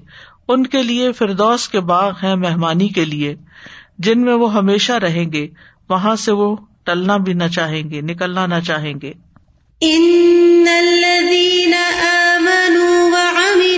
ان 0.47 0.67
کے 0.67 0.83
لیے 0.83 1.11
فردوس 1.11 1.69
کے 1.69 1.79
باغ 1.79 2.11
ہیں 2.23 2.35
مہمانی 2.35 2.87
کے 2.87 3.05
لیے۔ 3.05 3.35
جن 3.97 4.21
میں 4.21 4.33
وہ 4.33 4.53
ہمیشہ 4.53 4.93
رہیں 4.93 5.31
گے، 5.31 5.47
وہاں 5.89 6.15
سے 6.15 6.31
وہ 6.31 6.55
ٹلنا 6.83 7.17
بھی 7.17 7.33
نہ 7.33 7.47
چاہیں 7.47 7.89
گے، 7.89 8.01
نکلنا 8.01 8.45
نہ 8.45 8.59
چاہیں 8.67 8.93
گے۔ 9.01 9.13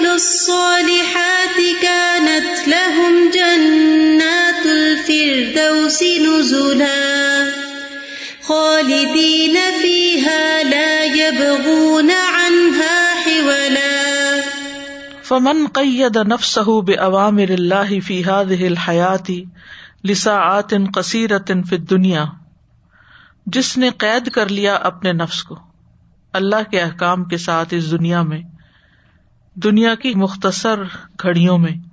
الصالحات 0.09 1.59
كانت 1.81 2.69
الفردوس 4.69 6.01
نزلا 6.01 7.49
خالدين 8.47 9.57
فيها 9.81 10.63
لا 10.63 11.03
يبغون 11.03 12.09
عنها 12.09 13.13
حولا. 13.25 13.89
فمن 15.27 15.67
قيد 15.67 16.17
نفسه 16.17 16.81
بأوامر 16.81 17.51
الله 17.51 17.99
في 17.99 18.23
هذه 18.23 18.67
الحياة 18.67 19.43
لساعات 20.03 20.73
قصيرة 20.93 21.61
في 21.69 21.75
الدنيا 21.75 22.25
جس 23.45 23.77
نے 23.77 23.89
قید 23.97 24.29
کر 24.29 24.49
لیا 24.49 24.75
اپنے 24.75 25.13
نفس 25.13 25.43
کو، 25.43 25.59
اللہ 26.33 26.71
کے 26.71 26.81
احکام 26.81 27.23
کے 27.23 27.37
ساتھ 27.37 27.73
اس 27.73 27.91
دنیا 27.91 28.21
میں، 28.21 28.41
دنیا 29.55 29.95
کی 29.95 30.15
مختصر 30.15 30.83
گھڑیوں 31.23 31.57
میں۔ 31.57 31.88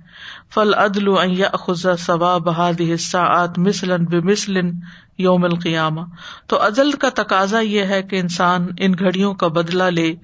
فل 0.53 0.73
عدل 0.73 1.07
خزا 1.53 1.95
ثواب 1.95 2.41
بہاد 2.41 2.81
ساعت 2.99 3.59
مثلاً 3.59 4.05
بے 4.05 4.19
مثلاً 4.19 4.71
یوم 5.17 5.43
القیامہ۔ 5.43 6.01
تو 6.47 6.65
عدل 6.65 6.91
کا 6.91 7.09
تقاضا 7.15 7.59
یہ 7.59 7.83
ہے 7.83 8.03
کہ 8.03 8.19
انسان 8.19 8.67
ان 8.79 8.93
گھڑیوں 8.93 9.33
کا 9.33 9.47
بدلا 9.47 9.89
لے 9.89 10.15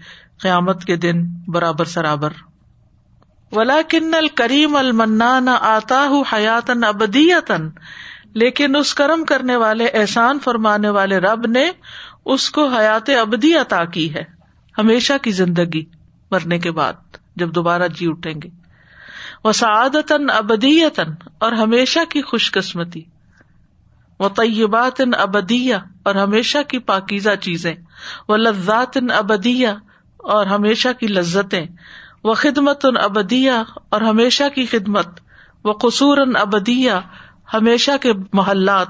قیامت 0.42 0.86
کے 0.86 0.96
دن 0.96 1.28
برابر 1.48 1.86
سرابر۔ 1.86 2.30
ولا 3.52 3.82
کن 3.90 4.14
الکریم 4.14 4.76
المنان 4.76 5.48
آتا 5.48 6.08
حیاتن 6.34 6.84
ابدیتن 6.84 7.70
لیکن 8.34 8.76
اس 8.76 8.94
کرم 8.94 9.26
کرنے 9.26 9.56
والے، 9.56 9.86
احسان 9.86 10.40
فرمانے 10.40 10.90
والے 10.90 11.18
رب 11.18 11.46
نے 11.46 11.72
اس 12.26 12.50
کو 12.50 12.68
حیات 12.68 13.10
ابدی 13.10 13.56
عطا 13.56 13.86
کی 13.86 14.14
ہے، 14.14 14.24
ہمیشہ 14.78 15.14
کی 15.22 15.32
زندگی 15.32 15.86
مرنے 16.32 16.60
کے 16.60 16.72
بعد، 16.72 16.94
جب 17.36 17.56
دوبارہ 17.56 17.88
جی 17.88 18.08
اٹھیں 18.10 18.34
گے۔ 18.44 18.63
وہ 19.44 19.52
سعادتن 19.52 20.30
ابدیتن 20.30 21.12
اور 21.40 21.52
ہمیشہ 21.52 22.00
کی 22.10 22.22
خوش 22.22 22.52
قسمتی۔ 22.52 23.02
و 24.20 24.30
طیبات 24.30 25.02
ابدیا 25.20 25.78
اور 26.04 26.16
ہمیشہ 26.16 26.58
کی 26.68 26.80
پاکیزہ 26.80 27.30
چیزیں۔ 27.42 27.76
وہ 28.30 28.38
لذات 28.38 28.98
ابدیا 29.18 29.76
اور 30.18 30.46
ہمیشہ 30.46 30.90
کی 31.00 31.08
لذتیں۔ 31.08 31.66
وہ 32.24 32.34
خدمت 32.34 32.86
ان 32.86 32.98
ابدیا 32.98 33.64
اور 33.90 34.02
ہمیشہ 34.02 34.44
کی 34.56 34.66
خدمت۔ 34.66 35.08
وہ 35.64 35.74
قصور 35.74 36.18
ابدیا 36.36 37.00
ہمیشہ 37.54 37.92
کے 38.02 38.14
محلات۔ 38.34 38.88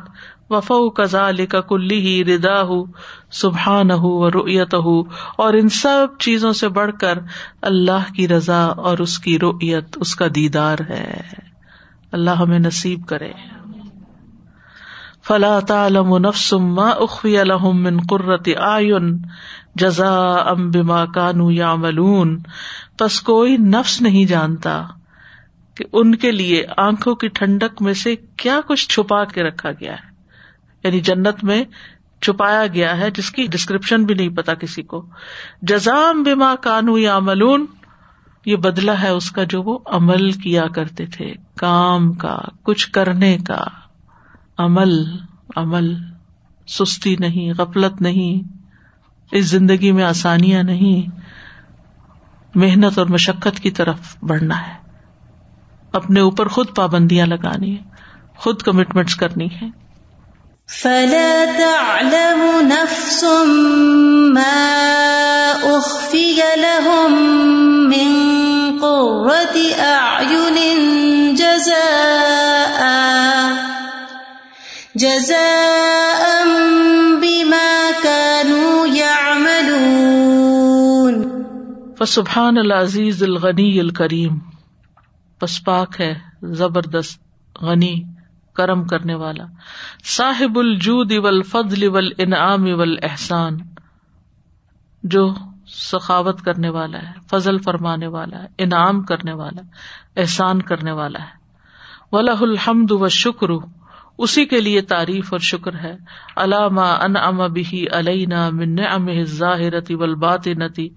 وفا 0.50 1.04
کزا 1.04 1.32
کا 1.50 1.62
کلی 1.62 2.00
ہی 2.00 2.26
ردا 2.26 2.62
ہُ 2.62 2.84
سبحان 3.32 3.92
ہُ 3.92 4.30
رویت 4.30 4.76
ہُ 4.76 5.04
اور 5.38 5.54
ان 5.54 5.70
سب 5.70 6.08
چیزوں 6.20 6.54
سے 6.54 6.70
بڑھ 6.70 6.92
کر 7.00 7.18
اللہ 7.62 8.14
کی 8.16 8.28
رضا 8.28 8.66
اور 8.66 8.98
اس 8.98 9.20
کی 9.20 9.40
رویت 9.40 9.98
اس 10.02 10.16
کا 10.16 10.26
دیدار 10.36 10.78
ہے۔ 10.90 11.22
اللہ 12.12 12.32
ہمیں 12.32 12.60
نصیب 12.60 13.06
کرے۔ 13.08 13.32
فلا 15.28 15.60
تعلم 15.60 16.18
نفس 16.18 16.54
ما 16.54 16.90
اخفی 16.90 17.44
لهم 17.44 17.84
من 17.84 17.98
قرۃ 18.10 18.50
اعین 18.58 19.18
جزاء 19.76 20.54
بما 20.54 21.06
كانوا 21.06 21.54
يعملون۔ 21.54 22.38
پس 23.00 23.22
کوئی 23.22 23.58
نفس 23.58 24.02
نہیں 24.02 24.26
جانتا 24.26 24.84
کہ 25.76 25.86
ان 25.94 26.16
کے 26.16 26.32
لیے 26.32 26.66
آنکھوں 26.78 27.16
کی 27.16 27.28
ٹھنڈک 27.28 27.82
میں 27.82 27.94
سے 27.94 28.16
کیا 28.16 28.60
کچھ 28.68 28.90
چھپا 28.90 29.24
کے 29.24 29.44
رکھا 29.44 29.72
گیا 29.72 29.94
ہے۔ 29.94 30.13
یعنی 30.84 31.00
جنت 31.00 31.44
میں 31.44 31.64
چھپایا 32.22 32.68
گیا 32.68 32.98
ہے، 32.98 33.12
جس 33.12 33.32
کی 33.32 33.48
ڈسکرپشن 33.48 34.04
بھی 34.04 34.16
نہیں 34.16 34.30
پتا 34.30 34.54
کسی 34.54 34.84
کو۔ 34.84 35.06
جزام 35.62 36.24
بیما 36.24 36.56
کانو 36.56 36.98
یا 36.98 37.20
ملون 37.20 37.66
یہ 38.46 38.56
بدلا 38.56 39.02
ہے 39.02 39.10
اس 39.10 39.32
کا 39.32 39.44
جو 39.44 39.64
وہ 39.64 39.80
عمل 39.86 40.32
کیا 40.32 40.68
کرتے 40.68 41.06
تھے۔ 41.06 41.34
کام 41.58 42.14
کا، 42.14 42.38
کچھ 42.64 42.92
کرنے 42.92 43.38
کا۔ 43.38 43.64
عمل 44.58 45.04
عمل۔ 45.56 45.96
سستی 46.68 47.16
نہیں، 47.20 47.54
غفلت 47.58 48.02
نہیں۔ 48.02 48.48
اس 49.32 49.46
زندگی 49.46 49.92
میں 49.92 50.04
آسانیاں 50.04 50.64
نہیں۔ 50.64 51.20
محنت 52.56 53.00
اور 53.00 53.08
مشقت 53.08 53.60
کی 53.60 53.72
طرف 53.72 54.18
بڑھنا 54.22 54.68
ہے۔ 54.68 54.74
اپنے 55.94 56.20
اوپر 56.20 56.48
خود 56.48 56.68
پابندیاں 56.76 57.28
لگانی 57.28 57.78
ہے 57.78 57.84
خود 58.36 58.62
کمٹمنٹ 58.62 59.16
کرنی 59.16 59.48
ہے 59.62 59.83
فلا 60.68 61.46
تعلم 61.58 62.68
نفس 62.68 63.24
ما 64.34 64.74
أخفي 65.64 66.42
لهم 66.56 67.12
من 67.90 68.10
قرة 68.82 69.58
أعين 69.80 70.58
جزاء 71.36 72.82
جزاء 74.96 76.44
بما 77.22 77.90
كانوا 78.04 78.88
يعملون. 78.88 79.84
فسبحان 82.00 82.58
العزیز 82.58 83.24
الغنی 83.24 83.80
الکریم، 83.80 84.38
پس 85.40 85.64
پاک 85.64 86.02
ہے، 86.02 86.14
زبردست 86.42 87.20
غنی۔ 87.62 88.04
کرم 88.54 88.84
کرنے 88.84 89.16
والا۔ 89.16 89.44
صاحب 90.04 90.60
الجود 90.60 91.12
والفضل 91.12 91.88
والانعام 91.88 92.64
والاحسان 92.64 93.58
جو 95.04 95.34
سخاوت 95.68 96.42
کرنے 96.42 96.70
والا 96.70 96.98
ہے، 96.98 97.14
فضل 97.30 97.58
فرمانے 97.58 98.08
والا 98.08 98.44
ہے، 98.44 98.48
انعام 98.58 99.04
کرنے 99.04 99.34
والا 99.34 99.62
احسان 100.18 100.62
کرنے 100.62 100.92
والا 100.92 101.20
ہے۔ 101.20 101.44
ولہ 102.12 102.42
الحمد 102.42 102.92
و 102.92 103.08
شکر 103.08 103.48
اسی 104.18 104.46
کے 104.46 104.62
لیے 104.62 104.82
تعریف 104.82 105.34
اور 105.34 105.40
شکر 105.40 105.76
ہے۔ 105.76 105.98
علامہ 106.38 106.82
ان 106.82 107.18
ام 107.18 107.54
بھی 107.54 107.86
علینا 107.92 108.50
من 108.50 108.76
نعم 108.76 109.24
ظاہرت 109.24 109.92
والباطنتی 109.92 110.90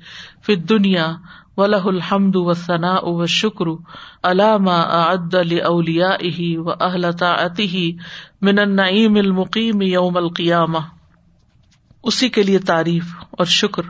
فی 0.46 0.54
دنیا 0.54 1.16
ولہ 1.56 1.84
الحمد 1.84 2.36
و 2.36 2.52
ثنا 2.52 2.94
و 3.02 3.26
شکر 3.26 3.66
علامہ 4.22 4.70
اعد 4.70 5.34
اولیا 5.64 6.10
و 6.60 6.70
اہلتا 6.70 7.34
من 8.40 8.58
النعیم 8.58 9.16
المقیم 9.16 9.82
یوم 9.82 10.16
القیامہ 10.16 10.78
اسی 12.04 12.28
کے 12.28 12.42
لیے 12.42 12.58
تعریف 12.66 13.14
اور 13.30 13.46
شکر 13.52 13.82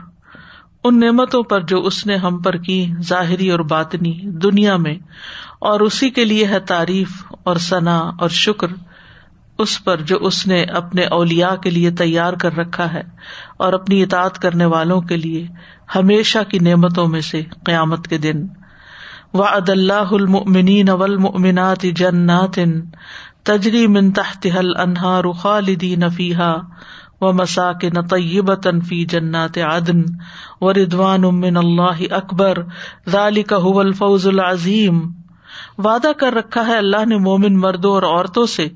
ان 0.83 0.99
نعمتوں 0.99 1.41
پر 1.43 1.61
جو 1.61 1.81
اس 1.81 2.05
نے 2.07 2.15
ہم 2.15 2.41
پر 2.41 2.57
کی 2.57 2.79
ظاہری 3.07 3.49
اور 3.51 3.59
باطنی 3.69 4.13
دنیا 4.41 4.75
میں 4.77 4.95
اور 5.61 5.79
اسی 5.79 6.09
کے 6.09 6.25
لیے 6.25 6.45
ہے 6.45 6.59
تعریف 6.67 7.23
اور 7.43 7.55
ثنا 7.59 7.97
اور 8.19 8.29
شکر 8.35 8.67
اس 9.59 9.83
پر 9.83 10.01
جو 10.01 10.17
اس 10.21 10.47
نے 10.47 10.63
اپنے 10.63 11.03
اولیا 11.05 11.55
کے 11.55 11.69
لیے 11.69 11.91
تیار 11.91 12.33
کر 12.33 12.53
رکھا 12.53 12.93
ہے 12.93 13.01
اور 13.57 13.73
اپنی 13.73 14.03
اطاعت 14.03 14.39
کرنے 14.39 14.65
والوں 14.65 15.01
کے 15.01 15.17
لیے 15.17 15.47
ہمیشہ 15.95 16.39
کی 16.49 16.59
نعمتوں 16.59 17.07
میں 17.07 17.21
سے 17.21 17.41
قیامت 17.65 18.07
کے 18.07 18.17
دن۔ 18.17 18.47
وعد 19.33 19.69
اللہ 19.69 20.11
المؤمنین 20.11 20.89
والمؤمنات 20.89 21.81
جنات 21.81 22.59
تجری 23.43 23.87
من 23.87 24.11
تحتها 24.11 24.59
الانہار 24.59 25.23
خالدین 25.23 26.09
فیہا 26.09 26.55
ومساکن 27.21 28.07
طیبتا 28.07 28.69
فی 28.87 29.05
جنات 29.05 29.57
عدن 29.57 30.03
وردوان 30.61 31.21
من 31.21 31.57
اللہ 31.57 32.13
اکبر۔ 32.13 32.57
ذالک 33.09 33.53
هو 33.61 33.79
الفوز 33.79 34.27
العظیم۔ 34.27 35.01
وعدہ 35.77 36.11
کر 36.17 36.33
رکھا 36.33 36.67
ہے 36.67 36.77
اللہ 36.77 37.05
نے 37.05 37.17
مومن 37.17 37.59
مردوں 37.59 37.91
اور 37.91 38.03
عورتوں 38.03 38.45
سے 38.45 38.67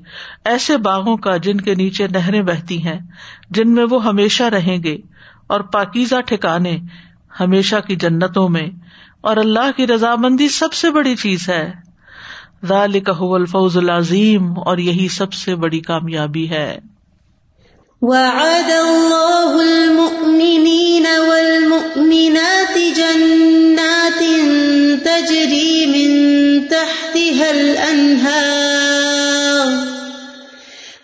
ایسے 0.44 0.76
باغوں 0.76 1.16
کا 1.16 1.36
جن 1.36 1.60
کے 1.60 1.74
نیچے 1.74 2.06
نہریں 2.06 2.42
بہتی 2.42 2.82
ہیں، 2.84 2.98
جن 3.50 3.74
میں 3.74 3.86
وہ 3.90 4.04
ہمیشہ 4.04 4.42
رہیں 4.42 4.82
گے 4.82 4.96
اور 5.46 5.60
پاکیزہ 5.60 6.20
ٹھکانے 6.20 6.76
ہمیشہ 7.40 7.76
کی 7.86 7.96
جنتوں 7.96 8.48
میں، 8.48 8.66
اور 9.20 9.36
اللہ 9.36 9.70
کی 9.76 9.86
رضامندی 9.86 10.48
سب 10.48 10.72
سے 10.72 10.90
بڑی 10.90 11.16
چیز 11.16 11.48
ہے۔ 11.48 11.64
ذالک 12.64 13.10
هو 13.18 13.34
الفوز 13.34 13.76
العظیم 13.76 14.52
اور 14.66 14.78
یہی 14.78 15.08
سب 15.08 15.32
سے 15.32 15.54
بڑی 15.56 15.80
کامیابی 15.80 16.48
ہے۔ 16.50 16.78
وعد 18.02 18.70
اللہ 18.70 19.56
المؤمنین 19.58 21.06
والمؤمنات 21.28 22.78
جنات 22.96 24.22
تجری 25.04 25.71
تحتها 26.68 27.50
الانہار 27.50 29.12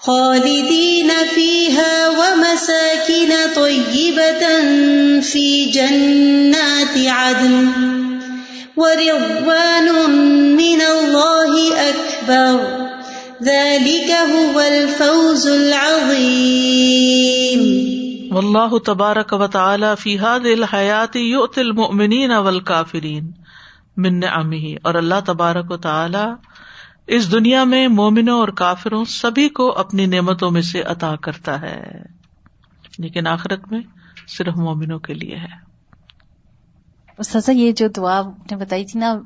خالدین 0.01 1.11
فیها 1.35 1.95
ومساکن 2.19 3.33
طیبتا 3.55 4.53
فی 5.25 5.47
جنات 5.73 6.97
عدن 7.15 7.57
ورضوان 8.77 9.89
من 10.55 10.85
اللہ 10.87 11.57
اکبر 11.83 12.63
ذلك 13.43 14.11
هو 14.31 14.61
الفوز 14.61 15.47
العظیم 15.49 16.89
واللہ 18.33 18.79
تبارک 18.87 19.35
و 19.41 19.47
تعالی 19.53 19.93
فی 19.99 20.15
هذه 20.19 20.53
الحیات 20.53 21.19
یؤتی 21.19 21.61
المؤمنین 21.61 22.35
والکافرین 22.39 23.29
من 23.99 24.21
نعمه 24.21 24.75
اور 24.83 24.95
اللہ 24.95 25.21
تبارک 25.27 25.71
و 25.71 25.77
تعالی 25.77 26.27
اس 27.07 27.33
دنیا 27.33 27.65
میں 27.65 27.89
مومنوں 27.89 28.41
اور 28.41 28.49
کافروں 28.49 29.05
سبھی 29.05 29.49
کو 29.49 29.79
اپنی 29.79 30.07
نعمتوں 30.07 30.51
میں 30.51 30.63
سے 30.63 30.83
عطا 30.83 31.17
کرتا 31.17 31.61
ہے۔ 31.61 32.03
لیکن 32.99 33.27
آخرت 33.27 33.73
میں 33.73 33.81
صرف 34.29 34.57
مومنوں 34.57 34.99
کے 34.99 35.15
لیے 35.15 35.37
ہے۔ 35.37 35.69
سزا 37.25 37.53
یہ 37.53 37.73
جو 37.73 37.89
دعا 37.89 38.23
نے 38.23 38.57
بتائی 38.57 38.85
تھی 38.85 39.01
نا 39.01 39.19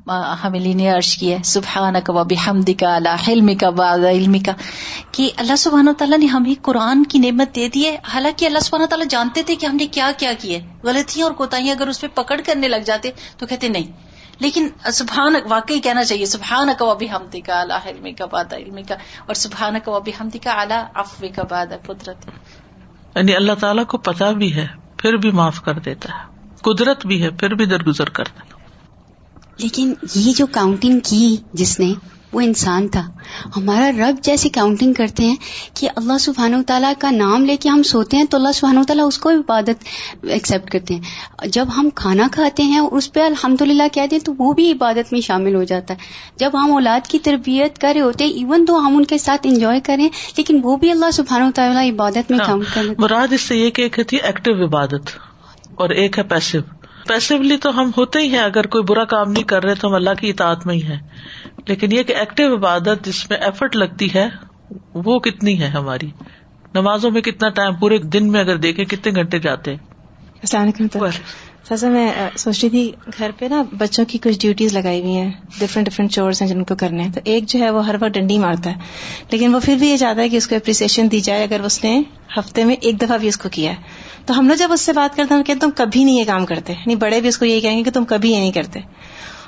حملی 0.43 0.73
نے 0.73 0.89
عرش 0.89 1.17
کی 1.17 1.33
ہے 1.33 1.37
سبحان 1.43 1.93
کا 2.05 2.13
وبی 2.13 2.35
حمد 2.47 2.69
کا 2.79 2.95
اللہ 2.95 3.29
علم 3.29 3.57
کا 3.57 3.69
بعد 3.69 3.99
علم 3.99 4.39
کا 4.45 4.51
کہ 5.11 5.31
اللہ 5.37 5.55
سبحانہ 5.55 5.89
تعالیٰ 5.91 6.17
نے 6.17 6.25
ہمیں 6.25 6.53
قرآن 6.61 7.03
کی 7.03 7.19
نعمت 7.19 7.55
دے 7.55 7.69
دی 7.69 7.85
ہے۔ 7.85 7.97
حالانکہ 8.13 8.45
اللہ 8.45 8.59
سبحانہ 8.59 8.85
تعالیٰ 8.85 9.07
جانتے 9.07 9.43
تھے 9.43 9.55
کہ 9.55 9.65
ہم 9.65 9.75
نے 9.75 9.87
کیا 9.87 10.11
کیا 10.17 10.33
کی 10.41 10.55
ہے۔ 10.55 10.73
غلطیاں 10.83 11.25
اور 11.25 11.33
کوتاہیاں 11.33 11.75
اگر 11.75 11.87
اس 11.87 12.01
پہ 12.01 12.07
پکڑ 12.13 12.41
کرنے 12.45 12.67
لگ 12.67 12.83
جاتے 12.85 13.11
تو 13.37 13.45
کہتے 13.45 13.67
نہیں۔ 13.67 14.12
لیکن 14.39 14.67
سبحان 14.93 15.35
واقعی 15.49 15.79
کہنا 15.79 16.03
چاہیے 16.03 16.25
سبحان 16.25 16.69
وبی 16.79 17.05
حمد 17.05 17.35
کا 17.45 17.61
اللہ 17.61 17.85
علم 17.85 18.07
کا 18.17 18.25
بعد 18.25 18.53
علم 18.53 18.79
کا 18.87 18.95
اور 19.25 19.33
سبحان 19.33 19.75
وبی 19.87 20.11
حمد 20.11 20.35
کا 20.43 20.51
اعلیٰ 20.51 20.85
افو 20.93 21.27
کا 21.35 21.43
بعد 21.43 21.65
قدرت۔ 21.85 22.29
یعنی 23.15 23.35
اللہ 23.35 23.53
تعالیٰ 23.59 23.85
کو 23.85 23.97
پتا 23.97 24.31
بھی 24.31 24.55
ہے 24.55 24.67
پھر 24.97 25.13
بھی 25.13 25.31
معاف 25.31 25.61
کر 25.61 25.79
دیتا 25.79 26.09
ہے۔ 26.09 26.33
قدرت 26.61 27.05
بھی 27.05 27.23
ہے 27.23 27.29
پھر 27.29 27.53
بھی 27.53 27.65
درگزر 27.65 28.09
کرتا 28.09 28.41
لیکن 29.57 29.93
یہ 30.15 30.33
جو 30.33 30.47
کاؤنٹنگ 30.47 30.99
کی 30.99 31.37
جس 31.53 31.79
نے 31.79 31.93
وہ 32.33 32.41
انسان 32.41 32.87
تھا۔ 32.87 33.01
ہمارا 33.55 33.91
رب 33.91 34.23
جیسی 34.23 34.49
کاؤنٹنگ 34.49 34.93
کرتے 34.93 35.25
ہیں 35.25 35.35
کہ 35.73 35.89
اللہ 35.95 36.17
سبحانہ 36.17 36.55
تعالیٰ 36.67 36.93
کا 36.99 37.11
نام 37.11 37.45
لے 37.45 37.55
کے 37.55 37.69
ہم 37.69 37.83
سوتے 37.83 38.17
ہیں 38.17 38.23
تو 38.23 38.37
اللہ 38.37 38.51
سبحانہ 38.53 38.79
تعالیٰ 38.87 39.07
اس 39.07 39.17
کو 39.17 39.29
عبادت 39.29 39.83
ایکسپٹ 40.23 40.69
کرتے 40.69 40.93
ہیں۔ 40.93 41.01
جب 41.47 41.67
ہم 41.77 41.89
کھانا 41.95 42.27
کھاتے 42.31 42.63
ہیں 42.63 42.79
اور 42.79 42.91
اس 42.91 43.13
پہ 43.13 43.21
الحمد 43.21 43.61
للہ 43.61 43.83
کہتے 43.93 44.15
ہیں 44.15 44.23
تو 44.23 44.33
وہ 44.37 44.53
بھی 44.53 44.71
عبادت 44.71 45.13
میں 45.13 45.21
شامل 45.21 45.55
ہو 45.55 45.63
جاتا 45.63 45.93
ہے۔ 45.93 45.99
جب 46.37 46.49
ہم 46.53 46.71
اولاد 46.71 47.07
کی 47.07 47.19
تربیت 47.19 47.79
کر 47.79 47.91
رہے 47.93 48.01
ہوتے 48.01 48.23
ہیں 48.23 48.31
ایون 48.31 48.65
تو 48.65 48.87
ہم 48.87 48.97
ان 48.97 49.05
کے 49.05 49.17
ساتھ 49.17 49.47
انجوائے 49.47 49.79
کریں 49.79 50.07
لیکن 50.37 50.59
وہ 50.63 50.77
بھی 50.77 50.91
اللہ 50.91 51.11
سبحانہ 51.13 51.49
تعالیٰ 51.55 51.89
عبادت 51.91 52.31
میں 52.31 52.39
کام 52.39 52.61
ہاں، 52.75 52.83
مراد 52.97 53.33
اس 53.33 53.41
سے 53.41 53.55
یہ 53.55 53.69
کہ 53.69 53.81
ایک 53.81 53.99
ایکٹیو 54.23 54.65
عبادت 54.65 55.09
اور 55.75 55.89
ایک 55.89 56.17
ہے 56.17 56.23
پیسو 56.23 56.57
پیسولی 57.07 57.57
تو 57.57 57.81
ہم 57.81 57.91
ہوتے 57.97 58.19
ہی 58.19 58.27
ہیں 58.27 58.39
اگر 58.39 58.67
کوئی 58.67 58.83
برا 58.83 59.03
کام 59.05 59.31
نہیں 59.31 59.43
کر 59.43 59.63
رہے 59.63 59.75
تو 59.75 59.87
ہم 59.87 59.93
اللہ 59.93 60.09
کی 60.19 60.29
اطاعت 60.29 60.65
میں 60.65 60.75
ہی 60.75 60.83
ہیں۔ 60.83 60.99
لیکن 61.67 61.91
یہ 61.91 62.03
کہ 62.03 62.15
ایکٹیو 62.15 62.55
عبادت 62.55 63.05
جس 63.05 63.29
میں 63.29 63.37
ایفرٹ 63.37 63.75
لگتی 63.75 64.07
ہے 64.15 64.27
وہ 64.93 65.19
کتنی 65.19 65.61
ہے 65.61 65.67
ہماری۔ 65.67 66.09
نمازوں 66.73 67.11
میں 67.11 67.21
کتنا 67.21 67.49
ٹائم 67.49 67.75
پورے 67.75 67.97
دن 67.97 68.31
میں 68.31 68.39
اگر 68.39 68.57
دیکھیں 68.57 68.85
کتنے 68.85 69.11
گھنٹے 69.15 69.39
جاتے 69.39 69.71
السلام 69.71 70.63
علیکم 70.63 71.05
سر 71.69 71.89
میں 71.89 72.11
سوچ 72.37 72.63
رہی 72.63 72.69
تھی 72.69 72.91
گھر 73.17 73.31
پہ 73.39 73.45
نا 73.45 73.61
بچوں 73.77 74.05
کی 74.05 74.17
کچھ 74.17 74.39
ڈیوٹیز 74.39 74.73
لگائی 74.73 75.01
ہوئی 75.01 75.13
ہیں 75.13 75.31
ڈفرینٹ 75.59 75.87
ڈفرینٹ 75.87 76.11
چورس 76.11 76.41
ہیں 76.41 76.49
جن 76.49 76.63
کو 76.63 76.75
کرنے 76.75 77.07
تو 77.13 77.21
ایک 77.23 77.47
جو 77.47 77.59
ہے 77.59 77.69
وہ 77.69 77.85
ہر 77.85 77.95
وقت 77.95 78.13
ڈنڈی 78.13 78.37
مارتا 78.37 78.69
ہے 78.69 78.75
لیکن 79.31 79.55
وہ 79.55 79.59
پھر 79.59 79.75
بھی 79.75 79.89
یہ 79.89 79.97
چاہتا 79.97 80.21
ہے 80.21 80.29
کہ 80.29 80.37
اس 80.37 80.47
کو 80.47 80.55
اپریسیشن 80.55 81.11
دی 81.11 81.19
جائے۔ 81.19 81.43
اگر 81.43 81.59
اس 81.59 81.83
نے 81.83 82.01
ہفتے 82.39 82.63
میں 82.63 82.75
ایک 82.81 83.01
دفعہ 83.01 83.17
بھی 83.17 83.27
اس 83.27 83.37
کو 83.37 83.49
کیا 83.49 83.71
ہے 83.71 83.92
تو 84.25 84.39
ہم 84.39 84.47
لوگ 84.47 84.55
جب 84.55 84.71
اس 84.71 84.81
سے 84.81 84.93
بات 84.93 85.17
کرتے 85.17 85.33
ہیں 85.33 85.59
تم 85.59 85.69
کبھی 85.75 86.03
نہیں 86.03 86.15
یہ 86.15 86.23
کام 86.23 86.45
کرتے۔ 86.45 86.73
یعنی 86.73 86.95
بڑے 86.95 87.21
بھی 87.21 87.29
اس 87.29 87.37
کو 87.37 87.45
یہی 87.45 87.59
کہیں 87.59 87.77
گے 87.77 87.83
کہ 87.83 87.91
تم 87.91 88.05
کبھی 88.05 88.31
یہ 88.31 88.37
نہیں 88.37 88.51
کرتے۔ 88.51 88.79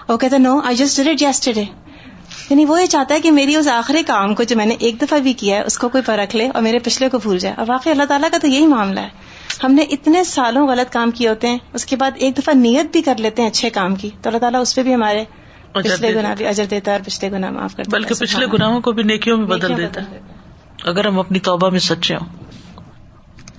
اور 0.07 0.17
کہتے 0.17 0.37
no 0.37 0.59
I 0.65 0.75
just 0.75 1.03
did 1.03 1.23
it 1.23 1.49
day 1.55 1.63
یعنی 2.49 2.65
وہ 2.65 2.81
یہ 2.81 2.87
چاہتا 2.87 3.15
ہے 3.15 3.21
کہ 3.21 3.31
میری 3.31 3.55
اس 3.55 3.67
آخری 3.67 4.03
کام 4.03 4.35
کو 4.35 4.43
جو 4.43 4.55
میں 4.55 4.65
نے 4.65 4.75
ایک 4.79 5.01
دفعہ 5.01 5.19
بھی 5.19 5.33
کیا 5.33 5.57
ہے 5.57 5.61
اس 5.63 5.77
کو 5.77 5.89
کوئی 5.89 6.03
پرکھ 6.05 6.35
لے 6.35 6.47
اور 6.53 6.61
میرے 6.61 6.79
پچھلے 6.79 7.09
کو 7.09 7.17
بھول 7.17 7.37
جائے۔ 7.37 7.55
اور 7.57 7.65
واقعی 7.69 7.91
اللہ 7.91 8.03
تعالیٰ 8.03 8.29
کا 8.31 8.37
تو 8.37 8.47
یہی 8.47 8.67
معاملہ 8.67 8.99
ہے۔ 8.99 9.09
ہم 9.63 9.71
نے 9.71 9.81
اتنے 9.81 10.23
سالوں 10.23 10.67
غلط 10.67 10.93
کام 10.93 11.11
کیے 11.11 11.29
ہوتے 11.29 11.47
ہیں 11.47 11.57
اس 11.73 11.85
کے 11.85 11.95
بعد 11.95 12.11
ایک 12.15 12.37
دفعہ 12.37 12.53
نیت 12.53 12.91
بھی 12.91 13.01
کر 13.01 13.13
لیتے 13.17 13.41
ہیں 13.41 13.49
اچھے 13.49 13.69
کام 13.69 13.95
کی۔ 13.95 14.09
تو 14.21 14.29
اللہ 14.29 14.39
تعالیٰ 14.39 14.61
اس 14.61 14.75
پہ 14.75 14.83
بھی 14.83 14.93
ہمارے 14.93 15.23
پچھلے 15.71 16.15
گنا 16.15 16.33
بھی 16.33 16.47
اجر 16.47 16.65
دیتا 16.65 16.91
ہے 16.91 16.97
اور 16.97 17.05
پچھلے 17.05 17.31
گنا 17.31 17.49
معاف 17.49 17.75
کرتا 17.75 17.89
بلکہ 17.93 18.15
پچھلے 18.19 18.45
گناہوں 18.53 18.81
کو 18.81 18.91
بھی 18.91 19.03
نیکیوں 19.03 19.37
میں 19.37 19.47
بدل 19.47 19.77
دیتا 19.77 20.01
ہے۔ 20.11 20.19
اگر 20.83 21.07
ہم 21.07 21.19
اپنی 21.19 21.39
توبہ 21.39 21.69
میں 21.69 21.79
سچے 21.79 22.15
ہوں۔ 22.15 22.27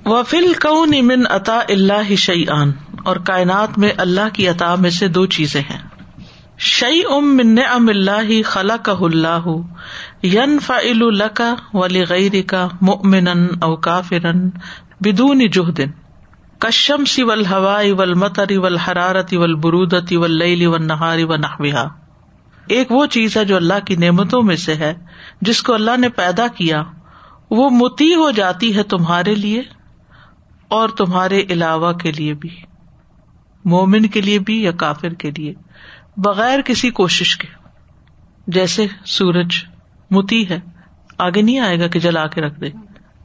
وفیل 0.06 0.52
کون 0.52 0.94
امن 0.94 1.22
عطا 1.30 1.60
اللہ 1.68 2.14
شعی 2.14 2.44
آن 2.48 2.70
اور 3.04 3.16
کائنات 3.16 3.78
میں 3.78 3.92
اللہ 3.96 4.28
کی 4.32 4.48
عطا 4.48 4.74
میں 4.74 4.90
سے 4.90 5.08
دو 5.08 5.26
چیزیں 5.26 5.60
ہیں۔ 5.60 5.78
شعی 6.58 7.00
ام 7.10 7.36
من 7.36 7.58
ام 7.70 7.88
اللہ 7.88 8.42
خلا 8.44 8.76
کا 8.76 8.94
اللہ 9.00 9.46
ین 10.22 10.58
فعل 10.58 11.02
القا 11.02 11.54
ولی 11.74 12.02
غیر 12.08 12.32
کا 12.46 12.68
ممن 12.80 13.28
او 13.62 13.76
کافرن 13.76 14.50
بدون 15.00 15.46
جہدن 15.46 15.90
کشم 16.58 17.04
سی 17.04 17.22
ول 17.22 17.46
ہوائی 17.46 17.92
ول 17.92 18.14
متری 18.14 18.56
ول 18.56 18.76
حرارتی 18.76 19.36
ول 19.36 19.54
برودتی 19.54 20.16
ول 20.16 20.38
لئی 20.38 20.66
و 20.66 20.76
نہاری 20.76 21.22
و 21.22 21.36
نحویہ 21.36 21.88
ایک 22.66 22.92
وہ 22.92 23.06
چیز 23.06 23.36
ہے 23.36 23.44
جو 23.44 23.56
اللہ 23.56 23.86
کی 23.86 23.96
نعمتوں 23.96 24.42
میں 24.42 24.56
سے 24.56 24.74
ہے، 24.74 24.94
جس 25.40 25.62
کو 25.62 25.74
اللہ 25.74 25.96
نے 25.96 26.08
پیدا 26.08 26.46
کیا۔ 26.46 26.82
وہ 27.50 27.70
متی 27.70 28.14
ہو 28.14 28.30
جاتی 28.30 28.76
ہے 28.76 28.82
تمہارے 28.82 29.34
لیے 29.34 29.62
اور 30.68 30.88
تمہارے 30.88 31.40
علاوہ 31.50 31.92
کے 31.92 32.12
لیے 32.12 32.34
بھی، 32.34 32.56
مومن 33.64 34.06
کے 34.06 34.20
لیے 34.20 34.38
بھی 34.38 34.62
یا 34.62 34.72
کافر 34.72 35.08
کے 35.08 35.30
لیے، 35.30 35.54
بغیر 36.16 36.60
کسی 36.60 36.90
کوشش 36.90 37.36
کے۔ 37.36 37.48
جیسے 38.46 38.86
سورج 39.04 39.64
متی 40.10 40.48
ہے، 40.48 40.60
آگے 41.18 41.42
نہیں 41.42 41.58
آئے 41.58 41.80
گا 41.80 41.86
کہ 41.86 42.00
جلا 42.00 42.26
کے 42.26 42.40
رکھ 42.40 42.60
دے، 42.60 42.70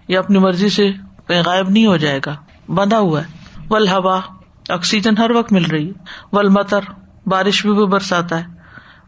یا 0.08 0.20
اپنی 0.20 0.40
مرضی 0.40 0.70
سے 0.70 0.92
غائب 1.30 1.70
نہیں 1.70 1.86
ہو 1.86 1.98
جائے 1.98 2.20
گا، 2.26 2.36
بندھا 2.70 3.00
ہوا 3.00 3.22
ہے۔ 3.22 3.42
ول 3.70 3.88
ہوا 3.88 4.22
آکسیجن 4.70 5.18
ہر 5.18 5.32
وقت 5.32 5.54
مل 5.54 5.66
رہی 5.66 5.88
ہے۔ 5.88 5.94
ول 6.32 6.50
متر 6.50 6.80
بارش 7.26 7.66
بھی 7.66 7.88
برساتا 7.88 8.40
ہے۔ 8.40 8.46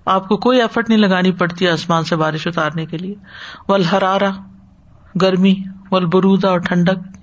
آپ 0.06 0.28
کو 0.28 0.38
کوئی 0.38 0.62
ایفرٹ 0.62 0.90
نہیں 0.90 1.00
لگانی 1.00 1.32
پڑتی 1.32 1.68
آسمان 1.68 2.04
سے 2.04 2.16
بارش 2.16 2.48
اتارنے 2.48 2.86
کے 2.86 2.98
لیے۔ 2.98 3.16
ول 3.68 3.84
ہرارا 3.84 4.30
گرمی 5.22 5.56
ول 5.92 6.06
برودا 6.06 6.50
اور 6.50 6.60
ٹھنڈک۔ 6.60 7.23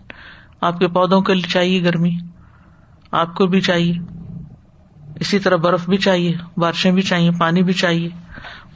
آپ 0.60 0.78
کے 0.78 0.88
پودوں 0.88 1.20
کے 1.20 1.34
لیے 1.34 1.50
چاہیے 1.50 1.84
گرمی، 1.84 2.10
آپ 3.10 3.34
کو 3.34 3.46
بھی 3.46 3.60
چاہیے۔ 3.60 3.94
اسی 5.20 5.38
طرح 5.38 5.56
برف 5.56 5.88
بھی 5.88 5.96
چاہیے، 5.96 6.32
بارشیں 6.56 6.92
بھی 6.92 7.02
چاہیے، 7.02 7.30
پانی 7.40 7.62
بھی 7.62 7.72
چاہیے۔ 7.72 8.08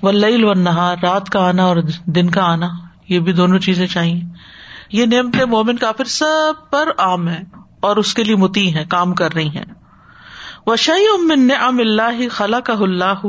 وہ 0.03 0.13
لئی 0.13 0.45
و 0.45 0.55
نہار 0.55 0.97
رات 1.03 1.31
کا 1.31 1.49
آنا 1.49 1.65
اور 1.65 1.77
دن 2.07 2.31
کا 2.31 2.43
آنا، 2.43 2.69
یہ 3.09 3.21
بھی 3.21 3.33
دونوں 3.33 3.59
چیزیں 3.59 3.87
چاہیے۔ 3.87 4.23
یہ 4.93 5.07
نعمت 5.07 5.37
مومن 5.37 5.77
کا 5.77 5.93
سب 6.07 6.71
پر 6.71 6.89
عام 6.99 7.29
ہے 7.29 7.43
اور 7.81 7.97
اس 7.97 8.15
کے 8.15 8.25
لیے 8.25 8.37
متی 8.37 8.75
ہے 8.75 8.85
کام 8.89 9.15
کر 9.15 9.35
رہی 9.35 9.49
ہیں۔ 9.49 9.65
وہ 10.67 10.77
امن 10.89 11.51
ام 11.61 11.79
اللہ 11.79 12.29
خلا 12.31 12.61
کا 12.61 12.73
اللہ 12.73 13.25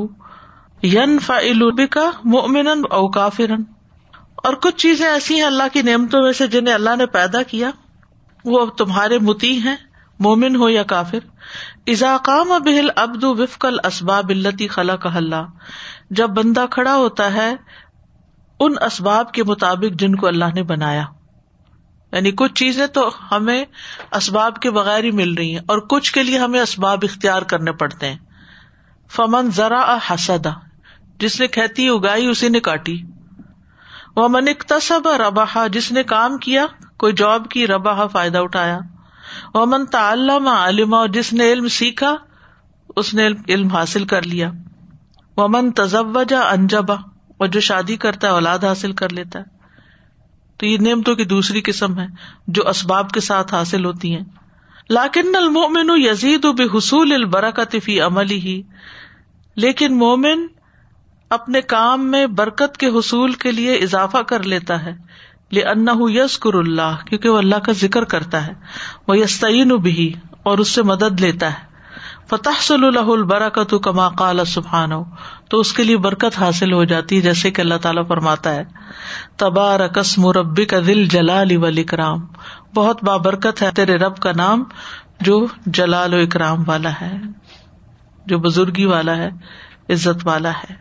ین 0.83 1.19
فا 1.19 1.39
کا 1.91 2.11
مومن 2.23 2.67
او 2.67 3.07
کافرن 3.07 3.63
اور 4.35 4.53
کچھ 4.53 4.75
چیزیں 4.75 5.05
ایسی 5.05 5.35
ہیں 5.35 5.43
اللہ 5.43 5.63
کی 5.73 5.81
نعمتوں 5.81 6.21
میں 6.21 6.31
سے 6.31 6.47
جنہیں 6.47 6.73
اللہ 6.73 6.95
نے 6.97 7.05
پیدا 7.05 7.43
کیا۔ 7.43 7.69
وہ 8.45 8.61
اب 8.61 8.77
تمہارے 8.77 9.19
متی 9.19 9.57
ہیں، 9.57 9.75
مومن 10.19 10.55
ہو 10.55 10.69
یا 10.69 10.83
کافر؟ 10.83 11.19
ازاقام 11.87 12.47
بہل 12.47 12.89
ابد 12.95 13.23
وفقل 13.23 13.77
اسباب 13.83 14.29
التی 14.29 14.67
خلا 14.67 14.95
کا 14.95 15.09
اللہ، 15.15 15.45
جب 16.09 16.29
بندہ 16.29 16.65
کھڑا 16.71 16.95
ہوتا 16.95 17.33
ہے 17.33 17.55
ان 18.59 18.73
اسباب 18.85 19.31
کے 19.31 19.43
مطابق 19.43 19.99
جن 19.99 20.15
کو 20.15 20.27
اللہ 20.27 20.45
نے 20.55 20.63
بنایا۔ 20.63 21.03
یعنی 22.11 22.31
کچھ 22.31 22.53
چیزیں 22.53 22.87
تو 22.87 23.09
ہمیں 23.31 23.65
اسباب 24.11 24.59
کے 24.59 24.71
بغیر 24.71 25.03
ہی 25.03 25.11
مل 25.11 25.33
رہی 25.33 25.51
ہیں 25.51 25.63
اور 25.67 25.77
کچھ 25.77 26.13
کے 26.13 26.23
لیے 26.23 26.37
ہمیں 26.37 26.59
اسباب 26.59 26.99
اختیار 27.03 27.41
کرنے 27.41 27.71
پڑتے 27.71 28.09
ہیں۔ 28.09 28.17
فمن 29.11 29.51
ذرا 29.51 29.97
حسدا، 30.09 30.49
جس 31.17 31.39
نے 31.39 31.47
کھیتی 31.47 31.87
اگائی، 31.87 32.27
اسی 32.27 32.49
نے 32.49 32.59
کاٹی۔ 32.59 33.01
وہ 34.15 34.27
من 34.27 34.47
اقتصب 34.47 35.07
ربا 35.07 35.67
جس 35.67 35.91
نے 35.91 36.03
کام 36.03 36.37
کیا 36.37 36.65
کوئی 36.97 37.13
جاب 37.13 37.49
کی 37.49 37.67
ربا 37.67 38.07
فائدہ 38.07 38.37
اٹھایا۔ 38.37 38.79
وہ 39.53 39.65
تعلم 39.91 40.47
علما 40.47 40.97
اور 40.97 41.07
جس 41.07 41.33
نے 41.33 41.53
علم 41.53 41.67
سیکھا، 41.67 42.15
اس 42.95 43.13
نے 43.13 43.27
علم 43.49 43.67
حاصل 43.67 44.05
کر 44.05 44.21
لیا۔ 44.21 44.51
وہ 45.37 45.47
من 45.47 45.71
تزوجا 45.71 46.41
انجبا 46.41 46.95
اور 47.37 47.47
جو 47.47 47.59
شادی 47.59 47.95
کرتا 47.95 48.27
ہے، 48.27 48.31
اولاد 48.31 48.63
حاصل 48.63 48.91
کر 48.91 49.09
لیتا 49.09 49.39
ہے۔ 49.39 49.43
تو 50.57 50.65
یہ 50.65 50.77
نعمتوں 50.77 51.15
کی 51.15 51.25
دوسری 51.25 51.61
قسم 51.61 51.99
ہے، 51.99 52.07
جو 52.47 52.69
اسباب 52.69 53.09
کے 53.09 53.19
ساتھ 53.19 53.53
حاصل 53.53 53.85
ہوتی 53.85 54.15
ہیں۔ 54.15 54.23
لاکن 54.89 55.35
المومن 55.35 55.89
یزید 55.89 56.45
بے 56.45 56.77
حصول 56.77 57.11
البرکت 57.11 57.75
فی 57.83 58.01
عمل 58.01 58.31
ہی 58.31 58.61
لیکن 59.55 59.97
مومن 59.97 60.47
اپنے 61.29 61.61
کام 61.61 62.11
میں 62.11 62.27
برکت 62.27 62.77
کے 62.77 62.87
حصول 62.87 63.33
کے 63.33 63.51
لیے 63.51 63.75
اضافہ 63.75 64.17
کر 64.17 64.43
لیتا 64.43 64.85
ہے۔ 64.85 64.95
ان 65.51 65.87
یسکر 65.99 66.53
اللہ 66.53 67.05
کیونکہ 67.05 67.29
وہ 67.29 67.37
اللہ 67.37 67.55
کا 67.55 67.71
ذکر 67.71 68.03
کرتا 68.03 68.47
ہے۔ 68.47 68.53
وہ 69.07 69.17
یستعین 69.17 69.67
بھی 69.67 70.13
اور 70.43 70.57
اس 70.57 70.67
سے 70.67 70.83
مدد 70.83 71.21
لیتا 71.21 71.49
ہے۔ 71.49 71.75
فتح 72.29 72.61
صلی 72.61 72.87
اللہ 72.87 72.99
البرکت 72.99 73.75
کما 73.83 74.09
قال 74.09 74.45
سبحان 74.45 74.91
ہو 74.91 75.03
تو 75.49 75.59
اس 75.59 75.73
کے 75.73 75.83
لیے 75.83 75.97
برکت 75.97 76.39
حاصل 76.39 76.73
ہو 76.73 76.83
جاتی 76.83 77.17
ہے، 77.17 77.21
جیسے 77.21 77.51
کہ 77.51 77.61
اللہ 77.61 77.75
تعالیٰ 77.81 78.07
فرماتا 78.07 78.55
ہے۔ 78.55 78.63
تبار 79.37 79.87
قسم 79.87 80.27
ربی 80.27 80.65
کا 80.65 80.79
دل 80.87 81.05
جلال 81.05 81.57
و 81.57 81.65
اکرام 81.65 82.19
بہت 82.75 83.03
بابرکت 83.03 83.61
ہے 83.61 83.69
تیرے 83.75 83.95
رب 83.95 84.17
کا 84.17 84.31
نام، 84.35 84.63
جو 85.21 85.47
جلال 85.65 86.13
و 86.13 86.17
اکرام 86.17 86.63
والا 86.67 86.91
ہے، 87.01 87.17
جو 88.25 88.39
بزرگی 88.39 88.85
والا 88.85 89.17
ہے، 89.17 89.29
عزت 89.89 90.27
والا 90.27 90.51
ہے۔ 90.51 90.73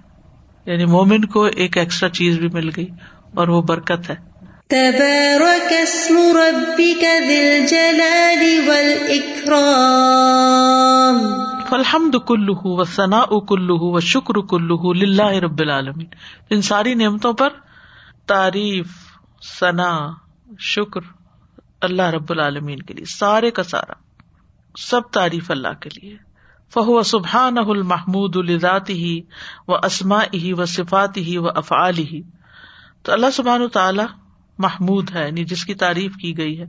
یعنی 0.66 0.84
مومن 0.84 1.24
کو 1.24 1.44
ایک 1.44 1.78
ایکسٹرا 1.78 2.08
چیز 2.08 2.38
بھی 2.38 2.48
مل 2.48 2.70
گئی، 2.76 2.88
اور 3.34 3.48
وہ 3.48 3.62
برکت 3.62 4.10
ہے۔ 4.10 4.33
تبارك 4.74 5.72
اسم 5.82 6.16
ربك 6.16 7.04
ذي 7.28 7.36
الجلال 7.36 8.68
والإكرام. 8.68 9.54
فلحمد 11.68 12.16
کلو 12.26 12.54
و 12.64 12.84
ثنا 12.84 13.40
کلو 13.40 13.78
و 13.78 14.00
شکر 14.00 14.34
رب 15.42 15.58
العالمین 15.58 16.06
ان 16.50 16.62
ساری 16.62 16.94
نعمتوں 16.94 17.32
پر 17.32 17.48
تعریف 18.26 18.86
ثنا 19.60 20.10
شکر 20.58 21.00
اللہ 21.80 22.02
رب 22.02 22.30
العالمین 22.30 22.82
کے 22.82 22.94
لیے، 22.94 23.04
سارے 23.04 23.50
کا 23.50 23.62
سارا، 23.62 23.92
سب 24.78 25.00
تعریف 25.12 25.50
اللہ 25.50 25.80
کے 25.80 25.90
لیے۔ 26.02 26.16
فہو 26.74 27.02
سبحان 27.02 27.58
المحمود 27.58 28.36
الزات 28.36 28.90
ہی 28.90 29.20
و 29.68 29.74
اسما 29.74 30.20
ہی 30.34 30.52
و 30.52 30.64
صفات 30.64 31.16
ہی 31.16 31.38
و 31.38 31.48
افعال 31.48 31.98
ہی 31.98 32.22
تو 33.02 33.12
اللہ 33.12 33.26
سبحان 33.32 33.68
تعالی 33.68 34.02
محمود 34.58 35.10
ہے 35.14 35.26
یعنی 35.26 35.44
جس 35.44 35.64
کی 35.64 35.74
تعریف 35.74 36.16
کی 36.16 36.38
گئی 36.38 36.60
ہے۔ 36.60 36.64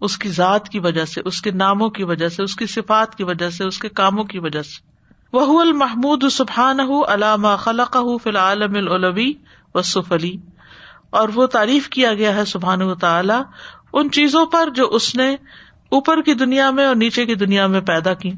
اس 0.00 0.18
کی 0.18 0.28
ذات 0.28 0.68
کی 0.68 0.78
وجہ 0.78 1.04
سے، 1.04 1.20
اس 1.24 1.42
کے 1.42 1.50
ناموں 1.50 1.90
کی 1.90 2.04
وجہ 2.04 2.28
سے، 2.28 2.42
اس 2.42 2.56
کی 2.56 2.66
صفات 2.66 3.14
کی 3.14 3.24
وجہ 3.24 3.50
سے، 3.50 3.64
اس 3.64 3.78
کے 3.78 3.88
کاموں 3.88 4.24
کی 4.24 4.38
وجہ 4.38 4.62
سے۔ 4.62 4.88
وہ 5.32 5.60
المحمود 5.60 6.24
سبحان 6.30 6.80
علامہ 7.08 7.48
خلق 7.58 7.96
فی 8.22 8.30
العالم 8.30 8.74
الولوی 8.74 9.32
و 9.74 9.82
سفلی 9.82 10.36
اور 11.10 11.28
وہ 11.34 11.46
تعریف 11.46 11.88
کیا 11.88 12.14
گیا 12.14 12.34
ہے 12.34 12.44
سبحان 12.44 12.82
و 12.82 12.94
تعالی 12.94 13.42
ان 13.92 14.10
چیزوں 14.10 14.46
پر 14.46 14.70
جو 14.70 14.88
اس 14.88 15.14
نے 15.14 15.36
اوپر 15.88 16.22
کی 16.22 16.34
دنیا 16.34 16.70
میں 16.70 16.86
اور 16.86 16.94
نیچے 16.94 17.26
کی 17.26 17.34
دنیا 17.34 17.66
میں 17.66 17.80
پیدا 17.80 18.14
کی۔ 18.14 18.30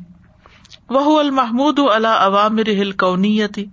وہ 0.91 1.21
المحمود 1.21 1.79
اللہ 1.79 2.09
عوامر 2.09 2.69
ہل 2.69 2.93
کونیتی 2.93 3.65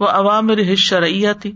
و 0.00 0.04
عوامر 0.04 0.58
ہل 0.58 0.76
شرعیتی 0.76 1.52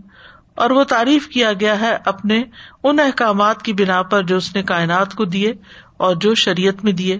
اور 0.55 0.69
وہ 0.69 0.83
تعریف 0.83 1.27
کیا 1.27 1.53
گیا 1.53 1.79
ہے 1.79 1.97
اپنے 2.05 2.43
ان 2.83 2.99
احکامات 2.99 3.61
کی 3.61 3.73
بنا 3.73 4.01
پر 4.01 4.23
جو 4.23 4.37
اس 4.37 4.55
نے 4.55 4.63
کائنات 4.63 5.13
کو 5.13 5.25
دیے 5.25 5.53
اور 5.97 6.15
جو 6.15 6.33
شریعت 6.33 6.83
میں 6.83 6.91
دیے۔ 6.91 7.19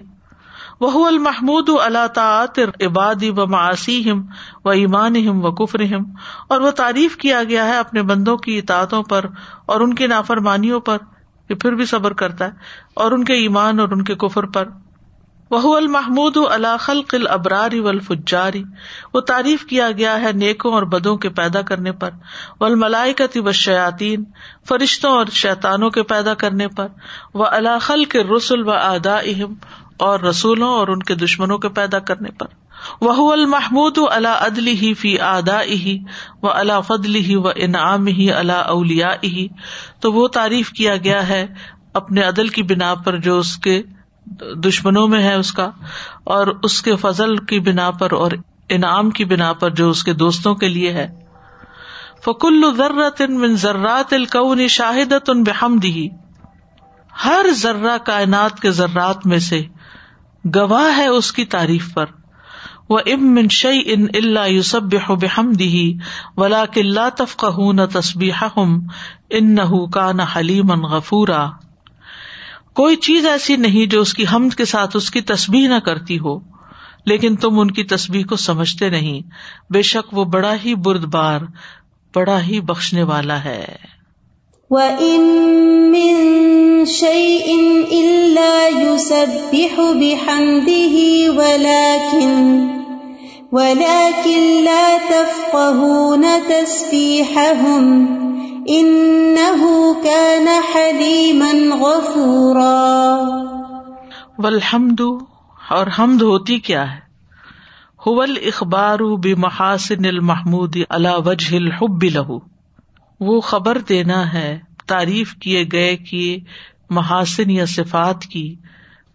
وہ 0.80 1.06
المحمود 1.06 1.68
اللہ 1.82 2.06
تعط 2.06 2.58
عبادی 2.80 3.30
و 3.30 3.46
معاسی 3.46 4.10
ہم 4.10 4.26
و 4.64 4.70
ایمان 4.70 5.16
ہم 5.16 5.44
و 5.44 5.52
کفر 5.52 5.80
ہم 5.80 6.04
اور 6.48 6.60
وہ 6.60 6.70
تعریف 6.70 7.16
کیا 7.16 7.44
گیا 7.44 7.66
ہے 7.66 7.78
اپنے 7.78 8.02
بندوں 8.02 8.36
کی 8.36 8.58
اطاعتوں 8.58 9.02
پر 9.02 9.24
اور 9.66 9.80
ان 9.80 9.94
کی 9.94 10.06
نافرمانیوں 10.06 10.80
پر 10.80 10.96
کہ 11.48 11.54
پھر 11.54 11.72
بھی 11.72 11.84
صبر 11.84 12.12
کرتا 12.12 12.44
ہے 12.44 12.50
اور 12.94 13.12
ان 13.12 13.24
کے 13.24 13.32
ایمان 13.32 13.80
اور 13.80 13.88
ان 13.88 14.04
کے 14.04 14.14
کفر 14.14 14.46
پر۔ 14.46 14.68
وہ 15.52 15.76
المحمود 15.76 16.36
خلق 16.80 17.14
ابراری 17.30 17.80
و 17.80 17.88
الفجاری 17.88 18.64
وہ 19.14 19.20
تعریف 19.20 19.64
کیا 19.64 19.90
گیا 19.90 20.22
ہے 20.22 20.32
نیکوں 20.32 20.72
اور 20.72 20.82
بدوں 20.82 21.16
کے 21.16 21.28
پیدا 21.28 21.62
کرنے 21.62 21.92
پر۔ 21.92 22.10
ول 22.60 22.74
ملائکتی 22.74 23.40
و 23.40 23.52
شیاتین 23.52 24.24
فرشتوں 24.68 25.10
اور 25.10 25.26
شیتانوں 25.32 25.90
کے 25.90 26.02
پیدا 26.02 26.34
کرنے 26.34 26.68
پر۔ 26.68 26.86
وہ 27.34 27.46
اللہ 27.46 28.04
کے 28.08 28.22
رسول 28.22 28.68
و 28.68 28.70
ادا 28.70 29.16
اہم 29.16 29.54
اور 29.96 30.20
رسولوں 30.20 30.68
اور 30.68 30.88
ان 30.88 30.98
کے 30.98 31.14
دشمنوں 31.14 31.58
کے 31.58 31.68
پیدا 31.68 31.98
کرنے 31.98 32.30
پر۔ 32.30 32.46
وہ 33.00 33.32
المحمود 33.32 33.98
اللہ 34.10 34.28
عدلی 34.28 34.72
ہی 34.72 34.94
فی 34.94 35.20
ادا 35.20 35.62
ہی 35.62 35.98
و 36.42 36.50
اللہ 36.50 36.80
فضلی 36.86 37.20
ہی 37.20 37.36
و 37.36 37.48
انعام 37.56 38.06
ہی 38.06 38.32
اللہ 38.32 38.52
اولیا 38.52 39.14
ہی 39.24 39.48
تو 40.00 40.12
وہ 40.12 40.28
تعریف 40.28 40.70
کیا 40.70 40.96
گیا 40.96 41.28
ہے 41.28 41.46
اپنے 41.94 42.22
عدل 42.22 42.48
کی 42.48 42.62
بنا 42.62 42.94
پر 42.94 43.16
جو 43.16 43.38
اس 43.38 43.56
کے 43.56 43.82
دشمنوں 44.64 45.06
میں 45.08 45.22
ہے 45.22 45.34
اس 45.34 45.52
کا، 45.52 45.70
اور 46.24 46.46
اس 46.62 46.82
کے 46.82 46.96
فضل 46.96 47.36
کی 47.36 47.60
بنا 47.60 47.90
پر 47.90 48.12
اور 48.12 48.30
انعام 48.68 49.10
کی 49.10 49.24
بنا 49.24 49.52
پر 49.52 49.70
جو 49.70 49.90
اس 49.90 50.04
کے 50.04 50.12
دوستوں 50.12 50.54
کے 50.54 50.68
لیے 50.68 50.92
ہے۔ 50.92 51.06
فکل 52.24 52.64
من 53.28 53.54
ذرات 53.56 54.12
الکون 54.12 54.66
شاہدت 54.68 55.30
ان 55.30 55.42
بحمدی 55.42 56.08
ہر 57.24 57.46
ذرہ 57.52 57.96
کائنات 58.04 58.60
کے 58.60 58.70
ذرات 58.70 59.26
میں 59.26 59.38
سے 59.38 59.62
گواہ 60.44 60.96
ہے 60.96 61.06
اس 61.06 61.32
کی 61.32 61.44
تعریف 61.44 61.92
پر۔ 61.94 62.06
وہ 62.88 62.98
ام 63.06 63.48
شعی 63.50 63.80
ان 63.84 64.06
اللہ 64.14 64.48
یوسب 64.48 64.94
بحم 65.20 65.52
دی 65.52 65.98
ولا 66.36 66.64
کلّا 66.72 67.08
تفق 67.08 67.44
نہ 67.74 67.86
تصبیح 67.92 68.44
ان 68.56 69.54
نہ 69.54 69.86
کا 69.92 70.10
نہ 70.12 70.22
حلیم 70.36 70.72
غفورا۔ 70.86 71.44
کوئی 72.74 72.96
چیز 72.96 73.26
ایسی 73.26 73.56
نہیں 73.56 73.86
جو 73.86 74.00
اس 74.00 74.14
کی 74.14 74.24
حمد 74.34 74.54
کے 74.54 74.64
ساتھ 74.64 74.96
اس 74.96 75.10
کی 75.10 75.20
تصبیح 75.20 75.68
نہ 75.68 75.78
کرتی 75.78 76.18
ہو، 76.18 76.38
لیکن 77.06 77.36
تم 77.36 77.58
ان 77.58 77.70
کی 77.70 77.84
تصبیح 77.84 78.24
کو 78.24 78.36
سمجھتے 78.36 78.90
نہیں۔ 78.90 79.20
بے 79.72 79.82
شک 79.82 80.18
وہ 80.18 80.24
بڑا 80.24 80.54
ہی 80.64 80.74
برد 80.74 81.04
بار 81.04 81.40
بڑا 82.14 82.42
ہی 82.42 82.60
بخشنے 82.60 83.02
والا 83.02 83.44
ہے۔ 83.44 83.64
وَإِن 84.70 85.20
مِّن 85.90 86.16
شَيْءٍ 86.86 87.46
إِلَّا 87.88 88.68
يُسَبِّحُ 88.80 89.94
بِحَمْدِهِ 89.94 90.98
وَلَكِن 91.26 92.68
ولكن 93.52 94.62
لا 94.64 94.96
تفقهون 95.08 96.24
تسبيحهم۔ 96.48 98.31
إنه 98.70 99.66
كان 100.04 100.48
حليما 100.74 101.76
غفورا. 101.76 103.16
والحمد 104.38 105.00
اور 105.70 105.86
حمد 105.98 106.22
ہوتی 106.22 106.58
کیا 106.58 106.94
ہے؟ 106.94 107.00
حول 108.06 108.36
اخبار 108.42 108.98
بمحاسن 108.98 110.04
المحمود 110.04 110.76
على 110.90 111.08
وجه 111.26 111.56
الحب 111.56 112.02
له. 112.02 112.36
وہ 113.20 113.40
خبر 113.40 113.78
دینا 113.78 114.32
ہے، 114.32 114.58
تعریف 114.86 115.34
کیے 115.34 115.64
گئے 115.72 115.96
کی، 115.96 116.40
محاسن 116.90 117.50
یا 117.50 117.66
صفات 117.66 118.22
کی، 118.22 118.54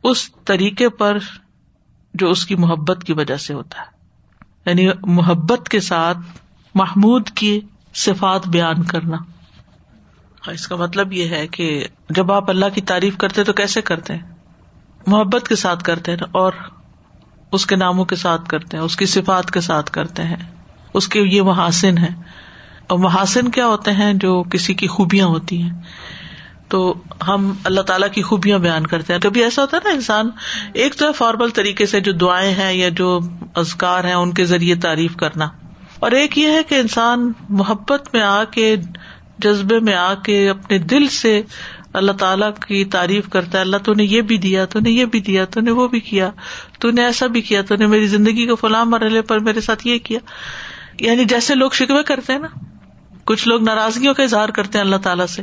اس 0.04 0.32
طریقے 0.46 0.90
پر 0.90 1.18
جو 2.14 2.30
اس 2.30 2.46
کی 2.46 2.56
محبت 2.56 3.04
کی 3.04 3.14
وجہ 3.14 3.38
سے 3.38 3.54
ہوتا 3.54 3.82
ہے۔ 3.82 3.98
یعنی 4.66 4.88
محبت 5.04 5.70
کے 5.70 5.80
ساتھ 5.80 6.18
محمود 6.76 7.30
کی 7.30 7.60
صفات 7.96 8.48
بیان 8.48 8.84
کرنا۔ 8.84 9.18
اس 10.52 10.68
کا 10.68 10.76
مطلب 10.76 11.14
یہ 11.14 11.28
ہے 11.30 11.48
کہ 11.48 11.88
جب 12.10 12.32
آپ 12.32 12.50
اللہ 12.50 12.66
کی 12.76 12.82
تعریف 12.82 13.18
کرتے 13.18 13.44
تو 13.44 13.54
کیسے 13.54 13.82
کرتے 13.82 14.14
ہیں؟ 14.14 14.22
محبت 15.08 15.48
کے 15.48 15.56
ساتھ 15.56 15.84
کرتے 15.84 16.12
ہیں 16.12 16.18
اور 16.32 16.54
اس 17.52 17.66
کے 17.66 17.76
ناموں 17.76 18.06
کے 18.06 18.16
ساتھ 18.16 18.50
کرتے 18.50 18.78
ہیں، 18.78 18.84
اس 18.84 18.96
کی 18.96 19.06
صفات 19.06 19.52
کے 19.52 19.62
ساتھ 19.62 19.92
کرتے 19.92 20.24
ہیں۔ 20.24 20.36
اس 20.94 21.08
کے 21.08 21.22
یہ 21.22 21.42
محاسن 21.42 21.98
ہے 21.98 22.10
اور 22.88 23.00
محاسن 23.00 23.50
کیا 23.50 23.68
ہوتے 23.68 23.92
ہیں 23.92 24.14
جو 24.14 24.44
کسی 24.44 24.74
کی 24.74 24.88
خوبیاں 24.88 25.28
ہوتی 25.28 25.62
ہیں؟ 25.62 25.82
تو 26.68 26.94
ہم 27.28 27.54
اللہ 27.64 27.82
تعالیٰ 27.82 28.12
کی 28.12 28.22
خوبیاں 28.22 28.60
بیان 28.60 28.88
کرتے 28.88 29.14
ہیں۔ 29.14 29.20
کبھی 29.20 29.44
ایسا 29.44 29.62
ہوتا 29.62 29.78
ہے 29.78 29.88
نا 29.88 29.94
انسان 29.94 30.30
ایک 30.74 30.96
تو 30.96 31.12
فارمل 31.12 31.50
طریقے 31.50 31.86
سے 31.86 32.00
جو 32.00 32.12
دعائیں 32.12 32.54
ہیں 32.54 32.74
یا 32.74 32.90
جو 32.90 33.20
ازکار 33.56 34.04
ہیں 34.04 34.14
ان 34.14 34.34
کے 34.34 34.46
ذریعے 34.46 34.76
تعریف 34.76 35.16
کرنا۔ 35.16 35.50
اور 36.00 36.12
ایک 36.12 36.38
یہ 36.38 36.48
ہے 36.48 36.64
کہ 36.64 36.76
انسان 36.76 37.32
محبت 37.50 38.10
میں 38.14 38.22
آ 38.22 38.44
کے 38.44 38.76
جذبے 39.38 39.80
میں 39.80 39.94
آ 39.94 40.14
کے 40.14 40.50
اپنے 40.50 40.78
دل 40.78 41.08
سے 41.08 41.42
اللہ 41.94 42.12
تعالیٰ 42.12 42.50
کی 42.68 42.86
تعریف 42.86 43.30
کرتا 43.30 43.58
ہے، 43.58 43.60
اللہ 43.60 43.78
تو 43.78 43.94
نے 43.94 44.04
یہ 44.04 44.22
بھی 44.22 44.38
دیا، 44.38 44.66
تو 44.66 44.80
نے 44.80 44.90
یہ 44.90 45.06
بھی 45.06 45.20
دیا، 45.20 45.46
تو 45.46 45.62
نے 45.62 45.72
وہ 45.72 45.88
بھی 45.88 46.00
کیا، 46.00 46.30
تو 46.80 46.92
نے 46.92 47.06
ایسا 47.06 47.28
بھی 47.28 47.42
کیا، 47.42 47.62
تو 47.62 47.76
نے 47.76 47.88
میری 47.88 48.08
زندگی 48.08 48.46
کو 48.46 48.56
فلاں 48.56 48.86
مرحلے 48.86 49.22
پر 49.22 49.40
میرے 49.40 49.62
ساتھ 49.62 49.88
یہ 49.88 49.98
کیا۔ 49.98 50.20
یعنی 51.00 51.26
جیسے 51.26 51.56
لوگ 51.56 51.70
شکوے 51.72 52.04
کرتے 52.04 52.34
ہیں 52.34 52.40
نا، 52.40 52.48
کچھ 53.26 53.48
لوگ 53.48 53.64
ناراضگیوں 53.64 54.14
کا 54.14 54.24
اظہار 54.24 54.50
کرتے 54.50 54.78
ہیں 54.78 54.86
اللہ 54.86 54.96
تعالیٰ 54.96 55.26
سے۔ 55.26 55.42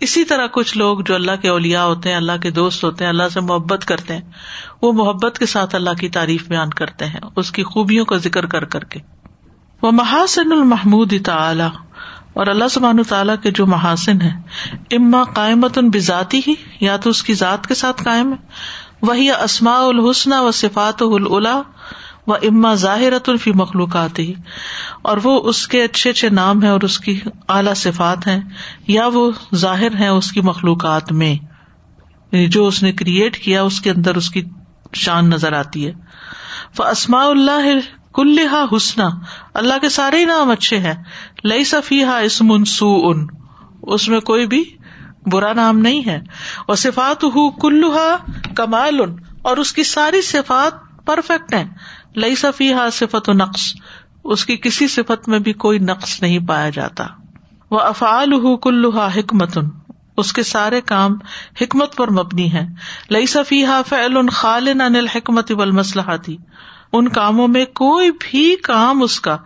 اسی 0.00 0.24
طرح 0.24 0.46
کچھ 0.46 0.78
لوگ 0.78 0.98
جو 1.00 1.14
اللہ 1.14 1.30
کے 1.42 1.48
اولیا 1.48 1.84
ہوتے 1.84 2.08
ہیں، 2.08 2.16
اللہ 2.16 2.32
کے 2.42 2.50
دوست 2.50 2.84
ہوتے 2.84 3.04
ہیں، 3.04 3.08
اللہ 3.08 3.28
سے 3.32 3.40
محبت 3.40 3.84
کرتے 3.84 4.14
ہیں، 4.14 4.30
وہ 4.82 4.92
محبت 4.92 5.38
کے 5.38 5.46
ساتھ 5.46 5.74
اللہ 5.74 5.90
کی 6.00 6.08
تعریف 6.08 6.48
بیان 6.48 6.70
کرتے 6.70 7.06
ہیں، 7.06 7.20
اس 7.36 7.52
کی 7.52 7.62
خوبیوں 7.62 8.04
کا 8.04 8.16
ذکر 8.16 8.46
کر 8.46 8.64
کر 8.64 8.84
کے۔ 8.84 9.00
وہ 9.82 9.90
محاسن 9.90 10.52
المحمود 10.52 11.12
تعلی 11.24 11.68
اور 12.34 12.46
اللہ 12.46 12.68
سبحان 12.70 13.02
تعالیٰ 13.02 13.34
کے 13.42 13.50
جو 13.50 13.66
محاسن 13.66 14.20
ہے 14.20 14.32
اما 14.96 15.24
قائمت 15.24 15.78
ان 15.78 15.90
بذاتی 15.90 16.40
ہی، 16.46 16.54
یا 16.80 16.96
تو 16.96 17.10
اس 17.10 17.22
کی 17.22 17.34
ذات 17.34 17.66
کے 17.66 17.74
ساتھ 17.74 18.02
قائم 18.04 18.32
ہے۔ 18.32 18.36
وہی 19.02 19.30
اسماء 19.30 19.78
الحسن 19.78 20.32
و 20.32 20.50
صفات 20.50 21.02
الا 21.02 21.62
و 22.26 22.34
اما 22.34 22.74
ظاہرت 22.74 23.28
الفی 23.28 23.52
مخلوقات 23.52 24.18
ہی۔ 24.18 24.34
اور 25.02 25.18
وہ 25.24 25.40
اس 25.44 25.68
کے 25.68 25.84
اچھے 25.84 26.10
اچھے 26.10 26.28
نام 26.28 26.62
ہے 26.62 26.68
اور 26.68 26.80
اس 26.80 26.98
کی 26.98 27.20
اعلی 27.48 27.74
صفات 27.74 28.26
ہیں، 28.26 28.40
یا 28.86 29.06
وہ 29.06 29.30
ظاہر 29.54 29.96
ہے 30.00 30.08
اس 30.08 30.32
کی 30.32 30.40
مخلوقات 30.40 31.12
میں۔ 31.12 31.34
یعنی 32.32 32.46
جو 32.46 32.66
اس 32.66 32.82
نے 32.82 32.92
کریٹ 32.92 33.38
کیا، 33.38 33.62
اس 33.62 33.80
کے 33.80 33.90
اندر 33.90 34.14
اس 34.14 34.30
کی 34.30 34.42
شان 34.92 35.30
نظر 35.30 35.52
آتی 35.52 35.86
ہے۔ 35.86 35.92
اسماء 36.78 37.26
اللہ 37.26 37.78
کلحا 38.14 38.64
حسنا، 38.76 39.08
اللہ 39.54 39.74
کے 39.80 39.88
سارے 39.88 40.18
ہی 40.18 40.24
نام 40.24 40.50
اچھے 40.50 40.78
ہیں۔ 40.78 41.04
لئی 41.44 41.64
صفی 41.64 42.04
ہا 42.04 42.16
اسم 42.16 42.64
سو 42.64 43.00
ان 43.04 43.26
اس 43.82 44.08
میں 44.08 44.20
کوئی 44.20 44.46
بھی 44.46 44.64
برا 45.26 45.52
نام 45.52 45.78
نہیں 45.78 46.06
ہے۔ 46.06 46.20
اور 46.66 46.76
صفات 46.76 47.24
ہُ 47.24 47.60
کلوہا 47.60 48.16
کمال 48.54 49.00
ان 49.00 49.16
اور 49.42 49.56
اس 49.56 49.72
کی 49.72 49.82
ساری 49.82 50.22
صفات 50.22 51.06
پرفیکٹ 51.06 51.54
ہے 51.54 51.64
لئی 52.16 52.34
صفی 52.34 52.72
ہا 52.72 52.90
صفت 52.90 53.28
و 53.28 53.32
نقص، 53.32 53.74
اس 54.24 54.46
کی 54.46 54.56
کسی 54.56 54.88
صفت 54.88 55.28
میں 55.28 55.38
بھی 55.38 55.52
کوئی 55.52 55.78
نقص 55.78 56.22
نہیں 56.22 56.38
پایا 56.38 56.70
جاتا۔ 56.70 57.06
وہ 57.70 57.80
افعال 57.80 58.32
ہُ 58.32 58.60
کلوہا 58.62 59.08
حکمت 59.16 59.58
ان 59.58 59.68
اس 60.16 60.32
کے 60.32 60.42
سارے 60.42 60.80
کام 60.80 61.12
حکمت 61.60 61.96
پر 61.96 62.10
مبنی 62.10 62.52
ہے 62.52 62.66
لئی 63.10 63.26
صفی 63.26 63.64
ہا 63.64 63.82
فعل 63.88 64.28
خالن 64.28 64.80
ان 64.80 64.96
الحکمت 64.96 65.52
و 65.52 65.62
المسلحاتی 65.62 66.36
ان 66.94 67.08
کاموں 67.08 67.48
میں 67.48 67.64
کوئی 67.64 68.10
بھی 68.10 68.56
کام 68.56 69.02
اس 69.02 69.20
کا 69.20 69.36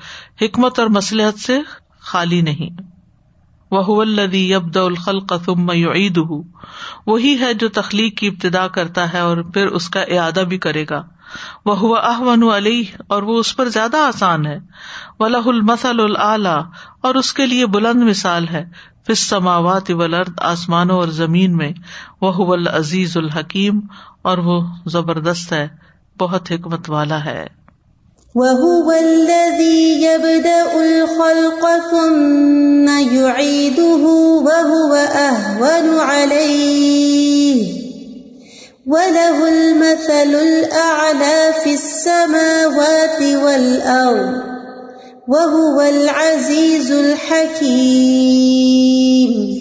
حکمت 0.42 0.78
اور 0.78 0.88
مسلحت 0.88 1.38
سے 1.38 1.58
خالی 2.00 2.40
نہیں۔ 2.40 2.82
وہ 3.70 4.00
الدی 4.00 4.54
ابد 4.54 4.76
الخل 4.76 5.18
ثم 5.44 5.70
عید 5.70 6.20
وہی 7.06 7.40
ہے 7.40 7.54
جو 7.54 7.68
تخلیق 7.68 8.18
کی 8.18 8.28
ابتدا 8.28 8.68
کرتا 8.68 9.12
ہے 9.12 9.18
اور 9.18 9.36
پھر 9.36 9.66
اس 9.66 9.88
کا 9.88 10.00
اعادہ 10.00 10.40
بھی 10.48 10.58
کرے 10.58 10.84
گا۔ 10.90 11.02
وہ 11.64 11.78
ہوا 11.78 11.98
احمن 11.98 12.42
علی 12.42 12.84
اور 13.06 13.22
وہ 13.22 13.38
اس 13.38 13.56
پر 13.56 13.68
زیادہ 13.68 13.96
آسان 13.96 14.46
ہے۔ 14.46 14.58
ولہ 15.18 15.46
المسل 15.46 16.00
العلی 16.00 16.60
اور 17.00 17.14
اس 17.14 17.32
کے 17.32 17.46
لیے 17.46 17.66
بلند 17.66 18.02
مثال 18.02 18.48
ہے۔ 18.48 18.64
فس 19.06 19.18
سماوات 19.18 19.90
ولرد 19.90 20.40
آسمانوں 20.40 20.96
اور 20.96 21.08
زمین 21.08 21.56
میں۔ 21.56 21.72
وہ 22.20 22.52
العزیز 22.52 23.16
الحکیم 23.16 23.80
اور 24.22 24.38
وہ 24.38 24.66
زبردست 24.86 25.52
ہے۔ 25.52 25.87
بہت 26.20 26.52
حکمت 26.52 26.90
والا 26.90 27.24
ہے۔ 27.24 27.46
وهو 28.34 28.90
الذي 28.90 30.04
يبدأ 30.04 30.72
الخلق 30.72 31.66
ثم 31.90 32.90
يعيده 33.12 34.46
وهو 34.46 34.96
أهون 35.14 36.00
عليه 36.00 37.66
وله 38.86 39.46
المثل 39.46 40.34
الأعلى 40.34 41.50
في 41.64 41.70
السماوات 41.70 43.22
والأرض 43.42 44.34
وهو 45.28 45.80
العزيز 45.80 46.90
الحكيم۔ 46.90 49.58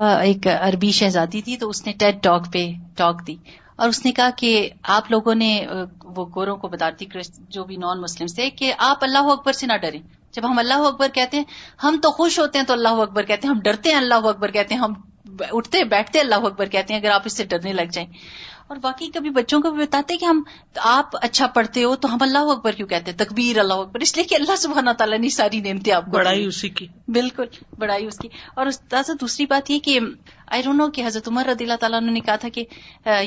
ایک 0.00 0.46
عربی 0.46 0.90
شہزادی 0.90 1.42
تھی 1.42 1.56
تو 1.56 1.68
اس 1.68 1.86
نے 1.86 1.92
ٹیڈ 1.92 2.22
ٹاک 2.22 2.52
پہ 2.52 2.66
ٹاک 2.96 3.26
دی۔ 3.26 3.36
اور 3.76 3.88
اس 3.88 4.04
نے 4.04 4.12
کہا 4.12 4.30
کہ 4.36 4.70
آپ 4.82 5.10
لوگوں 5.10 5.34
نے 5.34 5.66
وہ 6.04 6.26
گوروں 6.34 6.56
کو 6.56 6.68
بتاتی 6.68 7.06
جو 7.48 7.64
بھی 7.64 7.76
نان 7.76 8.00
مسلم 8.00 8.26
سے 8.26 8.50
کہ 8.50 8.74
آپ 8.78 8.98
اللہ 9.00 9.18
اکبر 9.18 9.52
سے 9.52 9.66
نہ 9.66 9.76
ڈریں۔ 9.76 10.00
جب 10.32 10.50
ہم 10.50 10.58
اللہ 10.58 10.74
اکبر 10.74 11.08
کہتے 11.14 11.36
ہیں، 11.36 11.44
ہم 11.82 11.98
تو 12.02 12.10
خوش 12.10 12.38
ہوتے 12.38 12.58
ہیں 12.58 12.66
تو 12.66 12.72
اللہ 12.72 12.88
اکبر 12.88 13.22
کہتے 13.22 13.48
ہیں، 13.48 13.54
ہم 13.54 13.60
ڈرتے 13.60 13.90
ہیں 13.90 13.96
اللہ 13.96 14.14
اکبر 14.14 14.50
کہتے 14.50 14.74
ہیں، 14.74 14.80
ہم 14.80 14.92
اٹھتے، 15.52 15.84
بیٹھتے 15.84 16.20
اللہ 16.20 16.34
اکبر 16.34 16.66
کہتے 16.66 16.94
ہیں، 16.94 17.00
اگر 17.00 17.10
آپ 17.10 17.22
اس 17.24 17.32
سے 17.32 17.44
ڈرنے 17.44 17.72
لگ 17.72 17.90
جائیں۔ 17.92 18.08
اور 18.74 18.80
باقی 18.82 19.10
کبھی 19.14 19.30
بچوں 19.30 19.60
کو 19.60 19.70
بھی 19.70 19.82
بتاتے 19.82 20.16
کہ 20.16 20.24
ہم 20.24 20.42
آپ 20.76 21.10
اچھا 21.12 21.46
پڑھتے 21.46 21.84
ہو 21.84 21.96
تو 21.96 22.14
ہم 22.14 22.18
اللہ 22.20 22.38
اکبر 22.38 22.72
کیوں 22.72 22.88
کہتے 22.88 23.10
ہیں؟ 23.10 23.18
تکبیر 23.18 23.58
اللہ 23.58 23.74
اکبر۔ 23.74 24.00
اس 24.00 24.16
لیے 24.16 24.24
کہ 24.24 24.34
اللہ 24.34 24.56
سبحانہ 24.56 24.90
تعالیٰ 24.90 25.18
نے 25.18 25.28
ساری 25.28 25.60
نعمتیں 25.60 25.92
آپ 25.92 26.04
کو 26.04 26.10
بڑائی 26.10 26.44
اسی 26.44 26.68
کی۔ 26.68 26.86
بالکل 27.08 27.44
بڑائی 27.78 28.06
اس 28.06 28.18
کی۔ 28.18 28.28
اور 28.56 28.66
دوسری 29.20 29.46
بات 29.46 29.70
یہ 29.70 29.78
کہ 29.78 30.00
آئی 30.46 30.62
ڈونٹ 30.62 30.78
نو 30.78 30.90
کہ 30.90 31.06
حضرت 31.06 31.28
عمر 31.28 31.46
رضی 31.46 31.64
اللہ 31.64 31.74
تعالیٰ 31.74 32.00
نے 32.00 32.20
کہا 32.20 32.36
تھا 32.36 32.48
کہ 32.48 32.64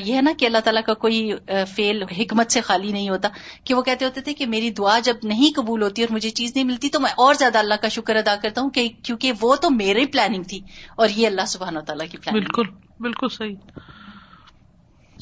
یہ 0.04 0.14
ہے 0.14 0.22
نا 0.22 0.32
کہ 0.38 0.46
اللہ 0.46 0.58
تعالیٰ 0.58 0.82
کا 0.86 0.94
کوئی 0.94 1.32
فیل 1.74 2.02
حکمت 2.02 2.52
سے 2.52 2.60
خالی 2.60 2.92
نہیں 2.92 3.08
ہوتا۔ 3.08 3.28
کہ 3.64 3.74
وہ 3.74 3.82
کہتے 3.82 4.04
ہوتے 4.04 4.20
تھے 4.20 4.34
کہ 4.34 4.46
میری 4.46 4.70
دعا 4.70 4.98
جب 4.98 5.16
نہیں 5.22 5.56
قبول 5.56 5.82
ہوتی 5.82 6.02
اور 6.02 6.14
مجھے 6.14 6.30
چیز 6.30 6.52
نہیں 6.54 6.64
ملتی 6.64 6.88
تو 6.88 7.00
میں 7.00 7.10
اور 7.10 7.34
زیادہ 7.34 7.58
اللہ 7.58 7.74
کا 7.74 7.88
شکر 7.88 8.16
ادا 8.16 8.36
کرتا 8.42 8.60
ہوں 8.60 8.70
کہ 8.70 8.88
کیونکہ 9.02 9.32
وہ 9.40 9.56
تو 9.56 9.70
میری 9.70 10.06
پلاننگ 10.06 10.42
تھی 10.42 10.60
اور 10.96 11.08
یہ 11.08 11.26
اللہ 11.26 11.46
سبحانہ 11.46 11.78
تعالیٰ 11.78 12.06
کی 12.10 12.18
پلاننگ 12.18 12.40
بالکل 12.40 12.68
بالکل 13.00 13.28
صحیح۔ 13.28 13.54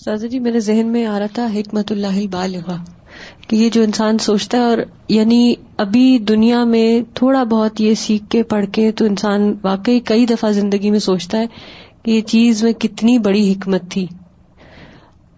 سازا 0.04 0.26
جی 0.26 0.38
میرے 0.38 0.60
ذہن 0.60 0.86
میں 0.86 1.06
آ 1.06 1.18
رہا 1.18 1.26
تھا 1.26 1.46
حکمت 1.54 1.92
اللہ 1.92 2.26
بالغ 2.30 2.70
کہ 3.48 3.56
یہ 3.56 3.68
جو 3.68 3.82
انسان 3.82 4.18
سوچتا 4.18 4.58
ہے 4.58 4.62
اور 4.62 4.78
یعنی 5.08 5.54
ابھی 5.76 6.18
دنیا 6.18 6.64
میں 6.64 7.00
تھوڑا 7.14 7.42
بہت 7.44 7.80
یہ 7.80 7.94
سیکھ 7.94 8.24
کے 8.30 8.42
پڑھ 8.42 8.66
کے 8.72 8.92
تو 8.92 9.04
انسان 9.04 9.54
واقعی 9.62 10.00
کئی 10.00 10.26
دفعہ 10.26 10.50
زندگی 10.50 10.90
میں 10.90 10.98
سوچتا 10.98 11.38
ہے 11.38 11.46
کہ 12.02 12.10
یہ 12.10 12.20
چیز 12.20 12.62
میں 12.64 12.72
کتنی 12.72 13.18
بڑی 13.18 13.52
حکمت 13.52 13.82
تھی۔ 13.90 14.06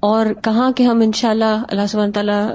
اور 0.00 0.26
کہاں 0.44 0.72
کہ 0.72 0.82
ہم 0.82 1.00
ان 1.00 1.12
شاء 1.12 1.30
اللہ 1.30 1.62
اللہ 1.68 1.86
سبحانہ 1.88 2.12
تعالیٰ 2.12 2.48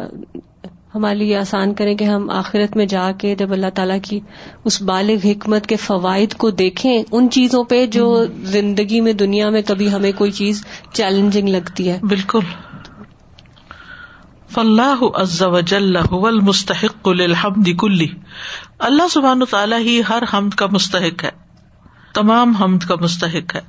ہمارے 0.95 1.15
لیے 1.15 1.37
آسان 1.37 1.73
کریں 1.73 1.95
کہ 1.95 2.03
ہم 2.03 2.29
آخرت 2.29 2.77
میں 2.77 2.85
جا 2.85 3.11
کے 3.11 3.35
جب 3.35 3.51
اللہ 3.51 3.69
تعالیٰ 3.75 3.97
کی 4.03 4.19
اس 4.65 4.81
بالغ 4.81 5.27
حکمت 5.27 5.67
کے 5.67 5.75
فوائد 5.75 6.33
کو 6.33 6.49
دیکھیں، 6.49 7.03
ان 7.11 7.29
چیزوں 7.29 7.63
پہ 7.63 7.85
جو 7.85 8.25
زندگی 8.43 9.01
میں، 9.01 9.13
دنیا 9.13 9.49
میں 9.49 9.61
کبھی 9.61 9.93
ہمیں 9.93 10.11
کوئی 10.11 10.31
چیز 10.31 10.65
چیلنجنگ 10.93 11.49
لگتی 11.49 11.89
ہے۔ 11.89 11.99
بالکل۔ 12.03 12.39
فلاح 14.49 15.21
عز 15.21 15.41
وجل 15.41 15.97
المستحق 15.97 17.07
للحمد 17.07 17.69
کلی۔ 17.79 18.07
اللہ 18.79 19.07
سبحان 19.11 19.41
تعالیٰ 19.49 19.79
ہی 19.79 20.01
ہر 20.09 20.23
حمد 20.33 20.49
کا 20.49 20.65
مستحق 20.71 21.23
ہے۔ 21.23 21.31
تمام 22.13 22.51
حمد 22.51 22.87
کا 22.87 22.95
مستحق 23.01 23.55
ہے۔ 23.55 23.61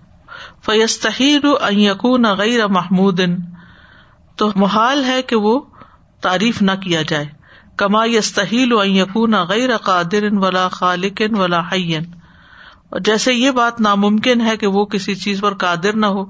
فیستحیر 0.66 1.40
ان 1.44 1.80
یکون 1.80 2.24
غیر 2.38 2.66
محمود 2.66 3.20
تو 4.36 4.50
محال 4.56 5.04
ہے 5.04 5.22
کہ 5.22 5.36
وہ 5.36 5.60
تعریف 6.24 6.62
نہ 6.62 6.70
کیا 6.72 7.02
جائے۔ 7.02 7.26
کما 7.76 8.04
یستحیل 8.04 8.72
یقون 8.84 9.34
غیر 9.48 9.76
قادر 9.76 10.32
ولا 10.32 10.68
خالقن 10.68 11.36
ولا 11.36 11.60
حین۔ 11.72 12.04
اور 12.88 13.00
جیسے 13.00 13.32
یہ 13.32 13.50
بات 13.50 13.80
ناممکن 13.80 14.40
ہے 14.40 14.56
کہ 14.56 14.66
وہ 14.66 14.84
کسی 14.84 15.14
چیز 15.14 15.40
پر 15.40 15.54
قادر 15.54 15.96
نہ 15.96 16.06
ہو، 16.06 16.24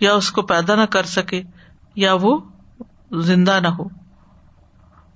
یا 0.00 0.14
اس 0.14 0.30
کو 0.30 0.42
پیدا 0.42 0.74
نہ 0.74 0.82
کر 0.82 1.02
سکے، 1.02 1.42
یا 1.96 2.14
وہ 2.20 2.40
زندہ 3.12 3.58
نہ 3.62 3.68
ہو۔ 3.68 3.88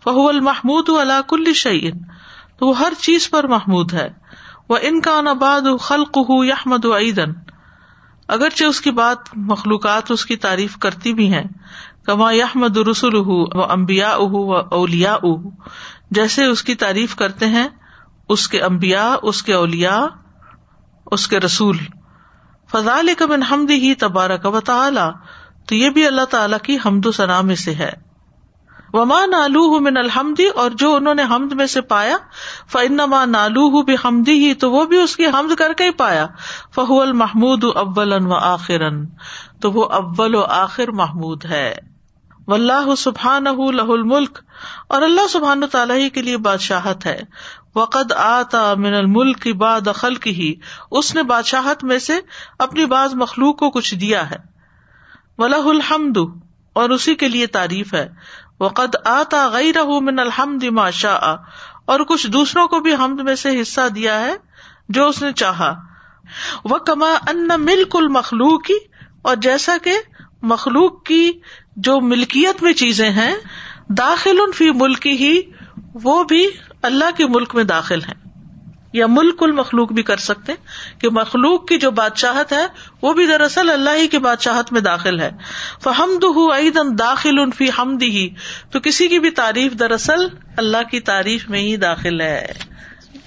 فہو 0.04 0.28
المحمود 0.28 0.88
اللہ 0.88 1.20
کل 1.28 1.52
شعین 1.52 1.98
تو 2.58 2.66
وہ 2.66 2.78
ہر 2.78 2.92
چیز 3.00 3.30
پر 3.30 3.46
محمود 3.46 3.92
ہے۔ 3.92 4.08
وہ 4.68 4.78
ان 4.82 5.00
کا 5.00 5.20
نباد 5.20 5.80
خلق 5.80 6.18
ہو 6.18 6.44
یحمد 6.44 6.84
و 6.84 6.98
عیدن 6.98 7.32
اگرچہ 8.28 8.64
اس 8.64 8.80
کی 8.80 8.90
بات 8.90 9.18
مخلوقات 9.36 10.10
اس 10.10 10.26
کی 10.26 10.36
تعریف 10.36 10.76
کرتی 10.76 11.12
بھی 11.12 11.32
ہیں 11.32 11.44
کما 12.08 12.32
یحمد 12.32 12.76
رسول 12.76 13.14
و 13.54 13.72
امبیا 13.72 14.10
اہ 14.10 14.30
و 14.30 14.54
اولیا 14.54 15.16
اہ 15.22 15.48
جیسے 16.10 16.44
اس 16.44 16.62
کی 16.62 16.74
تعریف 16.74 17.16
کرتے 17.16 17.46
ہیں، 17.46 17.68
اس 18.28 18.48
کے 18.48 18.60
امبیا 18.60 19.16
اس 19.22 19.42
کے 19.42 19.54
اولیا 19.54 20.06
اس 21.06 21.28
کے 21.28 21.40
رسول۔ 21.40 21.76
فضال 22.72 23.08
کبن 23.18 23.42
حمد 23.42 23.70
ہی 23.70 23.94
تبارک 23.94 24.46
و 24.46 24.60
تعالی، 24.60 25.10
تو 25.66 25.74
یہ 25.74 25.90
بھی 25.90 26.06
اللہ 26.06 26.24
تعالی 26.24 26.56
کی 26.62 26.78
حمد 26.86 27.06
و 27.06 27.12
ثنا 27.12 27.40
میں 27.40 27.56
سے 27.56 27.74
ہے۔ 27.74 27.92
وما 28.92 29.26
نالو 29.26 29.80
من 29.80 29.96
الحمدی 29.96 30.46
اور 30.46 30.70
جو 30.70 30.96
انہوں 30.96 31.14
نے 31.14 31.22
حمد 31.22 31.52
میں 31.52 31.66
سے 31.66 31.80
پایا 31.80 32.16
فنما 32.72 33.24
نالو 33.24 33.60
ہُو 33.60 33.82
بھی 33.82 33.94
حمدی 34.04 34.48
ہی 34.48 34.54
تو 34.54 34.72
وہ 34.72 34.84
بھی 34.84 34.96
اس 34.96 35.16
کی 35.16 35.26
حمد 35.26 35.54
کر 35.58 35.72
کے 35.72 35.84
ہی 35.84 35.90
پایا۔ 35.90 36.26
فہو 36.74 37.00
المحمود 37.00 37.64
اول 37.64 38.26
و 38.26 38.34
آخر 38.34 38.90
تو 39.60 39.72
وہ 39.72 39.84
اول 39.84 40.34
و 40.34 40.42
آخر 40.42 40.90
محمود 40.90 41.44
ہے۔ 41.44 41.87
و 42.48 42.54
اللہ 42.54 42.94
سبحان 42.98 43.44
لہ 43.44 43.90
الملک، 43.90 44.38
اور 44.88 45.02
اللہ 45.02 45.26
سبحان 45.30 45.66
تعالیٰ 45.72 45.96
کے 46.14 46.22
لیے 46.22 46.36
بادشاہت 46.44 47.06
ہے۔ 47.06 47.20
وقد 47.76 48.12
آتا 48.14 48.62
من 48.76 48.94
الملک 48.94 49.42
کی 49.42 49.52
باد 49.54 49.88
خل 49.94 50.14
کی 50.16 50.30
ہی 50.34 50.52
اس 50.90 51.14
نے 51.14 51.22
بادشاہت 51.24 51.84
میں 51.84 51.98
سے 51.98 52.18
اپنی 52.58 52.86
بعض 52.86 53.14
مخلوق 53.14 53.58
کو 53.58 53.70
کچھ 53.70 53.94
دیا 53.94 54.30
ہے۔ 54.30 54.36
ولہ 55.38 55.66
الحمد، 55.68 56.18
اور 56.76 56.90
اسی 56.90 57.14
کے 57.14 57.28
لیے 57.28 57.46
تعریف 57.52 57.94
ہے۔ 57.94 58.08
وقد 58.60 58.96
آتا 59.06 59.46
غیر 59.48 59.84
من 60.02 60.18
الحمد 60.18 60.64
ما 60.72 60.88
شاء، 60.92 61.34
اور 61.84 62.00
کچھ 62.08 62.26
دوسروں 62.26 62.66
کو 62.68 62.80
بھی 62.80 62.94
حمد 62.94 63.20
میں 63.20 63.34
سے 63.34 63.60
حصہ 63.60 63.88
دیا 63.94 64.18
ہے 64.20 64.34
جو 64.88 65.06
اس 65.08 65.22
نے 65.22 65.32
چاہا۔ 65.32 65.72
وہ 66.64 66.78
کما 66.86 67.12
ان 67.28 67.48
ملک 67.60 67.96
المخلوق، 67.96 68.70
اور 69.22 69.36
جیسا 69.42 69.76
کہ 69.84 69.94
مخلوق 70.44 71.02
کی 71.04 71.30
جو 71.78 72.00
ملکیت 72.00 72.62
میں 72.62 72.72
چیزیں 72.72 73.10
ہیں 73.10 73.34
داخل 73.88 74.40
ان 74.40 74.52
فی 74.52 74.70
ملک 74.70 75.06
ہی، 75.06 75.40
وہ 75.94 76.24
بھی 76.24 76.48
اللہ 76.82 77.04
کے 77.16 77.26
ملک 77.26 77.54
میں 77.54 77.64
داخل 77.64 78.02
ہیں۔ 78.02 78.14
یا 78.92 79.06
ملک 79.06 79.42
المخلوق 79.42 79.92
بھی 79.92 80.02
کر 80.02 80.16
سکتے 80.16 80.52
کہ 80.98 81.10
مخلوق 81.10 81.68
کی 81.68 81.78
جو 81.78 81.90
بادشاہت 81.90 82.52
ہے، 82.52 82.66
وہ 83.02 83.12
بھی 83.12 83.26
دراصل 83.26 83.70
اللہ 83.70 83.90
ہی 83.90 84.08
کی 84.08 84.18
بادشاہت 84.18 84.72
میں 84.72 84.80
داخل 84.80 85.20
ہے۔ 85.20 85.30
فہمد 85.84 86.24
عیدن 86.58 86.98
داخل 86.98 87.38
ان 87.38 87.50
فی 87.50 87.68
حمد 87.78 88.02
ہی 88.02 88.28
تو 88.70 88.80
کسی 88.80 89.08
کی 89.08 89.18
بھی 89.18 89.30
تعریف 89.30 89.72
دراصل 89.72 90.26
اللہ 90.56 90.90
کی 90.90 91.00
تعریف 91.00 91.50
میں 91.50 91.60
ہی 91.60 91.76
داخل 91.76 92.20
ہے۔ 92.20 92.52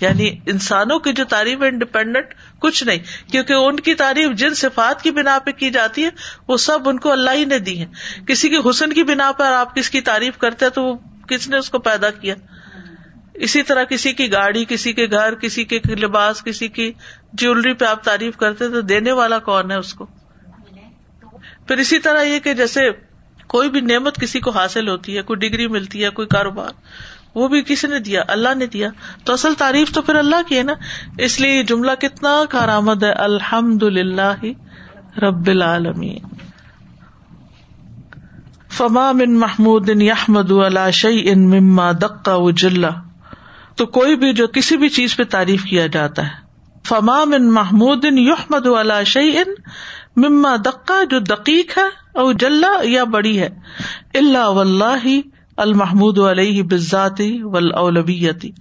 یعنی 0.02 0.30
انسانوں 0.45 0.99
کی 0.99 1.14
جو 1.14 1.24
تعریف 1.24 1.62
ہے 1.62 1.68
انڈیپینڈنٹ 1.68 2.26
کچھ 2.62 2.84
نہیں 2.84 3.32
کیونکہ 3.32 3.53
ان 3.53 3.80
کی 3.80 3.93
تعریف 3.93 4.32
جن 4.32 4.53
صفات 4.53 5.01
کی 5.01 5.12
بنا 5.12 5.38
پہ 5.45 5.51
کی 5.51 5.70
جاتی 5.70 6.03
ہے، 6.03 6.09
وہ 6.47 6.57
سب 6.57 6.89
ان 6.89 6.99
کو 6.99 7.12
اللہ 7.12 7.32
ہی 7.32 7.45
نے 7.45 7.59
دی 7.59 7.80
ہے 7.80 7.86
کسی 8.28 8.49
کے 8.49 8.70
حسن 8.70 8.93
کی 8.93 9.03
بنا 9.03 9.32
پر 9.32 9.51
آپ 9.51 9.76
کس 9.76 9.89
کی 9.89 10.01
تعریف 10.01 10.38
کرتے 10.38 10.66
ہیں 10.66 10.72
تو 10.72 10.84
وہ 10.84 10.95
کس 11.30 11.47
نے 11.47 11.57
اس 11.57 11.70
کو 11.70 11.80
پیدا 11.80 12.09
کیا؟ 12.09 12.36
اسی 13.34 13.62
طرح 13.64 13.84
کسی 13.84 14.14
کی 14.14 14.32
گاڑی، 14.32 14.66
کسی 14.70 14.93
کے 14.93 15.05
گھر، 15.05 15.36
کسی 15.36 15.64
کے 15.64 15.80
لباس، 15.95 16.43
کسی 16.43 16.68
کی 16.68 16.91
جیولری 17.34 17.74
پہ 17.74 17.86
آپ 17.86 18.03
تعریف 18.03 18.38
کرتے 18.38 18.68
تو 18.70 18.82
دینے 18.82 19.12
والا 19.12 19.39
کون 19.39 19.72
ہے 19.72 19.76
اس 19.76 19.93
کو؟ 19.93 20.05
پھر 21.68 21.78
اسی 21.78 21.99
طرح 21.99 22.24
یہ 22.24 22.39
کہ 22.39 22.53
جیسے 22.53 22.89
کوئی 23.47 23.70
بھی 23.70 23.82
نعمت 23.82 24.20
کسی 24.22 24.39
کو 24.39 24.51
حاصل 24.51 24.88
ہوتی 24.88 25.18
ہے، 25.18 25.22
کوئی 25.22 25.39
ڈگری 25.39 25.68
ملتی 25.68 26.03
ہے، 26.03 26.09
کوئی 26.09 26.28
کاروبار 26.28 26.72
وہ 27.36 27.47
بھی 27.47 27.61
کسی 27.61 27.88
نے 27.88 27.99
دیا؟ 27.99 28.21
اللہ 28.27 28.55
نے 28.55 28.65
دیا۔ 28.65 28.89
تو 29.23 29.34
اصل 29.34 29.53
تعریف 29.53 29.91
تو 29.91 30.01
پھر 30.01 30.15
اللہ 30.15 30.41
کی 30.47 30.57
ہے 30.57 30.63
نا۔ 30.63 30.73
اس 31.17 31.39
لیے 31.39 31.57
یہ 31.57 31.63
جملہ 31.63 31.91
کتنا 31.99 32.43
کارآمد 32.49 33.03
ہے۔ 33.03 33.11
الحمد 33.11 33.84
للہ 33.84 34.36
رب 35.19 35.47
العالمین۔ 35.47 36.17
فما 38.69 39.11
من 39.11 39.39
محمود 39.39 39.89
یحمد 39.89 40.51
شعی 40.93 41.29
ان 41.29 41.49
مما 41.49 41.91
دقا 41.91 42.36
و 42.36 42.51
جلا 42.51 42.89
تو 43.75 43.86
کوئی 43.86 44.15
بھی 44.15 44.34
جو 44.34 44.47
کسی 44.47 44.77
بھی 44.77 44.89
چیز 44.89 45.15
پہ 45.15 45.23
تعریف 45.23 45.63
کیا 45.63 45.88
جاتا 45.88 46.25
ہے۔ 46.25 46.32
فما 46.88 47.23
من 47.23 47.53
محمود 47.53 48.05
یحمد 48.05 48.67
شعی 49.05 49.38
ان 49.38 49.53
مما 50.15 50.55
دقا 50.65 51.03
جو 51.03 51.19
دقیق 51.19 51.77
ہے 51.77 52.19
او 52.19 52.32
جلا 52.32 52.71
یا 52.84 53.03
بڑی 53.03 53.39
ہے۔ 53.39 53.49
اللہ 54.13 54.49
ولہ 54.49 55.07
المحمود 55.62 56.20
علیہ 56.20 56.64
بزاتی 56.64 57.39
ولابیتی 57.43 58.51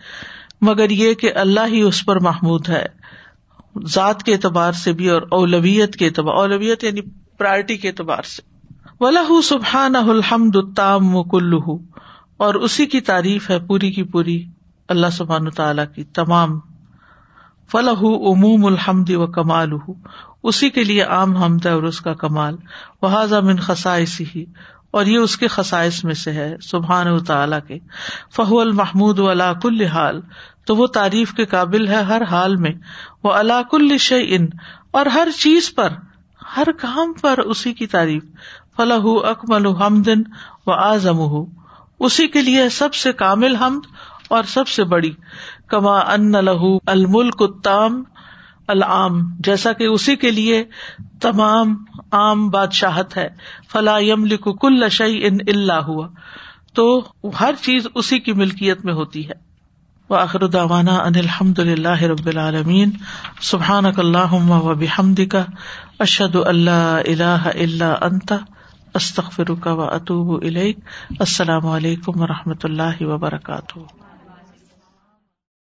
مگر 0.61 0.91
یہ 0.91 1.15
کہ 1.15 1.33
اللہ 1.35 1.67
ہی 1.67 1.83
اس 1.83 2.05
پر 2.07 2.21
محمود 2.21 2.69
ہے، 2.69 2.87
ذات 3.87 4.23
کے 4.23 4.33
اعتبار 4.33 4.73
سے 4.73 4.93
بھی 4.93 5.11
اور 5.11 5.23
اولویت 5.31 5.97
کے 5.97 6.07
اعتبار، 6.07 6.35
اولویت 6.35 6.85
یعنی 6.85 7.01
پرائرٹی 7.39 7.77
کے 7.77 7.89
اعتبار 7.89 8.23
سے۔ 8.23 8.43
ولہ 9.01 9.41
سبحان 9.45 9.97
الحمد 9.97 10.57
التام 10.57 11.23
کلو 11.23 11.79
اور 12.37 12.55
اسی 12.55 12.87
کی 12.87 13.01
تعریف 13.01 13.51
ہے 13.51 13.59
پوری 13.59 13.93
کی 13.93 14.03
پوری 14.03 14.45
اللہ 14.89 15.07
سبحان 15.13 15.51
تعالی 15.51 15.83
کی 15.95 16.05
تمام۔ 16.05 16.61
فلاح 17.73 18.01
عموم 18.01 18.67
الحمد 18.67 19.11
و 19.11 19.27
کمال 19.27 19.71
اسی 20.43 20.71
کے 20.71 20.85
لیے 20.85 21.03
عام 21.03 21.37
حمد 21.37 21.67
ہے 21.67 21.71
اور 21.71 21.83
اس 21.83 22.01
کا 22.01 22.15
کمال۔ 22.15 22.57
وہ 23.03 23.41
من 23.41 23.57
خسائسی 23.57 24.25
ہی 24.35 24.45
اور 24.91 25.07
یہ 25.07 25.19
اس 25.19 25.37
کے 25.37 25.49
خسائش 25.49 26.05
میں 26.05 26.15
سے 26.15 26.33
ہے 26.33 26.57
سبحان 26.63 27.09
و 27.09 27.19
تعالی 27.19 27.57
کے۔ 27.69 27.79
فہو 28.31 28.61
المحمود 28.61 29.19
و 29.19 29.31
اللہ 29.31 29.53
کل 29.63 29.83
حال۔ 29.83 30.21
تو 30.67 30.77
وہ 30.77 30.87
تعریف 30.87 31.33
کے 31.33 31.45
قابل 31.45 31.89
ہے 31.89 32.03
ہر 32.03 32.23
حال 32.23 32.57
میں۔ 32.57 32.73
وہ 33.25 33.33
اللہ 33.33 33.63
کل 33.71 33.97
ان 34.11 34.47
اور 34.91 35.07
ہر 35.07 35.29
چیز 35.39 35.75
پر، 35.75 35.89
ہر 36.57 36.67
کام 36.81 37.13
پر 37.13 37.39
اسی 37.39 37.73
کی 37.73 37.87
تعریف۔ 37.87 38.25
فلاح 38.77 39.03
اکمل 39.05 39.67
حمدن 39.67 40.23
و 40.67 40.73
آزم 40.73 41.19
اسی 42.01 42.29
کے 42.29 42.43
لیے 42.43 42.69
سب 42.69 42.95
سے 42.95 43.13
کامل 43.13 43.57
حمد 43.57 43.87
اور 44.29 44.45
سب 44.45 44.69
سے 44.69 44.85
بڑی۔ 44.85 45.11
کما 45.67 45.99
ان 45.99 46.33
لہو 46.33 46.79
الملک 46.87 47.43
التام 47.43 48.03
العام۔ 48.69 49.21
جیسا 49.39 49.73
کہ 49.73 49.85
اسی 49.85 50.17
کے 50.17 50.31
لیے 50.31 50.65
تمام 51.21 51.85
عام 52.13 52.49
بادشاہت 52.49 53.17
ہے۔ 53.17 53.29
فلا 53.73 53.99
یم 53.99 54.29
کل 54.61 54.89
شعی 54.89 55.27
ان 55.27 55.39
اللہ 55.47 55.73
ہوا۔ 55.73 56.09
تو 56.75 57.13
ہر 57.41 57.55
چیز 57.63 57.87
اسی 57.95 58.19
کی 58.19 58.33
ملکیت 58.33 58.85
میں 58.85 58.95
ہوتی 58.95 59.29
ہے۔ 59.29 59.35
وہ 60.09 60.17
آخر 60.17 60.47
داوانا 60.47 60.95
ان 60.95 61.13
الحمد 61.17 61.59
للہ 61.59 62.03
رب 62.03 62.27
العالمین۔ 62.27 62.91
سبحان 63.41 63.85
اللہ 63.87 64.33
و 64.33 64.75
بحمد 64.75 65.21
کا 65.31 65.45
اشد 65.99 66.37
اللہ 66.37 67.01
اللہ 67.09 67.49
اللہ 67.55 67.95
انت۔ 68.01 68.33
استخر 68.95 69.55
کا 69.55 69.73
و 69.73 69.83
اطوب 69.83 70.45
السلام 70.45 71.67
علیکم 71.67 72.21
و 72.21 72.27
رحمۃ 72.27 72.61
اللہ 72.63 73.03
وبرکاتہ۔ 73.03 74.00